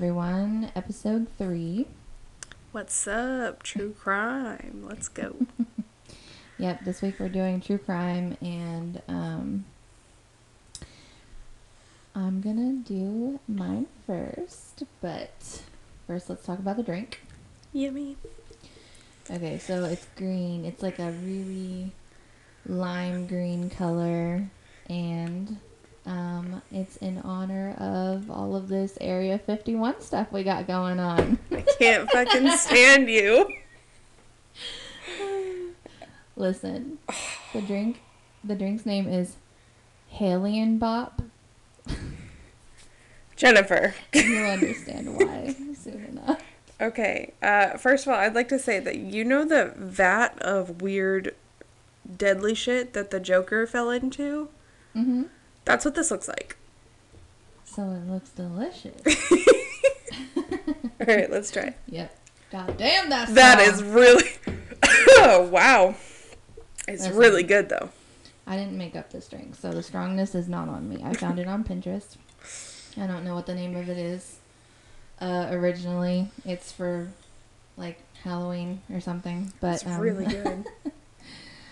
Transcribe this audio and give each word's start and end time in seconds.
everyone. 0.00 0.72
Episode 0.74 1.26
three. 1.36 1.86
What's 2.72 3.06
up? 3.06 3.62
True 3.62 3.92
crime. 4.00 4.82
Let's 4.88 5.08
go. 5.08 5.36
Yep, 6.56 6.84
this 6.86 7.02
week 7.02 7.16
we're 7.20 7.28
doing 7.28 7.60
true 7.60 7.76
crime, 7.76 8.34
and 8.40 9.02
um, 9.08 9.66
I'm 12.14 12.40
gonna 12.40 12.76
do 12.82 13.40
mine 13.46 13.88
first. 14.06 14.84
But 15.02 15.60
first, 16.06 16.30
let's 16.30 16.46
talk 16.46 16.58
about 16.58 16.78
the 16.78 16.82
drink. 16.82 17.20
Yummy. 17.74 18.16
Okay, 19.30 19.58
so 19.58 19.84
it's 19.84 20.06
green. 20.16 20.64
It's 20.64 20.82
like 20.82 20.98
a 20.98 21.10
really 21.10 21.92
lime 22.66 23.26
green 23.26 23.68
color, 23.68 24.50
and 24.88 25.58
um, 26.06 26.62
it's 26.72 26.96
in 26.96 27.18
honor 27.18 27.74
of 27.78 28.30
all 28.30 28.56
of 28.56 28.68
this 28.68 28.96
Area 29.00 29.38
51 29.38 30.00
stuff 30.00 30.32
we 30.32 30.42
got 30.42 30.66
going 30.66 30.98
on. 30.98 31.38
I 31.52 31.64
can't 31.78 32.10
fucking 32.10 32.50
stand 32.52 33.08
you. 33.08 33.48
Listen, 36.36 36.98
the 37.52 37.60
drink, 37.60 38.00
the 38.42 38.54
drink's 38.54 38.86
name 38.86 39.06
is 39.08 39.36
Halion 40.14 40.78
Bop. 40.78 41.22
Jennifer. 43.36 43.94
You'll 44.12 44.50
understand 44.50 45.16
why 45.16 45.54
soon 45.74 46.04
enough. 46.04 46.42
Okay. 46.80 47.32
Uh, 47.42 47.76
first 47.76 48.06
of 48.06 48.12
all, 48.12 48.18
I'd 48.18 48.34
like 48.34 48.48
to 48.48 48.58
say 48.58 48.80
that 48.80 48.96
you 48.96 49.24
know 49.24 49.44
the 49.44 49.72
vat 49.76 50.38
of 50.40 50.82
weird, 50.82 51.34
deadly 52.16 52.54
shit 52.54 52.92
that 52.94 53.10
the 53.10 53.20
Joker 53.20 53.66
fell 53.66 53.90
into? 53.90 54.48
hmm 54.92 55.24
That's 55.70 55.84
what 55.84 55.94
this 55.94 56.10
looks 56.10 56.26
like. 56.26 56.56
So 57.64 57.82
it 57.82 58.10
looks 58.10 58.30
delicious. 58.30 59.00
All 60.36 61.06
right, 61.06 61.30
let's 61.30 61.52
try. 61.52 61.76
yep. 61.86 62.12
God 62.50 62.76
damn, 62.76 63.08
that's 63.08 63.32
That 63.34 63.60
is 63.60 63.80
really. 63.84 64.24
oh, 65.18 65.48
wow. 65.52 65.94
It's 66.88 67.04
That's 67.04 67.14
really 67.14 67.44
good, 67.44 67.68
though. 67.68 67.90
I 68.48 68.56
didn't 68.56 68.76
make 68.76 68.96
up 68.96 69.12
this 69.12 69.28
drink, 69.28 69.54
so 69.54 69.70
the 69.70 69.84
strongness 69.84 70.34
is 70.34 70.48
not 70.48 70.68
on 70.68 70.88
me. 70.88 71.02
I 71.04 71.12
found 71.12 71.38
it 71.38 71.46
on 71.46 71.62
Pinterest. 71.62 72.16
I 73.00 73.06
don't 73.06 73.24
know 73.24 73.36
what 73.36 73.46
the 73.46 73.54
name 73.54 73.76
of 73.76 73.88
it 73.88 73.96
is. 73.96 74.38
Uh, 75.20 75.46
originally, 75.52 76.32
it's 76.44 76.72
for 76.72 77.12
like 77.76 78.00
Halloween 78.24 78.80
or 78.92 79.00
something, 79.00 79.52
but 79.60 79.74
It's 79.74 79.86
um, 79.86 80.00
really 80.00 80.24
good. 80.42 80.64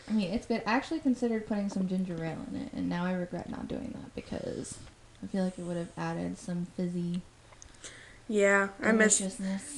I 0.09 0.13
mean, 0.13 0.33
it's 0.33 0.47
good. 0.47 0.63
I 0.67 0.73
actually 0.73 1.01
considered 1.01 1.47
putting 1.47 1.69
some 1.69 1.89
ginger 1.89 2.15
ale 2.25 2.39
in 2.51 2.61
it, 2.63 2.73
and 2.73 2.89
now 2.89 3.05
I 3.05 3.13
regret 3.13 3.51
not 3.51 3.69
doing 3.69 3.95
that 3.95 4.15
because 4.15 4.79
I 5.23 5.27
feel 5.27 5.45
like 5.45 5.59
it 5.59 5.63
would 5.65 5.77
have 5.77 5.91
added 5.97 6.39
some 6.39 6.67
fizzy 6.77 7.23
Yeah, 8.29 8.69
I 8.83 8.93
miss. 8.93 9.21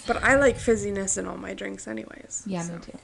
But 0.06 0.22
I 0.22 0.36
like 0.36 0.56
fizziness 0.56 1.18
in 1.18 1.26
all 1.26 1.36
my 1.36 1.54
drinks, 1.54 1.86
anyways. 1.88 2.44
Yeah, 2.46 2.62
so. 2.62 2.74
me 2.74 2.78
too. 2.80 2.98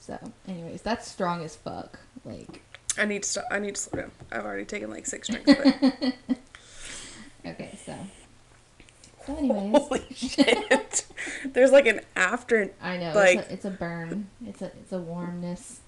So, 0.00 0.18
anyways, 0.46 0.82
that's 0.82 1.10
strong 1.10 1.42
as 1.42 1.56
fuck. 1.56 1.98
Like, 2.24 2.62
I 2.96 3.04
need 3.06 3.24
to. 3.24 3.28
Stop, 3.28 3.44
I 3.50 3.58
need 3.58 3.74
to 3.74 3.80
slow 3.80 4.02
down. 4.02 4.12
I've 4.30 4.44
already 4.44 4.64
taken 4.64 4.90
like 4.90 5.06
six 5.06 5.28
drinks. 5.28 5.52
But 5.52 6.14
okay, 7.46 7.78
so. 7.84 7.94
So, 9.26 9.36
anyways, 9.36 9.72
holy 9.72 10.06
shit! 10.14 11.06
There's 11.52 11.72
like 11.72 11.86
an 11.86 12.00
after. 12.14 12.70
I 12.80 12.96
know 12.98 13.12
Like- 13.14 13.38
it's, 13.38 13.48
a, 13.48 13.52
it's 13.52 13.64
a 13.64 13.70
burn. 13.70 14.28
It's 14.46 14.62
a 14.62 14.66
it's 14.66 14.92
a 14.92 14.98
warmness 14.98 15.80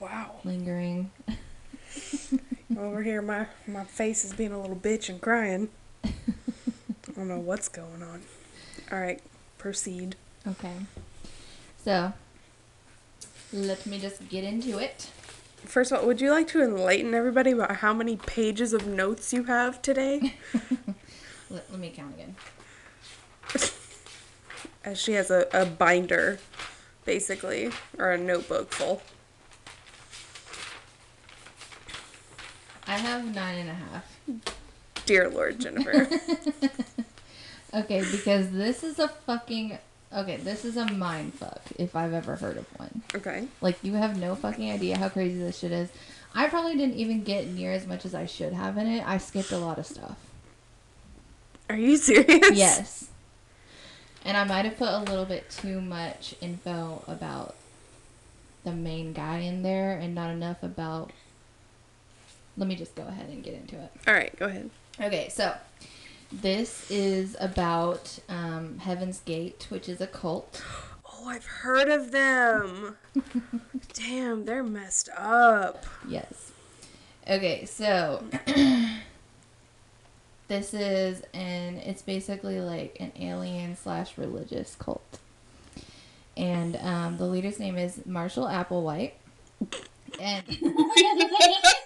Wow. 0.00 0.36
lingering. 0.44 1.10
Over 2.78 3.02
here, 3.02 3.22
my 3.22 3.46
my 3.66 3.84
face 3.84 4.24
is 4.24 4.32
being 4.32 4.52
a 4.52 4.60
little 4.60 4.76
bitch 4.76 5.08
and 5.08 5.20
crying. 5.20 5.68
I 6.04 6.10
don't 7.16 7.28
know 7.28 7.38
what's 7.40 7.68
going 7.68 8.02
on. 8.02 8.22
All 8.92 9.00
right, 9.00 9.20
proceed. 9.56 10.16
Okay. 10.46 10.74
So, 11.84 12.12
let 13.52 13.86
me 13.86 13.98
just 13.98 14.28
get 14.28 14.44
into 14.44 14.78
it. 14.78 15.10
First 15.64 15.90
of 15.90 15.98
all, 15.98 16.06
would 16.06 16.20
you 16.20 16.30
like 16.30 16.46
to 16.48 16.62
enlighten 16.62 17.14
everybody 17.14 17.50
about 17.50 17.76
how 17.76 17.92
many 17.92 18.16
pages 18.16 18.72
of 18.72 18.86
notes 18.86 19.32
you 19.32 19.44
have 19.44 19.82
today? 19.82 20.34
Let, 21.50 21.70
let 21.70 21.80
me 21.80 21.88
count 21.88 22.14
again. 22.14 22.36
As 24.84 25.00
she 25.00 25.12
has 25.14 25.30
a, 25.30 25.46
a 25.52 25.64
binder, 25.64 26.38
basically, 27.06 27.70
or 27.98 28.12
a 28.12 28.18
notebook 28.18 28.70
full. 28.70 29.00
I 32.88 32.96
have 32.98 33.32
nine 33.34 33.58
and 33.58 33.70
a 33.70 33.74
half. 33.74 34.20
Dear 35.06 35.28
Lord, 35.28 35.60
Jennifer. 35.60 36.08
Okay, 37.74 38.02
because 38.10 38.50
this 38.50 38.82
is 38.82 38.98
a 38.98 39.08
fucking. 39.08 39.78
Okay, 40.10 40.36
this 40.38 40.64
is 40.64 40.78
a 40.78 40.90
mind 40.90 41.34
fuck 41.34 41.60
if 41.78 41.94
I've 41.94 42.14
ever 42.14 42.36
heard 42.36 42.56
of 42.56 42.64
one. 42.78 43.02
okay. 43.14 43.46
Like, 43.60 43.76
you 43.84 43.92
have 43.92 44.18
no 44.18 44.34
fucking 44.34 44.70
idea 44.70 44.96
how 44.96 45.10
crazy 45.10 45.38
this 45.38 45.58
shit 45.58 45.70
is. 45.72 45.90
I 46.34 46.48
probably 46.48 46.76
didn't 46.76 46.96
even 46.96 47.24
get 47.24 47.46
near 47.46 47.72
as 47.72 47.86
much 47.86 48.06
as 48.06 48.14
I 48.14 48.24
should 48.24 48.54
have 48.54 48.78
in 48.78 48.86
it. 48.86 49.06
I 49.06 49.18
skipped 49.18 49.52
a 49.52 49.58
lot 49.58 49.78
of 49.78 49.84
stuff. 49.84 50.16
Are 51.68 51.76
you 51.76 51.98
serious? 51.98 52.56
Yes. 52.56 53.10
And 54.24 54.36
I 54.38 54.44
might 54.44 54.64
have 54.64 54.78
put 54.78 54.88
a 54.88 55.00
little 55.00 55.26
bit 55.26 55.50
too 55.50 55.82
much 55.82 56.34
info 56.40 57.04
about 57.06 57.54
the 58.64 58.72
main 58.72 59.12
guy 59.12 59.38
in 59.40 59.62
there 59.62 59.98
and 59.98 60.14
not 60.14 60.30
enough 60.30 60.62
about. 60.62 61.10
Let 62.58 62.66
me 62.68 62.74
just 62.74 62.94
go 62.96 63.04
ahead 63.04 63.30
and 63.30 63.42
get 63.42 63.54
into 63.54 63.76
it. 63.76 63.90
All 64.06 64.14
right, 64.14 64.36
go 64.36 64.46
ahead. 64.46 64.68
Okay, 65.00 65.28
so 65.28 65.54
this 66.32 66.90
is 66.90 67.36
about 67.38 68.18
um, 68.28 68.78
Heaven's 68.78 69.20
Gate, 69.20 69.66
which 69.70 69.88
is 69.88 70.00
a 70.00 70.08
cult. 70.08 70.60
Oh, 71.06 71.28
I've 71.28 71.46
heard 71.46 71.88
of 71.88 72.10
them. 72.10 72.96
Damn, 73.94 74.44
they're 74.44 74.64
messed 74.64 75.08
up. 75.16 75.86
Yes. 76.06 76.50
Okay, 77.30 77.64
so 77.64 78.24
this 80.48 80.74
is 80.74 81.22
an 81.32 81.76
it's 81.76 82.02
basically 82.02 82.60
like 82.60 82.96
an 82.98 83.12
alien 83.20 83.76
slash 83.76 84.18
religious 84.18 84.74
cult, 84.74 85.20
and 86.36 86.74
um, 86.76 87.18
the 87.18 87.26
leader's 87.26 87.60
name 87.60 87.78
is 87.78 88.04
Marshall 88.04 88.46
Applewhite, 88.46 89.12
and 90.18 90.44
I 90.48 91.56
know. 91.62 91.70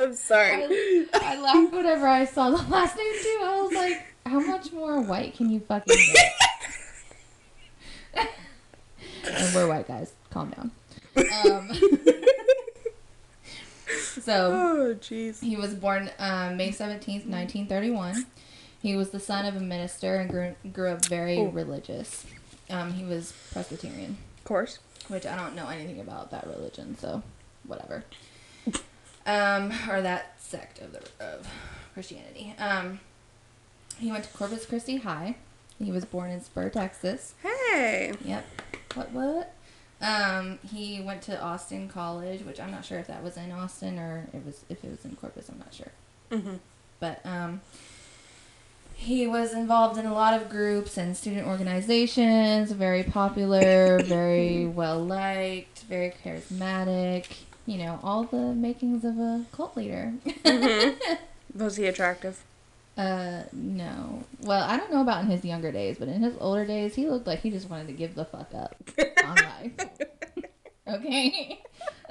I'm 0.00 0.14
sorry. 0.14 0.64
I, 0.64 1.06
I 1.14 1.40
laughed 1.40 1.72
whenever 1.72 2.08
I 2.08 2.24
saw 2.24 2.50
the 2.50 2.56
last 2.70 2.96
name 2.96 3.12
too. 3.22 3.38
I 3.42 3.60
was 3.62 3.72
like, 3.74 4.06
how 4.26 4.40
much 4.40 4.72
more 4.72 5.00
white 5.00 5.34
can 5.36 5.50
you 5.50 5.60
fucking 5.60 5.96
get? 6.12 6.32
and 9.24 9.54
we're 9.54 9.68
white 9.68 9.86
guys. 9.88 10.12
Calm 10.30 10.50
down. 10.50 10.70
Um, 11.44 11.70
so 14.20 14.52
Oh, 14.52 14.94
jeez. 15.00 15.40
he 15.42 15.56
was 15.56 15.74
born 15.74 16.10
um, 16.18 16.56
May 16.56 16.70
seventeenth, 16.70 17.26
nineteen 17.26 17.66
thirty-one. 17.66 18.26
He 18.82 18.96
was 18.96 19.10
the 19.10 19.20
son 19.20 19.44
of 19.44 19.56
a 19.56 19.60
minister 19.60 20.16
and 20.16 20.30
grew, 20.30 20.54
grew 20.72 20.88
up 20.88 21.04
very 21.04 21.36
Oh. 21.38 21.48
religious. 21.48 22.24
Um, 22.70 22.92
he 22.94 23.04
was 23.04 23.34
Presbyterian 23.52 24.16
Of 24.38 24.44
course. 24.44 24.78
which 25.08 25.26
I 25.26 25.36
don't 25.36 25.54
know 25.54 25.68
anything 25.68 26.00
about 26.00 26.30
that 26.30 26.46
religion, 26.46 26.96
so 26.98 27.22
whatever. 27.66 28.04
Um, 29.30 29.72
or 29.88 30.00
that 30.02 30.34
sect 30.40 30.80
of 30.80 30.92
the 30.92 31.00
of 31.24 31.46
Christianity. 31.94 32.54
Um, 32.58 33.00
he 33.98 34.10
went 34.10 34.24
to 34.24 34.30
Corpus 34.30 34.66
Christi 34.66 34.96
High. 34.98 35.36
He 35.82 35.92
was 35.92 36.04
born 36.04 36.30
in 36.30 36.40
Spur, 36.42 36.68
Texas. 36.68 37.34
Hey. 37.42 38.12
Yep. 38.24 38.44
What 38.94 39.10
what? 39.12 39.54
Um, 40.02 40.58
he 40.72 41.00
went 41.00 41.20
to 41.22 41.40
Austin 41.40 41.88
College, 41.88 42.42
which 42.42 42.58
I'm 42.58 42.70
not 42.70 42.84
sure 42.86 42.98
if 42.98 43.06
that 43.08 43.22
was 43.22 43.36
in 43.36 43.52
Austin 43.52 43.98
or 43.98 44.26
it 44.32 44.44
was 44.46 44.64
if 44.70 44.82
it 44.84 44.90
was 44.90 45.04
in 45.04 45.14
Corpus. 45.16 45.48
I'm 45.48 45.58
not 45.58 45.74
sure 45.74 45.90
Mm-hmm. 46.30 46.54
but 47.00 47.20
um, 47.26 47.60
he 48.94 49.26
was 49.26 49.52
involved 49.52 49.98
in 49.98 50.06
a 50.06 50.14
lot 50.14 50.32
of 50.40 50.48
groups 50.48 50.96
and 50.96 51.16
student 51.16 51.46
organizations. 51.46 52.70
Very 52.72 53.02
popular, 53.02 54.00
very 54.02 54.64
well 54.80 55.04
liked, 55.04 55.80
very 55.88 56.12
charismatic. 56.24 57.26
You 57.66 57.78
know, 57.78 58.00
all 58.02 58.24
the 58.24 58.54
makings 58.54 59.04
of 59.04 59.18
a 59.18 59.44
cult 59.52 59.76
leader. 59.76 60.14
Was 61.54 61.76
he 61.76 61.86
attractive? 61.86 62.42
uh, 62.96 63.44
no. 63.52 64.24
Well, 64.42 64.62
I 64.62 64.76
don't 64.76 64.92
know 64.92 65.00
about 65.00 65.24
in 65.24 65.30
his 65.30 65.44
younger 65.44 65.72
days, 65.72 65.96
but 65.98 66.08
in 66.08 66.22
his 66.22 66.34
older 66.40 66.66
days, 66.66 66.94
he 66.94 67.08
looked 67.08 67.26
like 67.26 67.40
he 67.40 67.50
just 67.50 67.70
wanted 67.70 67.86
to 67.86 67.92
give 67.94 68.14
the 68.14 68.24
fuck 68.24 68.52
up 68.54 68.76
on 69.24 69.36
life. 69.36 69.72
Okay. 70.88 71.60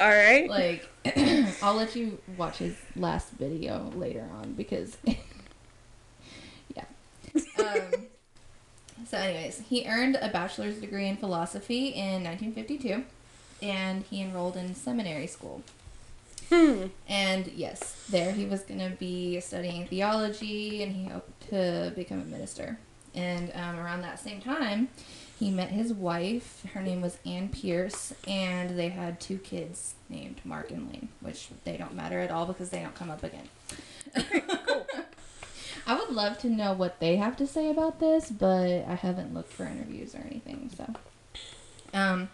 All 0.00 0.08
right. 0.08 0.48
like 0.48 0.88
I'll 1.62 1.74
let 1.76 1.94
you 1.94 2.18
watch 2.36 2.58
his 2.58 2.74
last 2.96 3.30
video 3.32 3.92
later 3.94 4.26
on 4.40 4.54
because 4.54 4.96
yeah. 6.74 6.84
Um, 7.58 8.06
so 9.06 9.18
anyways, 9.18 9.62
he 9.68 9.86
earned 9.86 10.16
a 10.20 10.30
bachelor's 10.30 10.78
degree 10.80 11.06
in 11.06 11.16
philosophy 11.16 11.88
in 11.90 12.24
1952 12.24 13.04
and 13.62 14.04
he 14.04 14.20
enrolled 14.20 14.56
in 14.56 14.74
seminary 14.74 15.26
school. 15.26 15.62
Hmm. 16.48 16.86
And 17.08 17.46
yes, 17.48 18.06
there 18.10 18.32
he 18.32 18.44
was 18.44 18.62
going 18.62 18.80
to 18.80 18.96
be 18.96 19.38
studying 19.40 19.86
theology 19.86 20.82
and 20.82 20.92
he 20.92 21.04
hoped 21.06 21.48
to 21.50 21.92
become 21.94 22.20
a 22.20 22.24
minister. 22.24 22.78
And 23.14 23.52
um, 23.54 23.78
around 23.78 24.02
that 24.02 24.18
same 24.18 24.40
time, 24.40 24.88
he 25.38 25.50
met 25.50 25.70
his 25.70 25.92
wife. 25.92 26.64
Her 26.74 26.82
name 26.82 27.00
was 27.00 27.16
Anne 27.24 27.48
Pierce, 27.48 28.12
and 28.28 28.78
they 28.78 28.90
had 28.90 29.20
two 29.20 29.38
kids 29.38 29.94
named 30.10 30.40
Mark 30.44 30.70
and 30.70 30.86
Lane, 30.88 31.08
which 31.20 31.48
they 31.64 31.78
don't 31.78 31.94
matter 31.94 32.20
at 32.20 32.30
all 32.30 32.44
because 32.44 32.68
they 32.68 32.80
don't 32.80 32.94
come 32.94 33.10
up 33.10 33.24
again. 33.24 33.48
I 35.86 35.94
would 35.94 36.10
love 36.10 36.38
to 36.40 36.50
know 36.50 36.74
what 36.74 37.00
they 37.00 37.16
have 37.16 37.38
to 37.38 37.46
say 37.46 37.70
about 37.70 38.00
this, 38.00 38.30
but 38.30 38.84
I 38.86 38.94
haven't 38.94 39.32
looked 39.32 39.52
for 39.52 39.64
interviews 39.64 40.14
or 40.14 40.18
anything. 40.18 40.70
So, 40.76 40.94
um, 41.94 42.28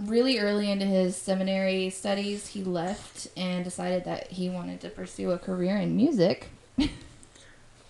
really 0.00 0.38
early 0.38 0.70
into 0.70 0.84
his 0.86 1.16
seminary 1.16 1.90
studies, 1.90 2.48
he 2.48 2.64
left 2.64 3.28
and 3.36 3.62
decided 3.64 4.04
that 4.04 4.32
he 4.32 4.48
wanted 4.50 4.80
to 4.80 4.88
pursue 4.88 5.30
a 5.30 5.38
career 5.38 5.76
in 5.76 5.96
music. 5.96 6.48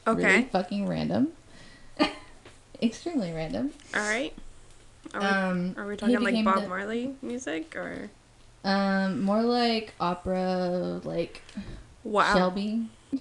Okay. 0.06 0.22
Really 0.24 0.42
fucking 0.44 0.88
random. 0.88 1.28
Extremely 2.82 3.32
random. 3.32 3.70
All 3.94 4.00
right. 4.00 4.32
Are 5.12 5.20
we, 5.20 5.26
Um, 5.26 5.74
are 5.76 5.86
we 5.86 5.94
talking 5.96 6.18
like 6.20 6.42
Bob 6.44 6.62
the- 6.62 6.68
Marley 6.68 7.14
music 7.20 7.76
or? 7.76 8.10
Um, 8.64 9.20
more 9.20 9.42
like 9.42 9.92
opera, 10.00 11.00
like 11.04 11.42
Wow. 12.02 12.34
Shelby. 12.34 12.88
you 13.12 13.20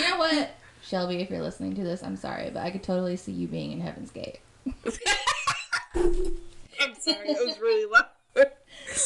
know 0.00 0.16
what, 0.18 0.50
Shelby? 0.82 1.16
If 1.20 1.28
you're 1.30 1.42
listening 1.42 1.74
to 1.76 1.84
this, 1.84 2.02
I'm 2.02 2.16
sorry, 2.16 2.50
but 2.52 2.62
I 2.62 2.70
could 2.70 2.82
totally 2.82 3.16
see 3.16 3.32
you 3.32 3.46
being 3.46 3.72
in 3.72 3.80
Heaven's 3.82 4.10
Gate. 4.10 4.40
I'm 6.84 6.94
sorry, 6.94 7.28
it 7.28 7.46
was 7.46 7.58
really 7.60 7.90
loud. 7.90 8.06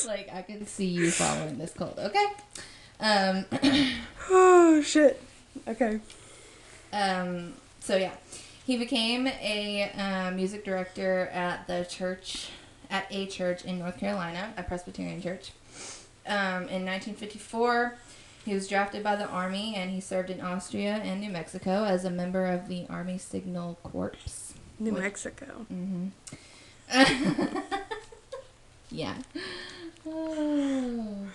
Like 0.07 0.29
I 0.33 0.43
can 0.43 0.67
see 0.67 0.87
you 0.87 1.11
following 1.11 1.59
this 1.59 1.73
cult. 1.73 1.99
Okay. 1.99 2.27
Um. 3.01 3.45
oh 4.31 4.83
shit. 4.83 5.23
Okay. 5.69 6.01
um. 6.93 7.53
So 7.81 7.97
yeah, 7.97 8.13
he 8.67 8.77
became 8.77 9.27
a 9.27 9.91
uh, 9.97 10.31
music 10.33 10.65
director 10.65 11.29
at 11.33 11.67
the 11.67 11.87
church, 11.89 12.49
at 12.91 13.07
a 13.11 13.27
church 13.27 13.65
in 13.65 13.79
North 13.79 13.99
Carolina, 13.99 14.53
a 14.57 14.63
Presbyterian 14.63 15.23
church. 15.23 15.53
Um, 16.27 16.69
in 16.69 16.85
1954, 16.85 17.97
he 18.45 18.53
was 18.55 18.69
drafted 18.69 19.03
by 19.03 19.17
the 19.17 19.27
army 19.27 19.75
and 19.75 19.91
he 19.91 20.01
served 20.01 20.29
in 20.29 20.41
Austria 20.41 21.01
and 21.03 21.21
New 21.21 21.31
Mexico 21.31 21.85
as 21.85 22.05
a 22.05 22.11
member 22.11 22.45
of 22.47 22.69
the 22.69 22.87
Army 22.91 23.17
Signal 23.19 23.79
Corps. 23.83 24.13
New 24.79 24.93
What- 24.93 25.03
Mexico. 25.03 25.67
Mm-hmm. 25.73 26.09
yeah. 28.91 29.15
Oh. 30.07 31.27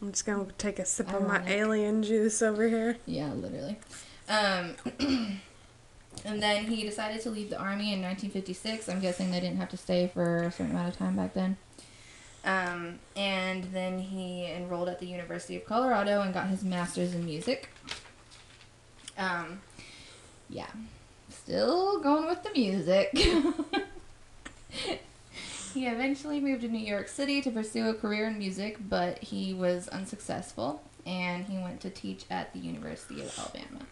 I'm 0.00 0.10
just 0.10 0.26
gonna 0.26 0.46
take 0.58 0.78
a 0.80 0.84
sip 0.84 1.12
of 1.12 1.26
my 1.26 1.42
alien 1.46 2.02
juice 2.02 2.42
over 2.42 2.68
here. 2.68 2.96
Yeah, 3.06 3.32
literally. 3.34 3.78
Um, 4.28 4.74
and 6.24 6.42
then 6.42 6.64
he 6.64 6.82
decided 6.82 7.20
to 7.22 7.30
leave 7.30 7.50
the 7.50 7.58
army 7.58 7.92
in 7.92 8.02
1956. 8.02 8.88
I'm 8.88 9.00
guessing 9.00 9.30
they 9.30 9.38
didn't 9.38 9.58
have 9.58 9.70
to 9.70 9.76
stay 9.76 10.10
for 10.12 10.38
a 10.38 10.50
certain 10.50 10.72
amount 10.72 10.88
of 10.88 10.96
time 10.96 11.16
back 11.16 11.34
then. 11.34 11.56
Um, 12.44 12.98
and 13.14 13.64
then 13.72 14.00
he 14.00 14.46
enrolled 14.46 14.88
at 14.88 14.98
the 14.98 15.06
University 15.06 15.56
of 15.56 15.64
Colorado 15.64 16.20
and 16.22 16.34
got 16.34 16.48
his 16.48 16.64
master's 16.64 17.14
in 17.14 17.24
music. 17.24 17.68
Um, 19.16 19.60
yeah, 20.50 20.70
still 21.28 22.00
going 22.00 22.26
with 22.26 22.42
the 22.42 22.50
music. 22.50 23.12
he 25.74 25.86
eventually 25.86 26.40
moved 26.40 26.62
to 26.62 26.68
New 26.68 26.78
York 26.78 27.08
City 27.08 27.40
to 27.42 27.50
pursue 27.50 27.88
a 27.88 27.94
career 27.94 28.26
in 28.28 28.38
music, 28.38 28.78
but 28.88 29.18
he 29.18 29.54
was 29.54 29.88
unsuccessful 29.88 30.82
and 31.06 31.46
he 31.46 31.58
went 31.58 31.80
to 31.80 31.90
teach 31.90 32.24
at 32.30 32.52
the 32.52 32.58
University 32.60 33.20
of 33.22 33.36
Alabama. 33.38 33.86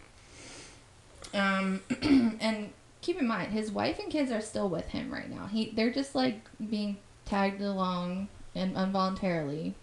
Um, 1.33 1.81
and 2.41 2.69
keep 3.01 3.19
in 3.19 3.27
mind, 3.27 3.51
his 3.51 3.71
wife 3.71 3.99
and 3.99 4.09
kids 4.11 4.31
are 4.31 4.41
still 4.41 4.69
with 4.69 4.87
him 4.89 5.11
right 5.11 5.29
now. 5.29 5.47
He 5.47 5.71
they're 5.75 5.91
just 5.91 6.15
like 6.15 6.41
being 6.69 6.97
tagged 7.25 7.61
along 7.61 8.27
and 8.55 8.75
involuntarily 8.75 9.75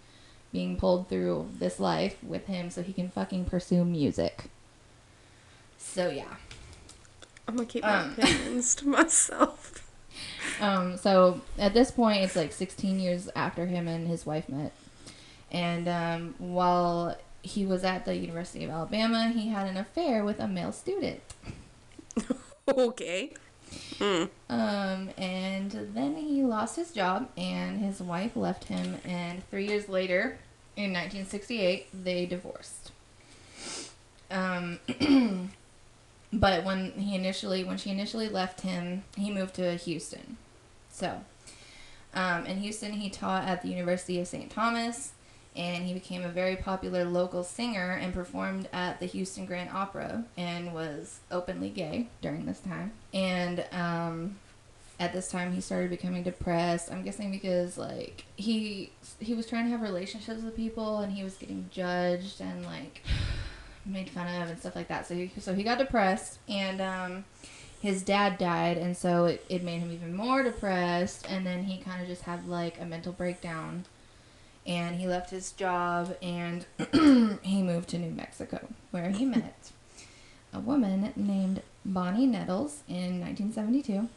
being 0.52 0.76
pulled 0.76 1.08
through 1.08 1.48
this 1.58 1.78
life 1.78 2.16
with 2.22 2.46
him 2.46 2.70
so 2.70 2.82
he 2.82 2.92
can 2.92 3.10
fucking 3.10 3.44
pursue 3.46 3.84
music. 3.84 4.44
So 5.78 6.08
yeah. 6.08 6.36
I'm 7.46 7.56
gonna 7.56 7.66
keep 7.66 7.82
my 7.82 8.00
Um. 8.02 8.14
opinions 8.18 8.74
to 8.76 8.88
myself. 8.88 9.87
Um, 10.60 10.96
so 10.96 11.40
at 11.58 11.74
this 11.74 11.90
point, 11.90 12.24
it's 12.24 12.36
like 12.36 12.52
16 12.52 12.98
years 12.98 13.28
after 13.36 13.66
him 13.66 13.86
and 13.88 14.08
his 14.08 14.26
wife 14.26 14.48
met. 14.48 14.72
And 15.50 15.88
um, 15.88 16.34
while 16.38 17.16
he 17.42 17.64
was 17.64 17.84
at 17.84 18.04
the 18.04 18.16
University 18.16 18.64
of 18.64 18.70
Alabama, 18.70 19.28
he 19.28 19.48
had 19.48 19.66
an 19.66 19.76
affair 19.76 20.24
with 20.24 20.40
a 20.40 20.48
male 20.48 20.72
student. 20.72 21.20
okay. 22.68 23.32
Hmm. 23.98 24.24
Um, 24.48 25.10
and 25.16 25.70
then 25.94 26.16
he 26.16 26.42
lost 26.42 26.76
his 26.76 26.92
job, 26.92 27.28
and 27.36 27.80
his 27.80 28.00
wife 28.00 28.36
left 28.36 28.64
him. 28.64 28.96
And 29.04 29.48
three 29.50 29.66
years 29.66 29.88
later, 29.88 30.38
in 30.76 30.92
1968, 30.92 32.04
they 32.04 32.26
divorced. 32.26 32.92
Um, 34.30 34.78
but 36.32 36.64
when 36.64 36.92
he 36.92 37.14
initially, 37.14 37.64
when 37.64 37.78
she 37.78 37.90
initially 37.90 38.28
left 38.28 38.62
him, 38.62 39.04
he 39.16 39.30
moved 39.30 39.54
to 39.54 39.74
Houston. 39.76 40.36
So, 40.98 41.20
um, 42.12 42.44
in 42.46 42.58
Houston, 42.58 42.92
he 42.92 43.08
taught 43.08 43.44
at 43.44 43.62
the 43.62 43.68
University 43.68 44.18
of 44.18 44.26
St. 44.26 44.50
Thomas, 44.50 45.12
and 45.54 45.84
he 45.84 45.94
became 45.94 46.24
a 46.24 46.28
very 46.28 46.56
popular 46.56 47.04
local 47.04 47.44
singer 47.44 47.92
and 47.92 48.12
performed 48.12 48.68
at 48.72 48.98
the 48.98 49.06
Houston 49.06 49.46
Grand 49.46 49.70
Opera 49.70 50.24
and 50.36 50.74
was 50.74 51.20
openly 51.30 51.68
gay 51.68 52.08
during 52.20 52.46
this 52.46 52.58
time. 52.58 52.90
And 53.14 53.64
um, 53.70 54.38
at 54.98 55.12
this 55.12 55.30
time, 55.30 55.52
he 55.52 55.60
started 55.60 55.88
becoming 55.88 56.24
depressed. 56.24 56.90
I'm 56.90 57.04
guessing 57.04 57.30
because 57.30 57.78
like 57.78 58.24
he 58.34 58.90
he 59.20 59.34
was 59.34 59.46
trying 59.46 59.66
to 59.66 59.70
have 59.70 59.82
relationships 59.82 60.42
with 60.42 60.56
people 60.56 60.98
and 60.98 61.12
he 61.12 61.22
was 61.22 61.36
getting 61.36 61.70
judged 61.70 62.40
and 62.40 62.64
like 62.66 63.02
made 63.86 64.10
fun 64.10 64.26
of 64.42 64.50
and 64.50 64.58
stuff 64.58 64.74
like 64.74 64.88
that. 64.88 65.06
So 65.06 65.14
he, 65.14 65.30
so 65.38 65.54
he 65.54 65.62
got 65.62 65.78
depressed 65.78 66.40
and 66.48 66.80
um, 66.80 67.24
his 67.80 68.02
dad 68.02 68.38
died 68.38 68.76
and 68.76 68.96
so 68.96 69.24
it, 69.26 69.44
it 69.48 69.62
made 69.62 69.78
him 69.80 69.92
even 69.92 70.14
more 70.14 70.42
depressed 70.42 71.26
and 71.28 71.46
then 71.46 71.64
he 71.64 71.78
kind 71.78 72.02
of 72.02 72.08
just 72.08 72.22
had 72.22 72.46
like 72.48 72.80
a 72.80 72.84
mental 72.84 73.12
breakdown 73.12 73.84
and 74.66 74.96
he 74.96 75.06
left 75.06 75.30
his 75.30 75.52
job 75.52 76.16
and 76.20 76.66
he 77.42 77.62
moved 77.62 77.88
to 77.88 77.98
New 77.98 78.10
Mexico 78.10 78.68
where 78.90 79.10
he 79.10 79.24
met 79.24 79.70
a 80.52 80.58
woman 80.60 81.12
named 81.16 81.62
Bonnie 81.84 82.26
Nettles 82.26 82.82
in 82.88 83.20
1972 83.20 84.08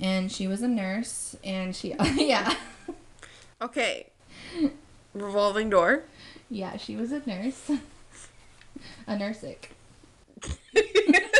and 0.00 0.30
she 0.32 0.48
was 0.48 0.60
a 0.62 0.68
nurse 0.68 1.36
and 1.44 1.74
she 1.76 1.94
yeah 2.16 2.54
Okay. 3.62 4.08
Revolving 5.14 5.70
door. 5.70 6.02
yeah 6.50 6.76
she 6.76 6.96
was 6.96 7.12
a 7.12 7.22
nurse 7.24 7.70
a 9.06 9.14
nursic 9.16 9.66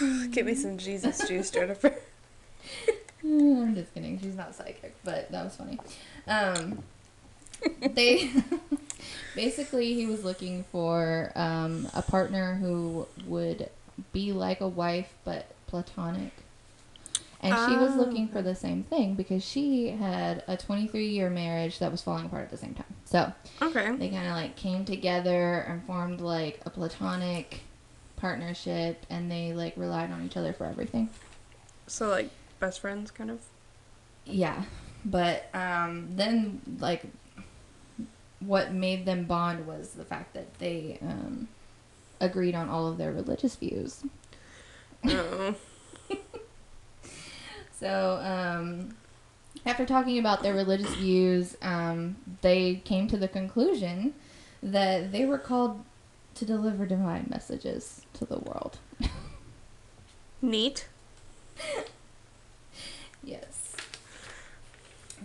Get 0.30 0.46
me 0.46 0.54
some 0.54 0.78
Jesus 0.78 1.18
juice, 1.28 1.50
Jennifer. 1.50 1.94
I'm 3.22 3.74
just 3.74 3.94
kidding. 3.94 4.20
She's 4.20 4.36
not 4.36 4.54
psychic, 4.54 4.94
but 5.04 5.30
that 5.30 5.44
was 5.44 5.56
funny. 5.56 5.78
Um, 6.26 6.82
they 7.94 8.30
basically 9.34 9.94
he 9.94 10.06
was 10.06 10.24
looking 10.24 10.64
for 10.70 11.32
um, 11.34 11.88
a 11.94 12.02
partner 12.02 12.56
who 12.56 13.06
would 13.26 13.70
be 14.12 14.32
like 14.32 14.60
a 14.60 14.68
wife 14.68 15.12
but 15.24 15.46
platonic. 15.66 16.32
And 17.40 17.54
she 17.68 17.76
was 17.76 17.92
Ah. 17.92 17.96
looking 17.98 18.28
for 18.28 18.40
the 18.40 18.54
same 18.54 18.84
thing 18.84 19.14
because 19.14 19.44
she 19.44 19.88
had 19.88 20.42
a 20.46 20.56
23 20.56 21.08
year 21.08 21.28
marriage 21.28 21.78
that 21.78 21.90
was 21.92 22.00
falling 22.00 22.24
apart 22.26 22.44
at 22.44 22.50
the 22.50 22.56
same 22.56 22.72
time. 22.74 22.94
So 23.04 23.32
Okay. 23.60 23.94
they 23.96 24.08
kind 24.08 24.26
of 24.26 24.32
like 24.34 24.56
came 24.56 24.84
together 24.86 25.58
and 25.68 25.84
formed 25.84 26.20
like 26.22 26.60
a 26.64 26.70
platonic 26.70 27.60
partnership 28.24 29.04
and 29.10 29.30
they 29.30 29.52
like 29.52 29.74
relied 29.76 30.10
on 30.10 30.24
each 30.24 30.34
other 30.34 30.54
for 30.54 30.64
everything. 30.64 31.10
So 31.86 32.08
like 32.08 32.30
best 32.58 32.80
friends, 32.80 33.10
kind 33.10 33.30
of. 33.30 33.40
Yeah, 34.24 34.62
but 35.04 35.50
um, 35.52 36.08
then 36.16 36.62
like 36.78 37.04
what 38.40 38.72
made 38.72 39.04
them 39.04 39.26
bond 39.26 39.66
was 39.66 39.90
the 39.90 40.06
fact 40.06 40.32
that 40.32 40.58
they 40.58 40.96
um, 41.02 41.48
agreed 42.18 42.54
on 42.54 42.70
all 42.70 42.86
of 42.86 42.96
their 42.96 43.12
religious 43.12 43.56
views. 43.56 44.02
Oh. 45.06 45.54
So 47.76 48.18
um, 48.22 48.96
after 49.66 49.84
talking 49.84 50.18
about 50.18 50.42
their 50.42 50.54
religious 50.54 50.94
views, 50.94 51.54
um, 51.60 52.16
they 52.40 52.76
came 52.76 53.08
to 53.08 53.18
the 53.18 53.28
conclusion 53.28 54.14
that 54.62 55.12
they 55.12 55.26
were 55.26 55.36
called 55.36 55.84
to 56.34 56.44
deliver 56.44 56.86
divine 56.86 57.26
messages 57.30 58.02
to 58.14 58.24
the 58.24 58.38
world. 58.38 58.78
Neat. 60.42 60.86
Yes. 63.26 63.74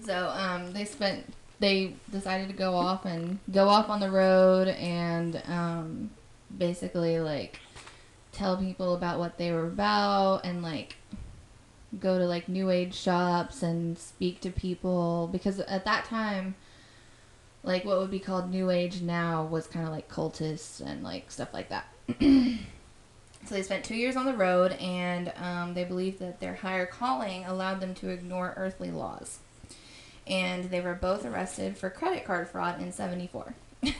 So 0.06 0.30
um, 0.30 0.72
they 0.72 0.86
spent 0.86 1.34
they 1.60 1.94
decided 2.10 2.48
to 2.48 2.54
go 2.54 2.74
off 2.76 3.04
and 3.06 3.40
go 3.52 3.68
off 3.68 3.90
on 3.90 4.00
the 4.00 4.10
road 4.10 4.70
and 4.70 5.42
um, 5.48 6.10
basically 6.58 7.20
like 7.20 7.60
tell 8.32 8.56
people 8.56 8.94
about 8.94 9.20
what 9.20 9.38
they 9.38 9.52
were 9.52 9.68
about 9.68 10.46
and 10.46 10.64
like 10.64 10.96
go 12.00 12.18
to 12.18 12.26
like 12.26 12.48
new 12.48 12.70
age 12.70 12.94
shops 12.94 13.62
and 13.62 13.98
speak 13.98 14.40
to 14.40 14.50
people 14.52 15.28
because 15.32 15.60
at 15.60 15.84
that 15.84 16.06
time 16.06 16.56
like 17.70 17.86
what 17.86 18.00
would 18.00 18.10
be 18.12 18.20
called 18.20 18.50
new 18.50 18.70
age 18.72 19.02
now 19.02 19.46
was 19.46 19.68
kind 19.68 19.86
of 19.86 19.92
like 19.94 20.10
cultists 20.10 20.82
and 20.82 21.04
like 21.04 21.30
stuff 21.32 21.54
like 21.54 21.70
that 21.70 21.86
so 22.20 23.56
they 23.56 23.62
spent 23.64 23.86
two 23.86 23.96
years 23.96 24.16
on 24.16 24.26
the 24.26 24.34
road 24.34 24.72
and 24.74 25.32
um, 25.38 25.74
they 25.76 25.84
believed 25.84 26.20
that 26.20 26.40
their 26.40 26.56
higher 26.56 26.86
calling 26.86 27.46
allowed 27.46 27.80
them 27.80 27.94
to 27.94 28.10
ignore 28.10 28.54
earthly 28.58 28.92
laws 28.92 29.40
and 30.28 30.66
they 30.66 30.82
were 30.82 30.94
both 30.96 31.26
arrested 31.26 31.78
for 31.78 31.90
credit 31.90 32.26
card 32.26 32.48
fraud 32.50 32.82
in 32.82 32.92
74 32.92 33.54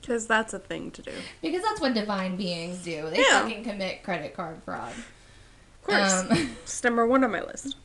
Because 0.00 0.26
that's 0.26 0.52
a 0.54 0.58
thing 0.58 0.90
to 0.92 1.02
do. 1.02 1.12
because 1.42 1.62
that's 1.62 1.80
what 1.80 1.94
divine 1.94 2.36
beings 2.36 2.82
do 2.82 3.08
they 3.10 3.18
Yeah. 3.18 3.42
fucking 3.42 3.62
commit 3.64 4.02
credit 4.02 4.34
card 4.34 4.60
fraud 4.64 4.92
Of 4.92 5.82
course. 5.84 6.12
Um, 6.12 6.28
it's 6.62 6.82
number 6.82 7.06
one 7.06 7.22
on 7.24 7.30
my 7.30 7.42
list. 7.42 7.76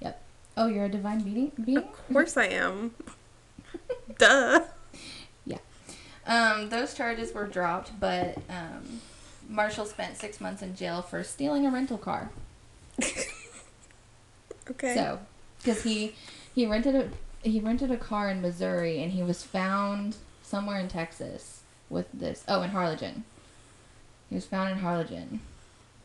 Yep. 0.00 0.22
Oh 0.56 0.66
you're 0.68 0.86
a 0.86 0.88
divine 0.88 1.20
being 1.20 1.52
being 1.62 1.78
Of 1.78 2.08
course 2.12 2.36
I 2.38 2.46
am. 2.46 2.94
Duh. 4.18 4.60
Um, 6.28 6.70
those 6.70 6.92
charges 6.92 7.32
were 7.32 7.46
dropped, 7.46 8.00
but 8.00 8.36
um, 8.50 9.00
Marshall 9.48 9.86
spent 9.86 10.16
six 10.16 10.40
months 10.40 10.60
in 10.60 10.74
jail 10.74 11.00
for 11.00 11.22
stealing 11.22 11.64
a 11.66 11.70
rental 11.70 11.98
car. 11.98 12.30
Okay. 14.68 14.94
So, 14.94 15.20
because 15.58 15.84
he 15.84 16.16
he 16.52 16.66
rented 16.66 16.96
a 16.96 17.48
he 17.48 17.60
rented 17.60 17.90
a 17.92 17.96
car 17.96 18.28
in 18.30 18.42
Missouri, 18.42 19.00
and 19.00 19.12
he 19.12 19.22
was 19.22 19.44
found 19.44 20.16
somewhere 20.42 20.80
in 20.80 20.88
Texas 20.88 21.60
with 21.88 22.06
this. 22.12 22.42
Oh, 22.48 22.62
in 22.62 22.70
Harlingen. 22.70 23.22
He 24.28 24.34
was 24.34 24.44
found 24.44 24.70
in 24.72 24.78
Harlingen 24.78 25.40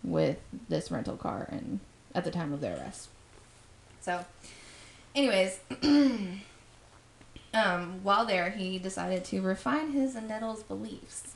with 0.03 0.37
this 0.69 0.91
rental 0.91 1.17
car, 1.17 1.47
and 1.49 1.79
at 2.13 2.23
the 2.23 2.29
time 2.29 2.53
of 2.53 2.61
their 2.61 2.77
arrest. 2.77 3.09
So, 3.99 4.25
anyways, 5.15 5.59
um, 7.53 8.03
while 8.03 8.25
there, 8.25 8.49
he 8.51 8.79
decided 8.79 9.23
to 9.25 9.41
refine 9.41 9.91
his 9.91 10.15
and 10.15 10.27
Nettles' 10.27 10.63
beliefs, 10.63 11.35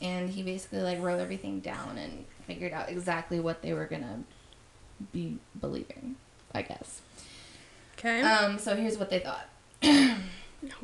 and 0.00 0.30
he 0.30 0.42
basically 0.42 0.80
like 0.80 1.00
wrote 1.00 1.20
everything 1.20 1.60
down 1.60 1.98
and 1.98 2.24
figured 2.46 2.72
out 2.72 2.88
exactly 2.88 3.40
what 3.40 3.62
they 3.62 3.72
were 3.72 3.86
gonna 3.86 4.24
be 5.12 5.38
believing. 5.60 6.16
I 6.52 6.62
guess. 6.62 7.00
Okay. 7.98 8.22
Um, 8.22 8.58
so 8.58 8.76
here's 8.76 8.98
what 8.98 9.10
they 9.10 9.20
thought. 9.20 9.46
oh 9.82 10.16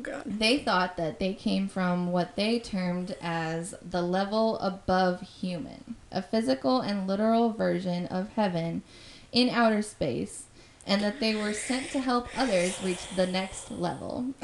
God. 0.01 0.23
They 0.25 0.59
thought 0.59 0.97
that 0.97 1.19
they 1.19 1.33
came 1.33 1.67
from 1.67 2.11
what 2.11 2.35
they 2.35 2.59
termed 2.59 3.15
as 3.21 3.75
the 3.81 4.01
level 4.01 4.57
above 4.59 5.21
human, 5.21 5.95
a 6.11 6.21
physical 6.21 6.79
and 6.81 7.07
literal 7.07 7.51
version 7.51 8.05
of 8.07 8.29
heaven 8.29 8.83
in 9.31 9.49
outer 9.49 9.81
space, 9.81 10.45
and 10.87 11.03
that 11.03 11.19
they 11.19 11.35
were 11.35 11.53
sent 11.53 11.91
to 11.91 11.99
help 11.99 12.27
others 12.37 12.81
reach 12.81 13.09
the 13.15 13.27
next 13.27 13.69
level. 13.69 14.33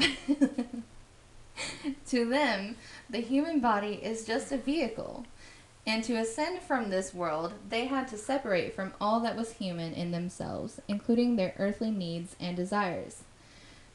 to 2.06 2.28
them, 2.28 2.76
the 3.08 3.20
human 3.20 3.60
body 3.60 3.98
is 4.02 4.26
just 4.26 4.52
a 4.52 4.58
vehicle. 4.58 5.24
And 5.86 6.04
to 6.04 6.16
ascend 6.16 6.60
from 6.60 6.90
this 6.90 7.12
world, 7.12 7.52
they 7.68 7.86
had 7.86 8.08
to 8.08 8.16
separate 8.16 8.74
from 8.74 8.94
all 9.00 9.20
that 9.20 9.36
was 9.36 9.52
human 9.52 9.92
in 9.94 10.12
themselves, 10.12 10.80
including 10.88 11.36
their 11.36 11.54
earthly 11.58 11.90
needs 11.90 12.36
and 12.38 12.56
desires. 12.56 13.22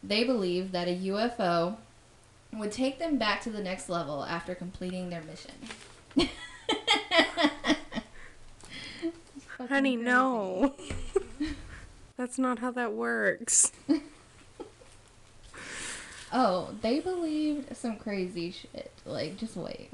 They 0.03 0.23
believed 0.23 0.71
that 0.71 0.87
a 0.87 0.97
UFO 0.97 1.77
would 2.53 2.71
take 2.71 2.99
them 2.99 3.17
back 3.17 3.41
to 3.41 3.49
the 3.49 3.61
next 3.61 3.89
level 3.89 4.23
after 4.23 4.55
completing 4.55 5.09
their 5.09 5.21
mission. 5.21 5.51
Honey, 9.67 9.97
no. 9.97 10.73
That's 12.19 12.38
not 12.38 12.59
how 12.59 12.71
that 12.71 12.91
works. 12.91 13.71
Oh, 16.31 16.75
they 16.83 16.99
believed 16.99 17.75
some 17.75 17.97
crazy 17.97 18.51
shit. 18.51 18.91
Like, 19.03 19.38
just 19.38 19.57
wait. 19.57 19.91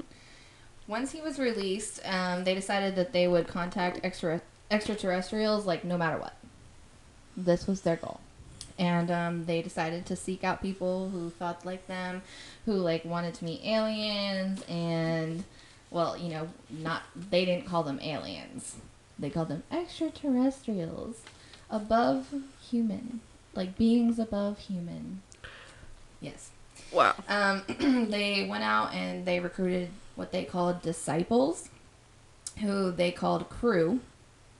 Once 0.86 1.12
he 1.12 1.22
was 1.22 1.38
released, 1.38 1.98
um, 2.04 2.44
they 2.44 2.54
decided 2.54 2.94
that 2.96 3.14
they 3.14 3.26
would 3.26 3.48
contact 3.48 4.00
extra 4.04 4.42
extraterrestrials, 4.70 5.64
like 5.64 5.82
no 5.82 5.96
matter 5.96 6.18
what. 6.18 6.34
This 7.38 7.66
was 7.66 7.80
their 7.80 7.96
goal, 7.96 8.20
and 8.78 9.10
um, 9.10 9.46
they 9.46 9.62
decided 9.62 10.04
to 10.06 10.14
seek 10.14 10.44
out 10.44 10.60
people 10.60 11.08
who 11.08 11.30
thought 11.30 11.64
like 11.64 11.86
them, 11.86 12.20
who 12.66 12.74
like 12.74 13.06
wanted 13.06 13.32
to 13.36 13.44
meet 13.46 13.64
aliens, 13.64 14.62
and 14.68 15.42
well, 15.90 16.18
you 16.18 16.28
know, 16.28 16.48
not 16.68 17.02
they 17.30 17.46
didn't 17.46 17.64
call 17.64 17.82
them 17.82 17.98
aliens. 18.02 18.76
They 19.18 19.30
called 19.30 19.48
them 19.48 19.62
extraterrestrials, 19.72 21.22
above 21.70 22.32
human, 22.70 23.20
like 23.54 23.76
beings 23.76 24.18
above 24.18 24.58
human. 24.58 25.22
Yes. 26.20 26.50
Wow. 26.92 27.14
Um, 27.28 27.62
they 28.10 28.46
went 28.48 28.64
out 28.64 28.94
and 28.94 29.24
they 29.24 29.40
recruited 29.40 29.90
what 30.14 30.32
they 30.32 30.44
called 30.44 30.82
disciples, 30.82 31.68
who 32.60 32.90
they 32.90 33.10
called 33.10 33.48
crew. 33.48 34.00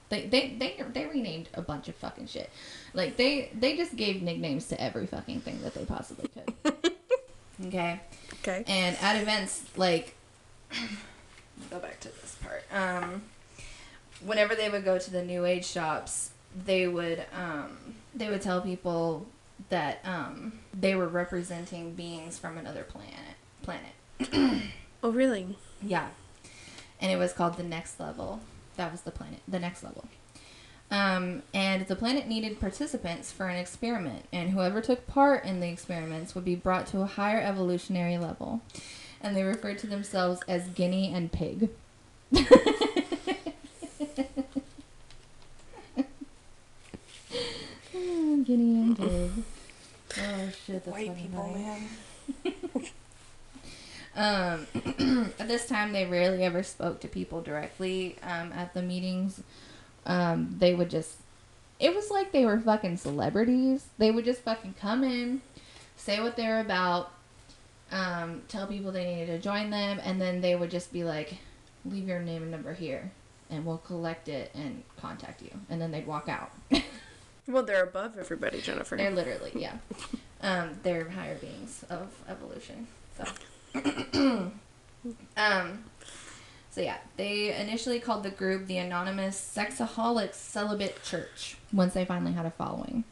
They 0.09 0.27
they 0.27 0.55
they 0.57 0.83
they 0.93 1.05
renamed 1.05 1.49
a 1.53 1.61
bunch 1.61 1.89
of 1.89 1.95
fucking 1.95 2.27
shit. 2.27 2.49
Like 2.93 3.17
they 3.17 3.51
they 3.53 3.75
just 3.75 3.95
gave 3.95 4.21
nicknames 4.21 4.67
to 4.69 4.81
every 4.81 5.05
fucking 5.05 5.41
thing 5.41 5.61
that 5.63 5.73
they 5.73 5.83
possibly 5.83 6.29
could. 6.29 6.73
okay. 7.65 7.99
Okay. 8.41 8.63
And 8.67 8.95
at 9.01 9.21
events 9.21 9.65
like 9.75 10.15
go 11.69 11.79
back 11.79 11.99
to 12.01 12.09
this 12.09 12.37
part. 12.41 12.63
Um 12.71 13.23
whenever 14.23 14.55
they 14.55 14.69
would 14.69 14.85
go 14.85 14.97
to 14.97 15.11
the 15.11 15.23
new 15.23 15.45
age 15.45 15.65
shops, 15.65 16.31
they 16.65 16.87
would 16.87 17.25
um 17.33 17.77
they 18.15 18.29
would 18.29 18.41
tell 18.41 18.61
people 18.61 19.25
that 19.69 19.99
um 20.05 20.59
they 20.73 20.95
were 20.95 21.07
representing 21.07 21.93
beings 21.93 22.37
from 22.39 22.57
another 22.57 22.83
planet 22.83 23.35
planet. 23.63 24.63
Oh, 25.03 25.11
really? 25.11 25.55
Yeah. 25.81 26.07
And 26.99 27.11
it 27.11 27.17
was 27.17 27.31
called 27.31 27.55
the 27.57 27.63
next 27.63 27.99
level. 27.99 28.39
That 28.77 28.91
was 28.91 29.01
the 29.01 29.11
planet, 29.11 29.39
the 29.47 29.59
next 29.59 29.83
level. 29.83 30.05
Um, 30.89 31.43
and 31.53 31.87
the 31.87 31.95
planet 31.95 32.27
needed 32.27 32.59
participants 32.59 33.31
for 33.31 33.47
an 33.47 33.57
experiment, 33.57 34.25
and 34.31 34.51
whoever 34.51 34.81
took 34.81 35.05
part 35.05 35.45
in 35.45 35.59
the 35.59 35.67
experiments 35.67 36.33
would 36.33 36.45
be 36.45 36.55
brought 36.55 36.87
to 36.87 37.01
a 37.01 37.05
higher 37.05 37.39
evolutionary 37.39 38.17
level. 38.17 38.61
And 39.21 39.35
they 39.35 39.43
referred 39.43 39.79
to 39.79 39.87
themselves 39.87 40.41
as 40.47 40.67
guinea 40.69 41.13
and 41.13 41.31
pig. 41.31 41.69
Oh, 47.99 48.26
guinea 48.43 48.81
and 48.81 48.97
pig. 48.97 49.31
Oh 50.19 50.49
shit, 50.65 50.85
that's 50.85 50.87
White 50.87 51.17
people, 51.17 51.53
man. 51.53 51.89
Um, 54.17 54.65
at 55.39 55.47
this 55.47 55.67
time, 55.67 55.93
they 55.93 56.05
rarely 56.05 56.43
ever 56.43 56.63
spoke 56.63 56.99
to 57.01 57.07
people 57.07 57.41
directly 57.41 58.15
um, 58.23 58.51
at 58.51 58.73
the 58.73 58.81
meetings. 58.81 59.43
Um, 60.07 60.55
they 60.57 60.73
would 60.73 60.89
just, 60.89 61.17
it 61.79 61.93
was 61.93 62.09
like 62.09 62.31
they 62.31 62.43
were 62.43 62.59
fucking 62.59 62.97
celebrities. 62.97 63.85
They 63.99 64.09
would 64.09 64.25
just 64.25 64.41
fucking 64.41 64.73
come 64.81 65.03
in, 65.03 65.43
say 65.95 66.19
what 66.19 66.35
they're 66.35 66.59
about, 66.59 67.11
um, 67.91 68.41
tell 68.47 68.65
people 68.65 68.91
they 68.91 69.05
needed 69.05 69.27
to 69.27 69.39
join 69.39 69.69
them, 69.69 70.01
and 70.03 70.19
then 70.19 70.41
they 70.41 70.55
would 70.55 70.71
just 70.71 70.91
be 70.91 71.03
like, 71.03 71.35
leave 71.85 72.07
your 72.07 72.19
name 72.19 72.41
and 72.41 72.49
number 72.49 72.73
here, 72.73 73.11
and 73.51 73.67
we'll 73.67 73.77
collect 73.77 74.27
it 74.29 74.49
and 74.55 74.81
contact 74.99 75.43
you. 75.43 75.51
And 75.69 75.79
then 75.79 75.91
they'd 75.91 76.07
walk 76.07 76.27
out. 76.27 76.51
Well, 77.47 77.63
they're 77.63 77.83
above 77.83 78.17
everybody, 78.17 78.61
Jennifer. 78.61 78.97
They're 78.97 79.11
literally, 79.11 79.51
yeah. 79.55 79.77
Um, 80.41 80.71
they're 80.83 81.09
higher 81.09 81.35
beings 81.35 81.85
of 81.89 82.13
evolution. 82.27 82.87
So, 83.17 83.25
um, 85.37 85.83
so 86.69 86.81
yeah, 86.81 86.97
they 87.15 87.55
initially 87.55 87.99
called 87.99 88.23
the 88.23 88.31
group 88.31 88.67
the 88.67 88.77
Anonymous 88.77 89.39
Sexaholic 89.39 90.33
Celibate 90.33 91.01
Church. 91.03 91.57
Once 91.71 91.93
they 91.93 92.03
finally 92.03 92.33
had 92.33 92.45
a 92.45 92.51
following, 92.51 93.05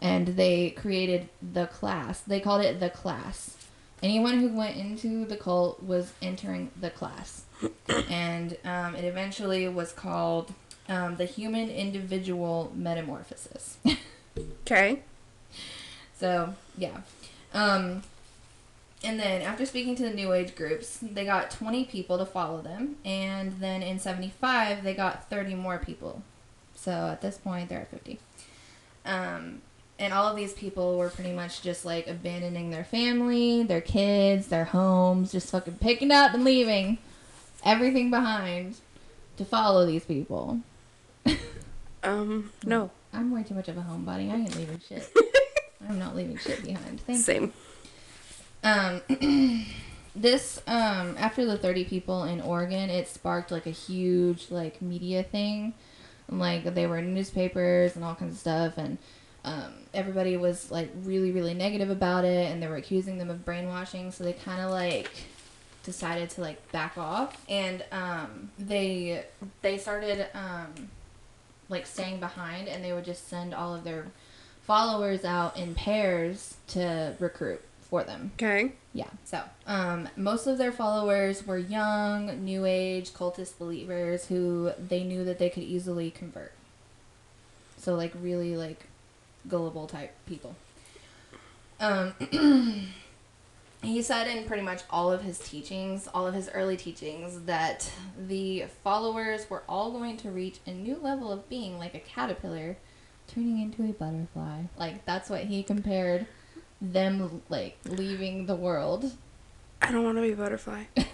and 0.00 0.28
they 0.28 0.70
created 0.70 1.28
the 1.40 1.66
class. 1.66 2.20
They 2.20 2.40
called 2.40 2.62
it 2.62 2.78
the 2.78 2.90
class. 2.90 3.56
Anyone 4.02 4.40
who 4.40 4.48
went 4.54 4.76
into 4.76 5.24
the 5.24 5.36
cult 5.36 5.82
was 5.82 6.12
entering 6.20 6.70
the 6.78 6.90
class, 6.90 7.44
and 8.10 8.56
um, 8.64 8.94
it 8.94 9.04
eventually 9.04 9.66
was 9.66 9.92
called 9.92 10.52
um, 10.88 11.16
the 11.16 11.24
Human 11.24 11.68
Individual 11.70 12.72
Metamorphosis. 12.74 13.78
Okay. 14.62 15.00
So 16.16 16.54
yeah. 16.78 17.02
Um, 17.52 18.02
and 19.04 19.18
then 19.18 19.42
after 19.42 19.66
speaking 19.66 19.96
to 19.96 20.04
the 20.04 20.14
New 20.14 20.32
Age 20.32 20.54
groups, 20.54 20.98
they 21.02 21.24
got 21.24 21.50
20 21.50 21.84
people 21.86 22.16
to 22.18 22.24
follow 22.24 22.62
them, 22.62 22.96
and 23.04 23.58
then 23.60 23.82
in 23.82 23.98
75 23.98 24.84
they 24.84 24.94
got 24.94 25.28
30 25.28 25.56
more 25.56 25.78
people. 25.78 26.22
So 26.74 26.90
at 26.90 27.20
this 27.20 27.38
point 27.38 27.68
they're 27.68 27.80
at 27.80 27.90
50. 27.90 28.18
Um, 29.04 29.62
and 29.98 30.12
all 30.12 30.28
of 30.28 30.36
these 30.36 30.52
people 30.52 30.96
were 30.96 31.10
pretty 31.10 31.32
much 31.32 31.62
just 31.62 31.84
like 31.84 32.06
abandoning 32.06 32.70
their 32.70 32.84
family, 32.84 33.62
their 33.62 33.80
kids, 33.80 34.48
their 34.48 34.64
homes, 34.64 35.32
just 35.32 35.50
fucking 35.50 35.78
picking 35.80 36.10
up 36.10 36.34
and 36.34 36.44
leaving 36.44 36.98
everything 37.64 38.10
behind 38.10 38.76
to 39.36 39.44
follow 39.44 39.86
these 39.86 40.04
people. 40.04 40.60
Um, 42.04 42.50
no. 42.64 42.90
I'm 43.12 43.30
way 43.30 43.44
too 43.44 43.54
much 43.54 43.68
of 43.68 43.76
a 43.76 43.80
homebody. 43.80 44.28
I 44.28 44.34
ain't 44.34 44.56
leaving 44.56 44.80
shit. 44.88 45.08
I'm 45.88 46.00
not 46.00 46.16
leaving 46.16 46.36
shit 46.36 46.64
behind. 46.64 47.00
Thank 47.00 47.18
you. 47.18 47.22
Same. 47.22 47.52
Um, 48.64 49.00
this 50.16 50.60
um 50.66 51.16
after 51.18 51.44
the 51.46 51.56
30 51.56 51.84
people 51.84 52.24
in 52.24 52.40
Oregon, 52.40 52.90
it 52.90 53.08
sparked 53.08 53.50
like 53.50 53.66
a 53.66 53.70
huge 53.70 54.50
like 54.50 54.82
media 54.82 55.22
thing. 55.22 55.74
Like 56.28 56.74
they 56.74 56.86
were 56.86 56.98
in 56.98 57.14
newspapers 57.14 57.94
and 57.94 58.04
all 58.04 58.14
kinds 58.14 58.34
of 58.34 58.40
stuff 58.40 58.78
and 58.78 58.98
um, 59.44 59.72
everybody 59.92 60.36
was 60.36 60.70
like 60.70 60.90
really 61.02 61.32
really 61.32 61.52
negative 61.54 61.90
about 61.90 62.24
it 62.24 62.50
and 62.50 62.62
they 62.62 62.68
were 62.68 62.76
accusing 62.76 63.18
them 63.18 63.28
of 63.28 63.44
brainwashing 63.44 64.12
so 64.12 64.22
they 64.24 64.32
kind 64.32 64.60
of 64.60 64.70
like 64.70 65.10
decided 65.82 66.30
to 66.30 66.40
like 66.40 66.70
back 66.70 66.96
off 66.96 67.36
and 67.48 67.84
um, 67.90 68.50
they 68.58 69.24
they 69.62 69.76
started 69.78 70.28
um, 70.34 70.88
like 71.72 71.86
staying 71.86 72.20
behind 72.20 72.68
and 72.68 72.84
they 72.84 72.92
would 72.92 73.04
just 73.04 73.28
send 73.28 73.52
all 73.52 73.74
of 73.74 73.82
their 73.82 74.06
followers 74.62 75.24
out 75.24 75.56
in 75.58 75.74
pairs 75.74 76.56
to 76.68 77.16
recruit 77.18 77.60
for 77.80 78.04
them 78.04 78.30
Okay. 78.36 78.72
yeah. 78.94 79.08
So, 79.24 79.42
um, 79.66 80.08
most 80.16 80.46
of 80.46 80.56
their 80.56 80.72
followers 80.72 81.46
were 81.46 81.58
young, 81.58 82.44
new 82.44 82.64
age 82.64 83.10
cultist 83.12 83.58
believers 83.58 84.26
who 84.26 84.72
they 84.78 85.02
knew 85.04 85.24
that 85.24 85.38
they 85.38 85.50
could 85.50 85.64
easily 85.64 86.10
convert. 86.10 86.52
So, 87.76 87.94
like, 87.94 88.12
really, 88.22 88.56
like, 88.56 88.86
gullible 89.48 89.86
type 89.86 90.14
people. 90.26 90.54
Um, 91.80 92.14
he 93.82 94.00
said 94.00 94.28
in 94.28 94.44
pretty 94.44 94.62
much 94.62 94.82
all 94.88 95.12
of 95.12 95.22
his 95.22 95.38
teachings, 95.38 96.08
all 96.14 96.26
of 96.26 96.34
his 96.34 96.48
early 96.54 96.76
teachings, 96.76 97.42
that 97.42 97.90
the 98.16 98.64
followers 98.84 99.50
were 99.50 99.64
all 99.68 99.90
going 99.90 100.16
to 100.18 100.30
reach 100.30 100.60
a 100.66 100.70
new 100.70 100.96
level 100.96 101.32
of 101.32 101.48
being 101.48 101.78
like 101.78 101.94
a 101.94 101.98
caterpillar 101.98 102.76
turning 103.26 103.60
into 103.60 103.82
a 103.82 103.92
butterfly. 103.92 104.62
Like, 104.78 105.04
that's 105.04 105.28
what 105.28 105.44
he 105.44 105.62
compared 105.62 106.26
them 106.80 107.42
like 107.48 107.78
leaving 107.84 108.46
the 108.46 108.56
world. 108.56 109.12
I 109.80 109.90
don't 109.90 110.04
want 110.04 110.16
to 110.16 110.22
be 110.22 110.32
a 110.32 110.36
butterfly. 110.36 110.84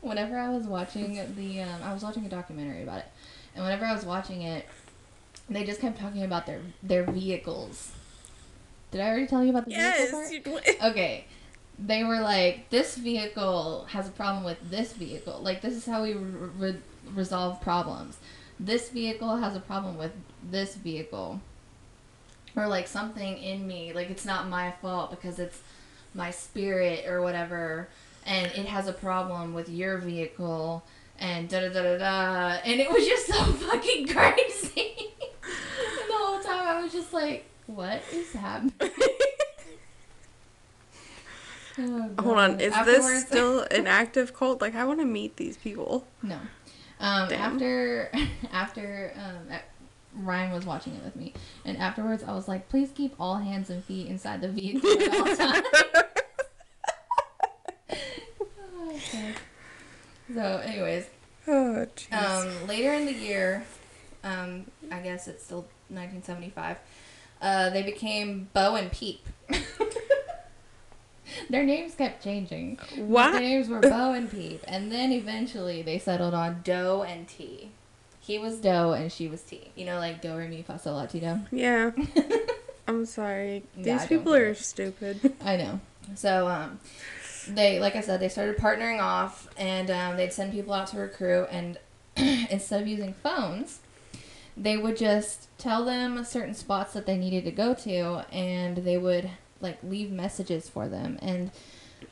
Whenever 0.00 0.38
I 0.38 0.50
was 0.50 0.66
watching 0.66 1.14
the, 1.36 1.62
um, 1.62 1.82
I 1.82 1.92
was 1.92 2.02
watching 2.02 2.26
a 2.26 2.28
documentary 2.28 2.82
about 2.82 2.98
it, 2.98 3.06
and 3.54 3.64
whenever 3.64 3.86
I 3.86 3.94
was 3.94 4.04
watching 4.04 4.42
it, 4.42 4.66
they 5.48 5.64
just 5.64 5.80
kept 5.80 5.98
talking 5.98 6.22
about 6.22 6.46
their 6.46 6.60
their 6.82 7.04
vehicles. 7.04 7.92
Did 8.94 9.00
I 9.00 9.08
already 9.08 9.26
tell 9.26 9.42
you 9.42 9.50
about 9.50 9.64
the 9.64 9.72
Yes. 9.72 10.12
vehicle 10.30 10.52
part? 10.52 10.66
you- 10.68 10.74
Okay, 10.90 11.24
they 11.80 12.04
were 12.04 12.20
like, 12.20 12.70
this 12.70 12.94
vehicle 12.96 13.86
has 13.90 14.06
a 14.06 14.12
problem 14.12 14.44
with 14.44 14.70
this 14.70 14.92
vehicle. 14.92 15.40
Like 15.42 15.62
this 15.62 15.74
is 15.74 15.84
how 15.84 16.04
we 16.04 16.12
re- 16.14 16.50
re- 16.56 16.80
resolve 17.12 17.60
problems. 17.60 18.18
This 18.60 18.90
vehicle 18.90 19.38
has 19.38 19.56
a 19.56 19.60
problem 19.60 19.98
with 19.98 20.12
this 20.48 20.76
vehicle. 20.76 21.40
Or 22.54 22.68
like 22.68 22.86
something 22.86 23.36
in 23.38 23.66
me, 23.66 23.92
like 23.92 24.10
it's 24.10 24.24
not 24.24 24.46
my 24.48 24.70
fault 24.80 25.10
because 25.10 25.40
it's 25.40 25.60
my 26.14 26.30
spirit 26.30 27.04
or 27.08 27.20
whatever, 27.20 27.88
and 28.24 28.46
it 28.46 28.66
has 28.66 28.86
a 28.86 28.92
problem 28.92 29.54
with 29.54 29.68
your 29.68 29.98
vehicle, 29.98 30.84
and 31.18 31.48
da 31.48 31.62
da 31.62 31.68
da 31.72 31.82
da 31.82 31.98
da, 31.98 32.60
and 32.64 32.80
it 32.80 32.88
was 32.88 33.04
just 33.04 33.26
so 33.26 33.42
fucking 33.66 34.06
crazy. 34.06 34.94
and 35.42 35.50
the 36.08 36.14
whole 36.16 36.40
time 36.40 36.68
I 36.68 36.80
was 36.80 36.92
just 36.92 37.12
like, 37.12 37.44
what 37.66 38.02
is 38.12 38.32
happening? 38.32 38.72
Oh, 41.76 42.08
Hold 42.20 42.38
on. 42.38 42.60
Is 42.60 42.72
Afterwards- 42.72 43.04
this 43.08 43.26
still 43.26 43.62
an 43.70 43.88
active 43.88 44.32
cult? 44.32 44.60
Like, 44.60 44.76
I 44.76 44.84
want 44.84 45.00
to 45.00 45.04
meet 45.04 45.36
these 45.36 45.56
people. 45.56 46.06
No. 46.22 46.38
Um, 47.00 47.28
Damn. 47.28 47.40
after 47.40 48.12
after 48.52 49.12
um, 49.16 49.58
Ryan 50.24 50.52
was 50.52 50.64
watching 50.64 50.94
it 50.94 51.02
with 51.04 51.16
me, 51.16 51.34
and 51.64 51.76
afterwards 51.76 52.22
I 52.22 52.32
was 52.32 52.46
like, 52.46 52.68
please 52.68 52.90
keep 52.94 53.16
all 53.18 53.38
hands 53.38 53.70
and 53.70 53.82
feet 53.82 54.06
inside 54.06 54.40
the 54.40 54.48
vehicle 54.50 54.88
at 54.88 55.14
all 55.14 55.36
times. 55.36 55.66
okay. 58.90 59.34
So, 60.32 60.40
anyways, 60.64 61.06
Oh, 61.48 61.86
um, 62.12 62.66
later 62.68 62.92
in 62.94 63.04
the 63.06 63.12
year, 63.12 63.64
um, 64.22 64.64
I 64.92 65.00
guess 65.00 65.26
it's 65.28 65.44
still 65.44 65.66
1975, 65.88 66.78
uh, 67.44 67.70
they 67.70 67.82
became 67.82 68.48
Bo 68.54 68.74
and 68.74 68.90
Peep. 68.90 69.20
Their 71.50 71.64
names 71.64 71.94
kept 71.94 72.22
changing. 72.22 72.78
what? 72.96 73.32
Their 73.32 73.40
names 73.40 73.68
were 73.68 73.80
Bo 73.80 74.12
and 74.12 74.30
Peep, 74.30 74.62
and 74.68 74.90
then 74.92 75.12
eventually 75.12 75.82
they 75.82 75.98
settled 75.98 76.32
on 76.34 76.60
Do 76.62 77.02
and 77.02 77.26
Ti. 77.28 77.70
He 78.20 78.38
was 78.38 78.56
Do 78.58 78.92
and 78.92 79.10
she 79.12 79.28
was 79.28 79.42
Ti. 79.42 79.70
You 79.74 79.84
know, 79.84 79.98
like 79.98 80.20
Do 80.22 80.34
Re 80.36 80.48
Mi 80.48 80.62
Fa 80.62 80.78
Sol 80.78 80.94
La 80.94 81.06
Ti 81.06 81.20
Do. 81.20 81.40
Yeah. 81.50 81.90
I'm 82.88 83.04
sorry. 83.06 83.62
These 83.76 83.86
Yeah, 83.86 84.06
people 84.06 84.34
are 84.34 84.54
stupid. 84.54 85.32
I 85.44 85.56
know. 85.56 85.80
So, 86.14 86.48
um, 86.48 86.78
they, 87.48 87.80
like 87.80 87.96
I 87.96 88.00
said, 88.00 88.20
they 88.20 88.28
started 88.28 88.56
partnering 88.58 89.00
off, 89.00 89.48
and 89.56 89.90
um, 89.90 90.16
they'd 90.16 90.32
send 90.32 90.52
people 90.52 90.72
out 90.74 90.88
to 90.88 90.98
recruit, 90.98 91.48
and 91.50 91.78
instead 92.16 92.82
of 92.82 92.86
using 92.86 93.14
phones, 93.14 93.80
they 94.56 94.76
would 94.76 94.96
just 94.96 95.48
tell 95.58 95.84
them 95.84 96.22
certain 96.24 96.54
spots 96.54 96.92
that 96.92 97.06
they 97.06 97.16
needed 97.16 97.44
to 97.44 97.50
go 97.50 97.74
to, 97.74 98.24
and 98.32 98.78
they 98.78 98.98
would 98.98 99.30
like 99.60 99.78
leave 99.82 100.10
messages 100.10 100.68
for 100.68 100.88
them. 100.88 101.18
And 101.22 101.50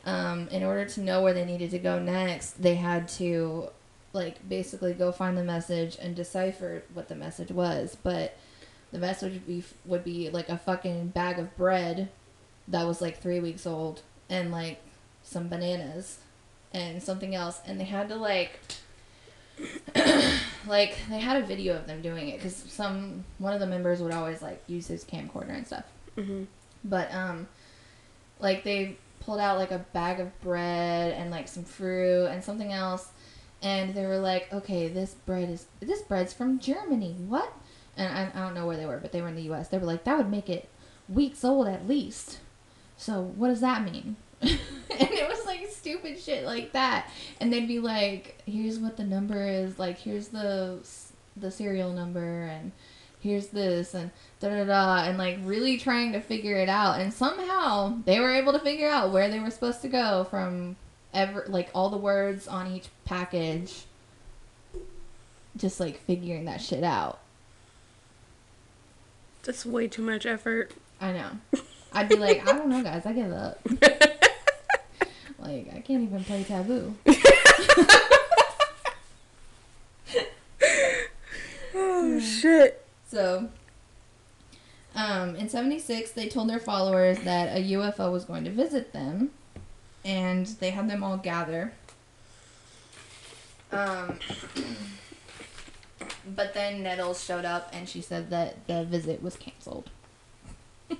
um, 0.05 0.47
in 0.49 0.63
order 0.63 0.85
to 0.85 1.01
know 1.01 1.21
where 1.21 1.33
they 1.33 1.45
needed 1.45 1.71
to 1.71 1.79
go 1.79 1.99
next, 1.99 2.61
they 2.61 2.75
had 2.75 3.07
to 3.09 3.69
like 4.11 4.47
basically 4.47 4.93
go 4.93 5.11
find 5.11 5.37
the 5.37 5.43
message 5.43 5.97
and 5.99 6.15
decipher 6.15 6.83
what 6.93 7.07
the 7.07 7.15
message 7.15 7.51
was. 7.51 7.97
But 8.01 8.37
the 8.91 8.99
message 8.99 9.33
would 9.33 9.47
be 9.47 9.63
would 9.85 10.03
be 10.03 10.29
like 10.29 10.49
a 10.49 10.57
fucking 10.57 11.07
bag 11.07 11.39
of 11.39 11.55
bread 11.57 12.09
that 12.67 12.85
was 12.85 13.01
like 13.01 13.19
three 13.19 13.39
weeks 13.39 13.65
old 13.65 14.01
and 14.29 14.51
like 14.51 14.81
some 15.23 15.47
bananas 15.47 16.19
and 16.71 17.01
something 17.01 17.35
else 17.35 17.61
and 17.65 17.79
they 17.79 17.85
had 17.85 18.07
to 18.09 18.15
like 18.15 18.59
like 20.67 20.97
they 21.09 21.19
had 21.19 21.41
a 21.41 21.45
video 21.45 21.75
of 21.75 21.87
them 21.87 22.01
doing 22.01 22.29
it 22.29 22.37
because 22.37 22.55
some 22.55 23.23
one 23.37 23.53
of 23.53 23.59
the 23.59 23.67
members 23.67 24.01
would 24.01 24.13
always 24.13 24.41
like 24.41 24.61
use 24.67 24.87
his 24.87 25.03
camcorder 25.03 25.55
and 25.55 25.67
stuff. 25.67 25.85
Hmm 26.15 26.43
but 26.83 27.13
um 27.13 27.47
like 28.39 28.63
they 28.63 28.97
pulled 29.19 29.39
out 29.39 29.57
like 29.57 29.71
a 29.71 29.79
bag 29.93 30.19
of 30.19 30.41
bread 30.41 31.13
and 31.13 31.31
like 31.31 31.47
some 31.47 31.63
fruit 31.63 32.25
and 32.25 32.43
something 32.43 32.73
else 32.73 33.11
and 33.61 33.93
they 33.93 34.05
were 34.05 34.17
like 34.17 34.51
okay 34.51 34.87
this 34.87 35.13
bread 35.25 35.49
is 35.49 35.67
this 35.79 36.01
bread's 36.01 36.33
from 36.33 36.59
germany. 36.59 37.15
What? 37.27 37.51
And 37.95 38.11
I, 38.11 38.31
I 38.33 38.43
don't 38.43 38.55
know 38.55 38.65
where 38.65 38.77
they 38.77 38.85
were 38.85 38.97
but 38.97 39.11
they 39.11 39.21
were 39.21 39.29
in 39.29 39.35
the 39.35 39.43
us 39.43 39.69
they 39.69 39.77
were 39.77 39.85
like 39.85 40.03
that 40.03 40.17
would 40.17 40.29
make 40.29 40.49
it 40.49 40.67
weeks 41.07 41.43
old 41.43 41.67
at 41.67 41.87
least. 41.87 42.39
So 42.97 43.21
what 43.21 43.47
does 43.47 43.61
that 43.61 43.83
mean 43.83 44.17
and 44.99 45.09
it 45.11 45.27
was 45.27 45.45
like 45.45 45.67
stupid 45.69 46.19
shit 46.19 46.45
like 46.45 46.73
that. 46.73 47.09
And 47.39 47.51
they'd 47.51 47.67
be 47.67 47.79
like 47.79 48.41
here's 48.45 48.79
what 48.79 48.97
the 48.97 49.03
number 49.03 49.45
is. 49.47 49.79
Like 49.79 49.97
here's 49.97 50.29
the 50.29 50.79
the 51.35 51.51
serial 51.51 51.91
number 51.91 52.43
and 52.43 52.71
here's 53.19 53.47
this 53.47 53.93
and 53.93 54.11
da 54.41 54.49
da 54.49 54.65
da 54.65 55.03
and 55.07 55.17
like 55.17 55.39
really 55.43 55.77
trying 55.77 56.11
to 56.13 56.19
figure 56.21 56.57
it 56.57 56.69
out. 56.69 56.99
And 56.99 57.13
somehow 57.13 57.97
they 58.05 58.19
were 58.19 58.33
able 58.33 58.53
to 58.53 58.59
figure 58.59 58.89
out 58.89 59.11
where 59.11 59.29
they 59.29 59.39
were 59.39 59.49
supposed 59.49 59.81
to 59.81 59.87
go 59.87 60.25
from 60.29 60.75
ever 61.13 61.45
like 61.47 61.69
all 61.73 61.89
the 61.89 61.97
words 61.97 62.47
on 62.47 62.71
each 62.71 62.87
package. 63.05 63.85
Just 65.55 65.79
like 65.79 65.99
figuring 66.01 66.45
that 66.45 66.61
shit 66.61 66.83
out. 66.83 67.19
That's 69.43 69.65
way 69.65 69.87
too 69.87 70.01
much 70.01 70.25
effort. 70.25 70.71
i 71.01 71.11
know. 71.11 71.31
I'd 71.95 72.09
be 72.09 72.15
like 72.15 72.47
i 72.47 72.57
don't 72.57 72.69
know 72.69 72.81
guys. 72.81 73.05
I 73.05 73.13
give 73.13 73.31
up 73.31 73.59
like 75.43 75.67
i 75.75 75.79
can't 75.81 76.03
even 76.03 76.23
play 76.23 76.43
taboo 76.43 76.95
Oh 81.75 82.19
shit. 82.19 82.85
So, 83.07 83.49
um, 84.95 85.35
in 85.35 85.49
76, 85.49 86.11
they 86.11 86.27
told 86.27 86.49
their 86.49 86.59
followers 86.59 87.19
that 87.21 87.55
a 87.57 87.61
UFO 87.73 88.11
was 88.11 88.25
going 88.25 88.43
to 88.43 88.51
visit 88.51 88.93
them, 88.93 89.31
and 90.05 90.45
they 90.45 90.71
had 90.71 90.89
them 90.89 91.03
all 91.03 91.17
gather. 91.17 91.73
Um, 93.71 94.19
but 96.35 96.53
then 96.53 96.83
Nettles 96.83 97.23
showed 97.23 97.45
up, 97.45 97.69
and 97.73 97.89
she 97.89 98.01
said 98.01 98.29
that 98.29 98.67
the 98.67 98.83
visit 98.83 99.23
was 99.23 99.35
canceled. 99.35 99.89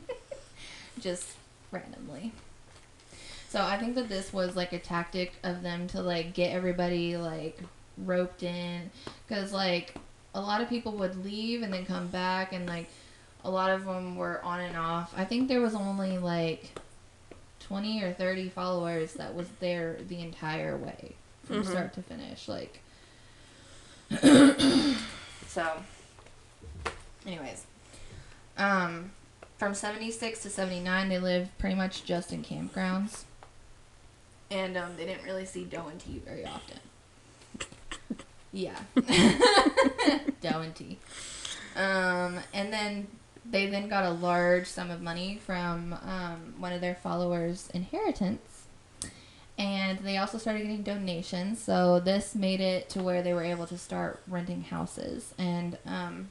Just 1.00 1.34
randomly. 1.72 2.32
So 3.54 3.62
I 3.62 3.78
think 3.78 3.94
that 3.94 4.10
this 4.10 4.34
was 4.34 4.56
like 4.56 4.74
a 4.74 4.80
tactic 4.80 5.34
of 5.44 5.62
them 5.62 5.86
to 5.90 6.02
like 6.02 6.34
get 6.34 6.54
everybody 6.54 7.18
like 7.18 7.60
roped 8.00 8.42
in, 8.42 8.90
because 9.28 9.54
like 9.54 9.94
a 10.34 10.42
lot 10.42 10.60
of 10.60 10.70
people 10.70 10.94
would 10.94 11.24
leave 11.24 11.62
and 11.62 11.72
then 11.72 11.86
come 11.86 12.08
back 12.08 12.52
and 12.52 12.68
like 12.68 12.90
a 13.44 13.52
lot 13.52 13.70
of 13.70 13.86
them 13.86 14.16
were 14.16 14.44
on 14.44 14.60
and 14.60 14.76
off. 14.76 15.14
I 15.16 15.24
think 15.24 15.50
there 15.50 15.62
was 15.62 15.76
only 15.76 16.18
like 16.18 16.72
20 17.60 18.02
or 18.02 18.12
30 18.12 18.50
followers 18.50 19.14
that 19.14 19.36
was 19.36 19.48
there 19.60 20.00
the 20.08 20.20
entire 20.20 20.76
way 20.76 21.14
from 21.44 21.62
Mhm. 21.62 21.70
start 21.70 21.94
to 21.94 22.02
finish. 22.02 22.48
Like, 22.48 22.80
so, 25.48 25.84
anyways, 27.28 27.68
um, 28.58 29.12
from 29.60 29.76
76 29.76 30.42
to 30.42 30.50
79, 30.50 31.10
they 31.10 31.20
lived 31.20 31.56
pretty 31.60 31.76
much 31.76 32.04
just 32.04 32.34
in 32.34 32.44
campgrounds. 32.44 33.26
And 34.54 34.78
um, 34.78 34.96
they 34.96 35.06
didn't 35.06 35.24
really 35.24 35.46
see 35.46 35.64
Do 35.64 35.82
and 35.90 36.00
Ti 36.00 36.22
very 36.26 36.46
often. 36.46 36.78
Yeah. 38.52 38.78
Do 38.96 40.48
and 40.48 40.76
Ti. 40.76 41.00
Um, 41.76 42.40
and 42.54 42.72
then 42.72 43.08
they 43.50 43.66
then 43.66 43.90
got 43.90 44.06
a 44.06 44.12
large 44.12 44.68
sum 44.68 44.92
of 44.92 45.02
money 45.02 45.40
from 45.44 45.94
um, 46.06 46.54
one 46.60 46.72
of 46.72 46.82
their 46.82 46.94
followers' 46.94 47.70
inheritance. 47.74 48.68
And 49.58 50.00
they 50.00 50.18
also 50.18 50.38
started 50.38 50.62
getting 50.62 50.84
donations. 50.84 51.60
So 51.62 52.00
this 52.00 52.36
made 52.36 52.62
it 52.62 52.90
to 52.92 53.02
where 53.02 53.24
they 53.24 53.34
were 53.34 53.44
able 53.44 53.66
to 53.68 53.78
start 53.78 54.22
renting 54.28 54.64
houses. 54.64 55.34
And 55.38 55.78
um, 55.86 56.30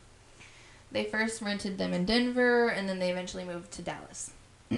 they 0.92 1.04
first 1.04 1.42
rented 1.42 1.78
them 1.78 1.92
in 1.92 2.04
Denver 2.04 2.68
and 2.68 2.88
then 2.88 2.98
they 2.98 3.10
eventually 3.10 3.44
moved 3.44 3.72
to 3.72 3.82
Dallas. 3.82 4.30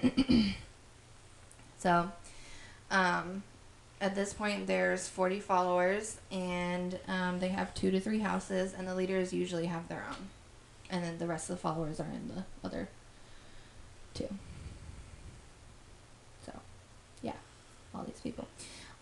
so 1.79 2.11
um, 2.90 3.42
at 4.01 4.14
this 4.14 4.33
point, 4.33 4.66
there's 4.66 5.09
40 5.09 5.40
followers, 5.40 6.18
and 6.31 6.99
um, 7.09 7.40
they 7.40 7.49
have 7.49 7.75
two 7.75 7.90
to 7.90 8.01
three 8.01 8.20
houses, 8.20 8.75
and 8.77 8.87
the 8.87 8.94
leaders 8.94 9.33
usually 9.33 9.66
have 9.66 9.88
their 9.88 10.05
own. 10.09 10.29
And 10.90 11.05
then 11.05 11.18
the 11.18 11.27
rest 11.27 11.51
of 11.51 11.57
the 11.57 11.61
followers 11.61 12.01
are 12.01 12.07
in 12.07 12.29
the 12.35 12.44
other 12.66 12.88
two. 14.12 14.29
So, 16.44 16.53
yeah, 17.23 17.33
all 17.94 18.05
these 18.05 18.20
people. 18.20 18.47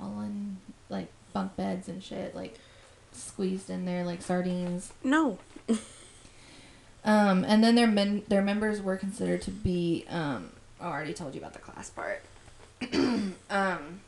All 0.01 0.21
in, 0.21 0.59
like, 0.89 1.09
bunk 1.33 1.57
beds 1.57 1.89
and 1.89 2.03
shit, 2.03 2.35
like, 2.35 2.59
squeezed 3.13 3.69
in 3.69 3.85
there 3.85 4.05
like 4.05 4.23
sardines. 4.23 4.93
No. 5.05 5.39
Um, 7.05 7.45
and 7.45 7.65
then 7.65 7.75
their 7.75 7.89
men, 7.89 8.23
their 8.29 8.43
members 8.43 8.81
were 8.81 8.97
considered 8.97 9.43
to 9.43 9.51
be. 9.51 10.05
Um, 10.09 10.51
oh, 10.81 10.87
I 10.87 10.93
already 10.93 11.15
told 11.15 11.35
you 11.35 11.41
about 11.41 11.53
the 11.53 11.59
class 11.59 11.91
part. 11.91 12.23
um, 13.51 14.01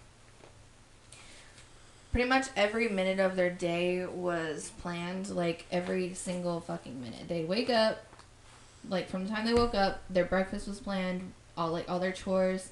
pretty 2.13 2.29
much 2.29 2.47
every 2.57 2.89
minute 2.89 3.19
of 3.21 3.37
their 3.37 3.51
day 3.51 4.07
was 4.07 4.71
planned. 4.81 5.29
Like 5.31 5.67
every 5.71 6.15
single 6.15 6.61
fucking 6.61 7.01
minute, 7.01 7.29
they'd 7.29 7.49
wake 7.49 7.71
up. 7.71 8.05
Like 8.89 9.09
from 9.09 9.25
the 9.25 9.31
time 9.31 9.47
they 9.47 9.55
woke 9.55 9.75
up, 9.75 10.03
their 10.11 10.25
breakfast 10.25 10.69
was 10.69 10.81
planned. 10.81 11.33
All 11.57 11.71
like 11.71 11.89
all 11.89 12.01
their 12.01 12.13
chores, 12.13 12.71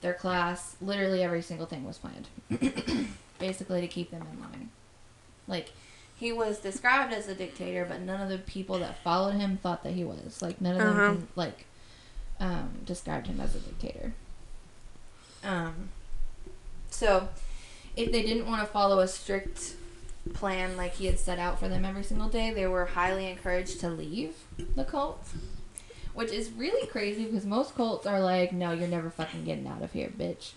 their 0.00 0.14
class, 0.14 0.76
literally 0.80 1.22
every 1.22 1.42
single 1.42 1.66
thing 1.66 1.84
was 1.84 1.98
planned. 1.98 2.28
Basically, 3.38 3.80
to 3.80 3.88
keep 3.88 4.10
them 4.10 4.26
in 4.32 4.40
line. 4.40 4.70
Like 5.48 5.72
he 6.16 6.32
was 6.32 6.58
described 6.58 7.12
as 7.14 7.28
a 7.28 7.34
dictator, 7.34 7.86
but 7.88 8.00
none 8.02 8.20
of 8.20 8.28
the 8.28 8.36
people 8.38 8.78
that 8.80 9.02
followed 9.02 9.34
him 9.36 9.56
thought 9.56 9.82
that 9.84 9.94
he 9.94 10.04
was. 10.04 10.42
Like 10.42 10.60
none 10.60 10.76
of 10.76 10.82
them 10.82 10.96
Uh-huh. 10.98 11.06
can, 11.14 11.28
like 11.34 11.64
um, 12.38 12.70
described 12.84 13.26
him 13.26 13.40
as 13.40 13.54
a 13.54 13.58
dictator. 13.58 14.12
Um, 15.42 15.88
so 16.90 17.28
if 17.96 18.12
they 18.12 18.22
didn't 18.22 18.46
want 18.46 18.60
to 18.60 18.66
follow 18.66 19.00
a 19.00 19.08
strict 19.08 19.74
plan 20.34 20.76
like 20.76 20.94
he 20.94 21.06
had 21.06 21.18
set 21.18 21.38
out 21.38 21.58
for 21.58 21.68
them 21.68 21.84
every 21.84 22.04
single 22.04 22.28
day, 22.28 22.52
they 22.52 22.66
were 22.66 22.86
highly 22.86 23.28
encouraged 23.28 23.80
to 23.80 23.88
leave 23.88 24.34
the 24.76 24.84
cult. 24.84 25.26
Which 26.12 26.32
is 26.32 26.50
really 26.50 26.86
crazy 26.88 27.24
because 27.24 27.46
most 27.46 27.74
cults 27.76 28.06
are 28.06 28.20
like, 28.20 28.52
no, 28.52 28.72
you're 28.72 28.88
never 28.88 29.10
fucking 29.10 29.44
getting 29.44 29.66
out 29.66 29.82
of 29.82 29.92
here, 29.92 30.08
bitch. 30.08 30.52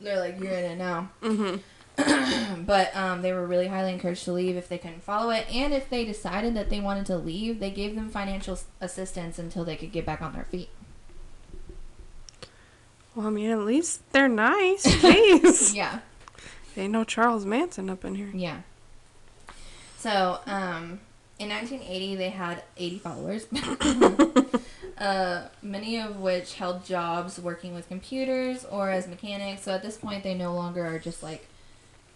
They're 0.00 0.18
like, 0.18 0.40
you're 0.40 0.52
in 0.52 0.64
it 0.64 0.78
now. 0.78 1.10
Mm-hmm. 1.96 2.64
but 2.64 2.94
um, 2.96 3.22
they 3.22 3.32
were 3.32 3.46
really 3.46 3.68
highly 3.68 3.92
encouraged 3.92 4.24
to 4.24 4.32
leave 4.32 4.56
if 4.56 4.68
they 4.68 4.78
couldn't 4.78 5.04
follow 5.04 5.30
it. 5.30 5.46
And 5.54 5.72
if 5.72 5.88
they 5.88 6.04
decided 6.04 6.56
that 6.56 6.68
they 6.68 6.80
wanted 6.80 7.06
to 7.06 7.16
leave, 7.16 7.60
they 7.60 7.70
gave 7.70 7.94
them 7.94 8.08
financial 8.08 8.58
assistance 8.80 9.38
until 9.38 9.64
they 9.64 9.76
could 9.76 9.92
get 9.92 10.04
back 10.04 10.20
on 10.20 10.32
their 10.32 10.42
feet. 10.42 10.70
Well, 13.14 13.26
I 13.26 13.30
mean, 13.30 13.50
at 13.50 13.60
least 13.60 14.00
they're 14.12 14.28
nice. 14.28 14.84
Jeez. 15.02 15.74
Yeah. 15.74 16.00
Ain't 16.76 16.92
no 16.92 17.04
Charles 17.04 17.46
Manson 17.46 17.88
up 17.88 18.04
in 18.04 18.16
here. 18.16 18.30
Yeah. 18.34 18.62
So, 19.96 20.40
um, 20.46 20.98
in 21.38 21.48
1980, 21.48 22.16
they 22.16 22.30
had 22.30 22.64
80 22.76 22.98
followers, 22.98 23.46
uh, 24.98 25.48
many 25.62 25.98
of 26.00 26.18
which 26.18 26.54
held 26.54 26.84
jobs 26.84 27.38
working 27.38 27.74
with 27.74 27.86
computers 27.86 28.64
or 28.64 28.90
as 28.90 29.06
mechanics. 29.06 29.62
So 29.62 29.72
at 29.72 29.82
this 29.82 29.96
point, 29.96 30.24
they 30.24 30.34
no 30.34 30.52
longer 30.52 30.84
are 30.84 30.98
just 30.98 31.22
like 31.22 31.46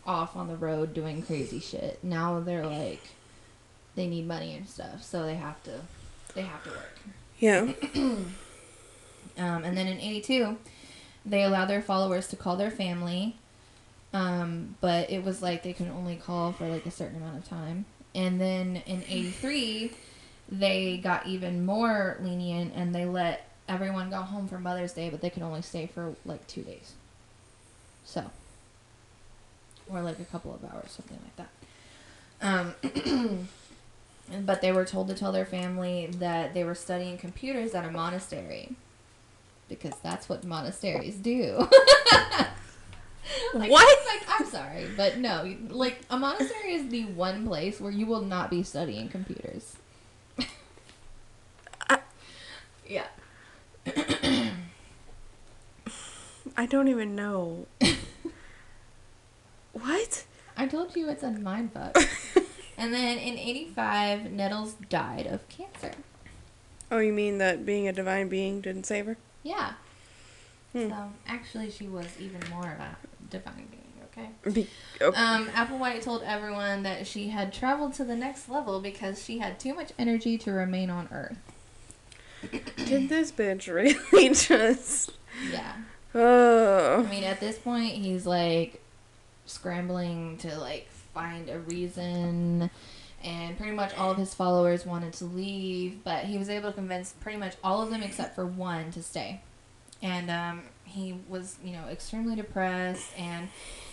off 0.04 0.34
on 0.34 0.48
the 0.48 0.56
road 0.56 0.92
doing 0.92 1.22
crazy 1.22 1.60
shit. 1.60 2.02
Now 2.02 2.40
they're 2.40 2.66
like 2.66 3.02
they 3.94 4.08
need 4.08 4.26
money 4.26 4.54
and 4.54 4.68
stuff, 4.68 5.02
so 5.04 5.22
they 5.22 5.36
have 5.36 5.62
to 5.64 5.80
they 6.34 6.42
have 6.42 6.64
to 6.64 6.70
work. 6.70 6.98
Yeah. 7.38 7.72
Um, 9.38 9.62
and 9.62 9.76
then 9.76 9.86
in 9.86 10.00
82, 10.00 10.56
they 11.24 11.42
allowed 11.42 11.66
their 11.66 11.82
followers 11.82 12.28
to 12.28 12.36
call 12.36 12.56
their 12.56 12.70
family. 12.70 13.36
Um, 14.12 14.76
but 14.80 15.10
it 15.10 15.24
was 15.24 15.42
like 15.42 15.62
they 15.62 15.72
could 15.72 15.88
only 15.88 16.16
call 16.16 16.52
for 16.52 16.66
like 16.66 16.86
a 16.86 16.90
certain 16.90 17.16
amount 17.16 17.38
of 17.38 17.48
time. 17.48 17.84
And 18.14 18.40
then 18.40 18.82
in 18.86 19.02
83, 19.08 19.92
they 20.50 20.96
got 20.96 21.26
even 21.26 21.66
more 21.66 22.16
lenient 22.20 22.72
and 22.74 22.94
they 22.94 23.04
let 23.04 23.50
everyone 23.68 24.10
go 24.10 24.22
home 24.22 24.48
for 24.48 24.58
Mother's 24.58 24.94
Day, 24.94 25.10
but 25.10 25.20
they 25.20 25.30
could 25.30 25.42
only 25.42 25.62
stay 25.62 25.86
for 25.86 26.14
like 26.24 26.46
two 26.46 26.62
days. 26.62 26.94
So, 28.04 28.30
or 29.90 30.00
like 30.00 30.18
a 30.18 30.24
couple 30.24 30.54
of 30.54 30.64
hours, 30.64 30.90
something 30.90 31.18
like 31.22 31.36
that. 31.36 31.48
Um, 32.40 33.48
but 34.46 34.62
they 34.62 34.72
were 34.72 34.86
told 34.86 35.08
to 35.08 35.14
tell 35.14 35.32
their 35.32 35.44
family 35.44 36.06
that 36.18 36.54
they 36.54 36.64
were 36.64 36.74
studying 36.74 37.18
computers 37.18 37.74
at 37.74 37.84
a 37.84 37.90
monastery 37.90 38.76
because 39.68 39.94
that's 40.02 40.28
what 40.28 40.44
monasteries 40.44 41.16
do. 41.16 41.68
Like, 43.54 43.70
What? 43.70 43.98
Like, 44.06 44.40
I'm 44.40 44.46
sorry, 44.46 44.86
but 44.96 45.18
no. 45.18 45.54
Like, 45.68 46.00
a 46.10 46.18
monastery 46.18 46.72
is 46.72 46.88
the 46.88 47.04
one 47.06 47.46
place 47.46 47.80
where 47.80 47.92
you 47.92 48.06
will 48.06 48.22
not 48.22 48.50
be 48.50 48.62
studying 48.62 49.08
computers. 49.08 49.76
I- 51.88 52.00
yeah. 52.88 53.06
I 56.56 56.66
don't 56.66 56.88
even 56.88 57.14
know. 57.14 57.66
what? 59.72 60.24
I 60.56 60.66
told 60.66 60.96
you 60.96 61.08
it's 61.08 61.22
a 61.22 61.30
mind 61.30 61.72
fuck. 61.72 61.96
and 62.76 62.92
then 62.92 63.18
in 63.18 63.38
85, 63.38 64.32
Nettles 64.32 64.74
died 64.88 65.26
of 65.26 65.46
cancer. 65.48 65.92
Oh, 66.90 66.98
you 66.98 67.12
mean 67.12 67.38
that 67.38 67.64
being 67.66 67.86
a 67.86 67.92
divine 67.92 68.28
being 68.28 68.60
didn't 68.62 68.84
save 68.86 69.06
her? 69.06 69.16
Yeah. 69.48 69.72
Hmm. 70.72 70.88
So, 70.90 71.12
actually, 71.26 71.70
she 71.70 71.86
was 71.88 72.06
even 72.20 72.40
more 72.50 72.64
of 72.70 72.78
a 72.80 72.96
divine 73.30 73.66
being, 73.70 73.92
okay? 74.12 74.28
Be- 74.52 74.68
oh, 75.00 75.12
Um, 75.16 75.46
Applewhite 75.48 76.02
told 76.02 76.22
everyone 76.22 76.82
that 76.82 77.06
she 77.06 77.28
had 77.30 77.52
traveled 77.52 77.94
to 77.94 78.04
the 78.04 78.14
next 78.16 78.48
level 78.50 78.78
because 78.80 79.24
she 79.24 79.38
had 79.38 79.58
too 79.58 79.72
much 79.74 79.92
energy 79.98 80.36
to 80.38 80.52
remain 80.52 80.90
on 80.90 81.08
Earth. 81.10 81.38
did 82.76 83.08
this 83.08 83.32
bitch 83.32 83.72
really 83.72 84.28
just? 84.34 85.12
Yeah. 85.50 85.72
I 86.14 86.18
Oh. 86.18 87.06
mean, 87.10 87.24
at 87.24 87.40
this 87.40 87.58
point, 87.58 87.94
he's 87.94 88.26
like 88.26 88.82
scrambling 89.46 90.36
to 90.38 90.58
like 90.58 90.88
find 91.14 91.48
a 91.48 91.58
reason, 91.60 92.70
and 93.24 93.56
pretty 93.56 93.72
much 93.72 93.96
all 93.96 94.10
of 94.10 94.16
his 94.16 94.34
followers 94.34 94.86
wanted 94.86 95.12
to 95.14 95.24
leave, 95.24 96.02
but 96.04 96.24
he 96.24 96.38
was 96.38 96.48
able 96.48 96.70
to 96.70 96.74
convince 96.74 97.12
pretty 97.20 97.38
much 97.38 97.56
all 97.64 97.82
of 97.82 97.90
them 97.90 98.02
except 98.02 98.34
for 98.34 98.46
one 98.46 98.90
to 98.92 99.02
stay. 99.02 99.40
And 100.02 100.30
um, 100.30 100.62
he 100.84 101.18
was, 101.28 101.56
you 101.64 101.72
know, 101.72 101.84
extremely 101.90 102.36
depressed, 102.36 103.10
and 103.18 103.48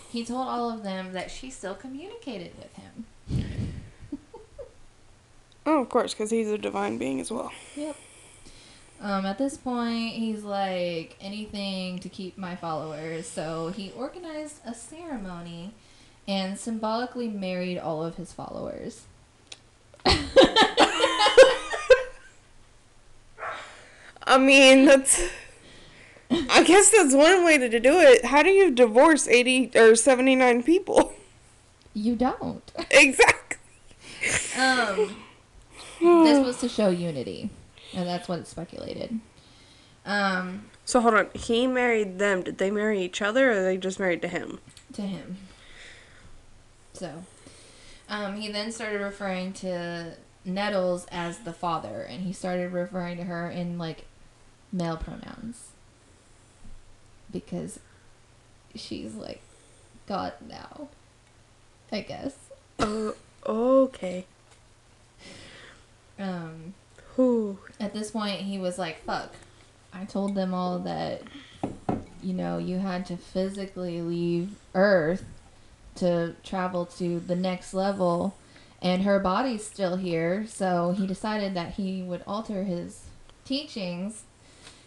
he 0.09 0.23
told 0.23 0.47
all 0.47 0.71
of 0.71 0.83
them 0.83 1.13
that 1.13 1.31
she 1.31 1.49
still 1.49 1.75
communicated 1.75 2.51
with 2.57 2.73
him. 2.75 3.05
Oh, 5.67 5.81
of 5.81 5.89
course, 5.89 6.13
because 6.13 6.29
he's 6.29 6.49
a 6.49 6.57
divine 6.57 6.97
being 6.97 7.19
as 7.19 7.31
well. 7.31 7.51
Yep. 7.75 7.95
Um, 9.01 9.25
at 9.25 9.37
this 9.37 9.57
point, 9.57 10.13
he's 10.13 10.43
like 10.43 11.17
anything 11.19 11.99
to 11.99 12.09
keep 12.09 12.37
my 12.37 12.55
followers. 12.55 13.27
So 13.27 13.69
he 13.69 13.91
organized 13.91 14.59
a 14.65 14.73
ceremony 14.73 15.73
and 16.27 16.57
symbolically 16.57 17.27
married 17.27 17.77
all 17.79 18.03
of 18.03 18.15
his 18.15 18.31
followers. 18.31 19.05
I 24.27 24.37
mean, 24.37 24.85
that's. 24.85 25.21
I 26.31 26.63
guess 26.63 26.89
that's 26.89 27.13
one 27.13 27.45
way 27.45 27.57
to 27.59 27.79
do 27.79 27.99
it. 27.99 28.25
How 28.25 28.41
do 28.41 28.49
you 28.49 28.71
divorce 28.71 29.27
80 29.27 29.71
or 29.75 29.95
79 29.95 30.63
people? 30.63 31.13
You 31.93 32.15
don't. 32.15 32.71
exactly. 32.91 33.57
Um, 34.57 35.15
this 36.01 36.43
was 36.45 36.59
to 36.61 36.67
show 36.69 36.89
unity. 36.89 37.51
and 37.93 38.07
that's 38.07 38.27
what 38.27 38.39
it's 38.39 38.49
speculated. 38.49 39.19
Um, 40.05 40.65
So 40.83 40.99
hold 40.99 41.13
on. 41.13 41.29
He 41.35 41.67
married 41.67 42.17
them. 42.17 42.41
Did 42.41 42.57
they 42.57 42.71
marry 42.71 43.01
each 43.03 43.21
other, 43.21 43.51
or 43.51 43.61
they 43.63 43.77
just 43.77 43.99
married 43.99 44.21
to 44.23 44.27
him? 44.27 44.59
to 44.93 45.03
him. 45.03 45.37
So, 46.93 47.23
um, 48.09 48.35
he 48.35 48.51
then 48.51 48.71
started 48.71 49.01
referring 49.01 49.53
to 49.53 50.13
Nettles 50.43 51.07
as 51.11 51.39
the 51.39 51.53
father, 51.53 52.01
and 52.01 52.23
he 52.23 52.33
started 52.33 52.71
referring 52.71 53.17
to 53.17 53.23
her 53.23 53.49
in 53.49 53.77
like 53.77 54.05
male 54.71 54.97
pronouns 54.97 55.69
because 57.31 57.79
she's 58.75 59.15
like 59.15 59.41
God 60.07 60.33
now, 60.47 60.89
I 61.91 62.01
guess. 62.01 62.35
Oh, 62.79 63.15
okay. 63.45 64.25
Um, 66.19 66.73
Who? 67.15 67.57
at 67.79 67.93
this 67.93 68.11
point, 68.11 68.41
he 68.41 68.57
was 68.57 68.77
like, 68.77 69.03
"Fuck." 69.03 69.33
I 69.91 70.05
told 70.05 70.35
them 70.35 70.53
all 70.53 70.79
that, 70.79 71.23
you 72.21 72.33
know, 72.33 72.57
you 72.57 72.79
had 72.79 73.05
to 73.07 73.17
physically 73.17 74.01
leave 74.01 74.51
Earth 74.73 75.23
to 75.95 76.35
travel 76.43 76.85
to 76.97 77.19
the 77.19 77.35
next 77.35 77.73
level, 77.73 78.35
and 78.81 79.03
her 79.03 79.19
body's 79.19 79.65
still 79.65 79.95
here. 79.97 80.45
So 80.47 80.91
he 80.97 81.07
decided 81.07 81.53
that 81.55 81.73
he 81.73 82.01
would 82.01 82.23
alter 82.27 82.63
his 82.63 83.03
teachings, 83.45 84.23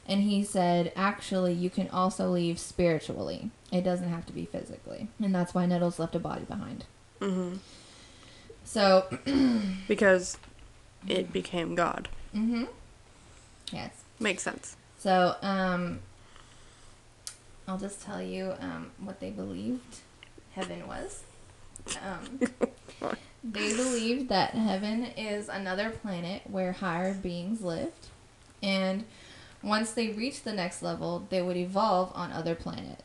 and 0.07 0.23
he 0.23 0.43
said, 0.45 0.93
actually, 0.97 1.53
you 1.53 1.71
can 1.71 1.89
also 1.91 2.29
leave 2.31 2.59
spiritually. 2.59 3.51
It 3.71 3.83
doesn't 3.83 4.09
have 4.09 4.27
to 4.27 4.33
be 4.33 4.45
physically, 4.47 5.09
and 5.23 5.35
that's 5.35 5.55
why 5.55 5.67
Nettles 5.67 5.99
left 5.99 6.15
a 6.15 6.19
body 6.19 6.45
behind. 6.45 6.85
Mm-hmm. 7.21 7.57
So, 8.65 9.07
Because 9.89 10.37
it 11.07 11.33
became 11.33 11.75
God. 11.75 12.09
mm-hmm. 12.35 12.65
Yes. 13.73 13.93
Makes 14.21 14.43
sense. 14.43 14.77
So, 14.99 15.37
um, 15.43 16.01
I'll 17.67 17.79
just 17.79 18.03
tell 18.03 18.21
you 18.23 18.55
um, 18.61 18.91
what 18.99 19.21
they 19.21 19.31
believed 19.31 19.99
heaven 20.59 20.87
was. 20.89 21.23
Um, 22.05 22.41
they 23.45 23.75
believed 23.75 24.29
that 24.29 24.51
heaven 24.51 25.05
is 25.17 25.49
another 25.49 25.91
planet 25.91 26.43
where 26.51 26.73
higher 26.73 27.15
beings 27.15 27.63
lived, 27.63 28.09
and 28.63 29.05
once 29.63 29.93
they 29.93 30.09
reached 30.09 30.45
the 30.45 30.53
next 30.53 30.83
level, 30.83 31.27
they 31.31 31.43
would 31.43 31.57
evolve 31.57 32.13
on 32.15 32.33
other 32.33 32.55
planets. 32.55 33.03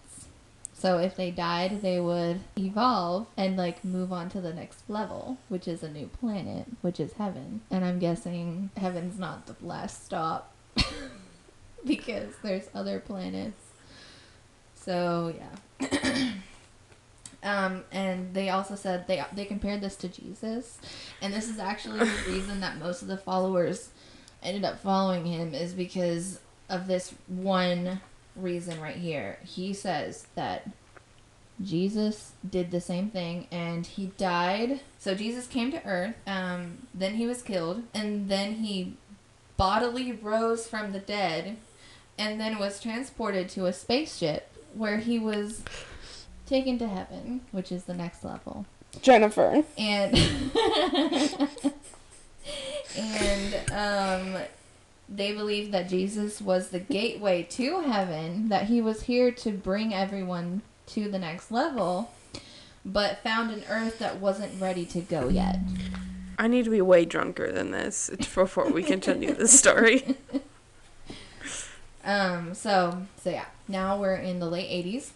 So 0.73 0.97
if 0.97 1.15
they 1.15 1.31
died, 1.31 1.81
they 1.81 1.99
would 1.99 2.41
evolve 2.57 3.27
and 3.37 3.55
like 3.55 3.85
move 3.85 4.11
on 4.11 4.29
to 4.31 4.41
the 4.41 4.53
next 4.53 4.81
level, 4.89 5.37
which 5.47 5.67
is 5.67 5.81
a 5.81 5.89
new 5.89 6.07
planet, 6.07 6.65
which 6.81 6.99
is 6.99 7.13
heaven. 7.13 7.61
And 7.71 7.85
I'm 7.85 7.99
guessing 7.99 8.69
heaven's 8.75 9.17
not 9.17 9.45
the 9.45 9.55
last 9.65 10.03
stop 10.05 10.53
because 11.85 12.33
there's 12.43 12.67
other 12.75 12.99
planets. 12.99 13.61
So 14.75 15.33
yeah. 15.37 15.99
Um, 17.43 17.84
and 17.91 18.34
they 18.34 18.49
also 18.49 18.75
said 18.75 19.08
they 19.08 19.23
they 19.34 19.45
compared 19.45 19.82
this 19.82 19.95
to 19.97 20.08
Jesus, 20.08 20.79
and 21.21 21.34
this 21.34 21.49
is 21.49 21.60
actually 21.60 21.99
the 21.99 22.23
reason 22.27 22.60
that 22.62 22.77
most 22.77 23.01
of 23.01 23.08
the 23.08 23.17
followers 23.17 23.89
ended 24.41 24.65
up 24.65 24.79
following 24.79 25.25
him 25.25 25.53
is 25.53 25.73
because 25.73 26.39
of 26.69 26.88
this 26.88 27.13
one 27.27 28.01
reason 28.36 28.79
right 28.82 28.95
here. 28.95 29.39
He 29.43 29.73
says 29.73 30.27
that 30.36 30.69
Jesus 31.62 32.34
did 32.47 32.71
the 32.71 32.82
same 32.82 33.10
thing 33.10 33.47
and 33.51 33.86
he 33.86 34.08
died. 34.17 34.82
So 34.99 35.15
Jesus 35.15 35.47
came 35.47 35.71
to 35.71 35.86
earth, 35.86 36.15
um, 36.25 36.88
then 36.93 37.15
he 37.15 37.27
was 37.27 37.41
killed, 37.41 37.84
and 37.93 38.29
then 38.29 38.56
he 38.56 38.95
bodily 39.56 40.12
rose 40.12 40.67
from 40.67 40.91
the 40.91 40.99
dead 40.99 41.58
and 42.17 42.39
then 42.39 42.60
was 42.60 42.79
transported 42.79 43.49
to 43.49 43.65
a 43.65 43.73
spaceship 43.73 44.49
where 44.73 44.97
he 44.97 45.19
was 45.19 45.63
taken 46.45 46.77
to 46.79 46.88
heaven, 46.88 47.41
which 47.51 47.71
is 47.71 47.84
the 47.86 47.93
next 47.93 48.23
level. 48.23 48.65
Jennifer. 49.01 49.63
And 49.77 50.15
and 52.97 53.71
um 53.71 54.36
they 55.10 55.34
believe 55.34 55.71
that 55.71 55.89
Jesus 55.89 56.41
was 56.41 56.69
the 56.69 56.79
gateway 56.79 57.43
to 57.43 57.82
heaven, 57.82 58.49
that 58.49 58.65
he 58.65 58.82
was 58.82 59.03
here 59.03 59.32
to 59.32 59.51
bring 59.51 59.93
everyone 59.93 60.62
to 60.88 61.10
the 61.10 61.19
next 61.19 61.51
level, 61.51 62.12
but 62.84 63.19
found 63.19 63.51
an 63.51 63.63
earth 63.69 63.99
that 63.99 64.19
wasn't 64.19 64.60
ready 64.60 64.86
to 64.86 65.01
go 65.01 65.29
yet. 65.29 65.60
I 66.39 66.47
need 66.47 66.65
to 66.65 66.71
be 66.71 66.82
way 66.82 67.06
drunker 67.06 67.51
than 67.51 67.71
this 67.71 68.10
before 68.17 68.69
we 68.69 68.82
continue 68.84 69.34
the 69.34 69.47
story. 69.47 70.17
Um, 72.06 72.53
so 72.53 73.03
so 73.21 73.29
yeah, 73.29 73.45
now 73.67 73.97
we're 73.97 74.15
in 74.15 74.39
the 74.39 74.45
late 74.49 74.67
eighties. 74.69 75.13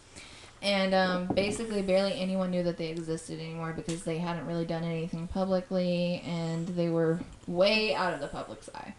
And 0.62 0.94
um, 0.94 1.28
basically, 1.28 1.82
barely 1.82 2.20
anyone 2.20 2.50
knew 2.50 2.64
that 2.64 2.78
they 2.78 2.90
existed 2.90 3.40
anymore 3.40 3.74
because 3.74 4.04
they 4.04 4.18
hadn't 4.18 4.48
really 4.48 4.66
done 4.66 4.84
anything 4.84 5.28
publicly, 5.28 6.24
and 6.26 6.68
they 6.70 6.90
were 6.90 7.20
way 7.46 7.94
out 7.94 8.14
of 8.14 8.20
the 8.20 8.28
public's 8.28 8.70
eye. 8.74 8.96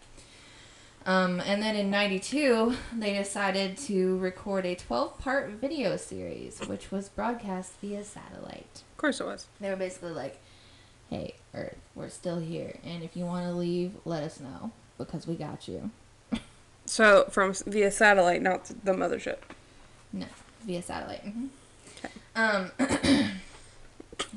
Um, 1.05 1.41
and 1.41 1.61
then 1.61 1.75
in 1.75 1.89
'92, 1.89 2.75
they 2.97 3.13
decided 3.13 3.77
to 3.79 4.17
record 4.19 4.65
a 4.65 4.75
12-part 4.75 5.49
video 5.51 5.97
series, 5.97 6.59
which 6.67 6.91
was 6.91 7.09
broadcast 7.09 7.73
via 7.81 8.03
satellite. 8.03 8.83
Of 8.91 8.97
course 8.97 9.19
it 9.19 9.25
was. 9.25 9.47
They 9.59 9.69
were 9.69 9.75
basically 9.75 10.11
like, 10.11 10.39
"Hey, 11.09 11.35
Earth, 11.53 11.77
we're 11.93 12.09
still 12.09 12.39
here, 12.39 12.79
and 12.85 13.03
if 13.03 13.17
you 13.17 13.25
want 13.25 13.47
to 13.47 13.53
leave, 13.53 13.93
let 14.05 14.23
us 14.23 14.39
know 14.39 14.71
because 14.97 15.27
we 15.27 15.35
got 15.35 15.67
you." 15.67 15.91
So 16.85 17.25
from 17.29 17.53
via 17.67 17.91
satellite, 17.91 18.41
not 18.41 18.65
the 18.83 18.93
mothership. 18.93 19.37
No, 20.11 20.25
via 20.61 20.81
satellite. 20.81 21.21
hmm 21.21 21.47
Um, 22.35 22.71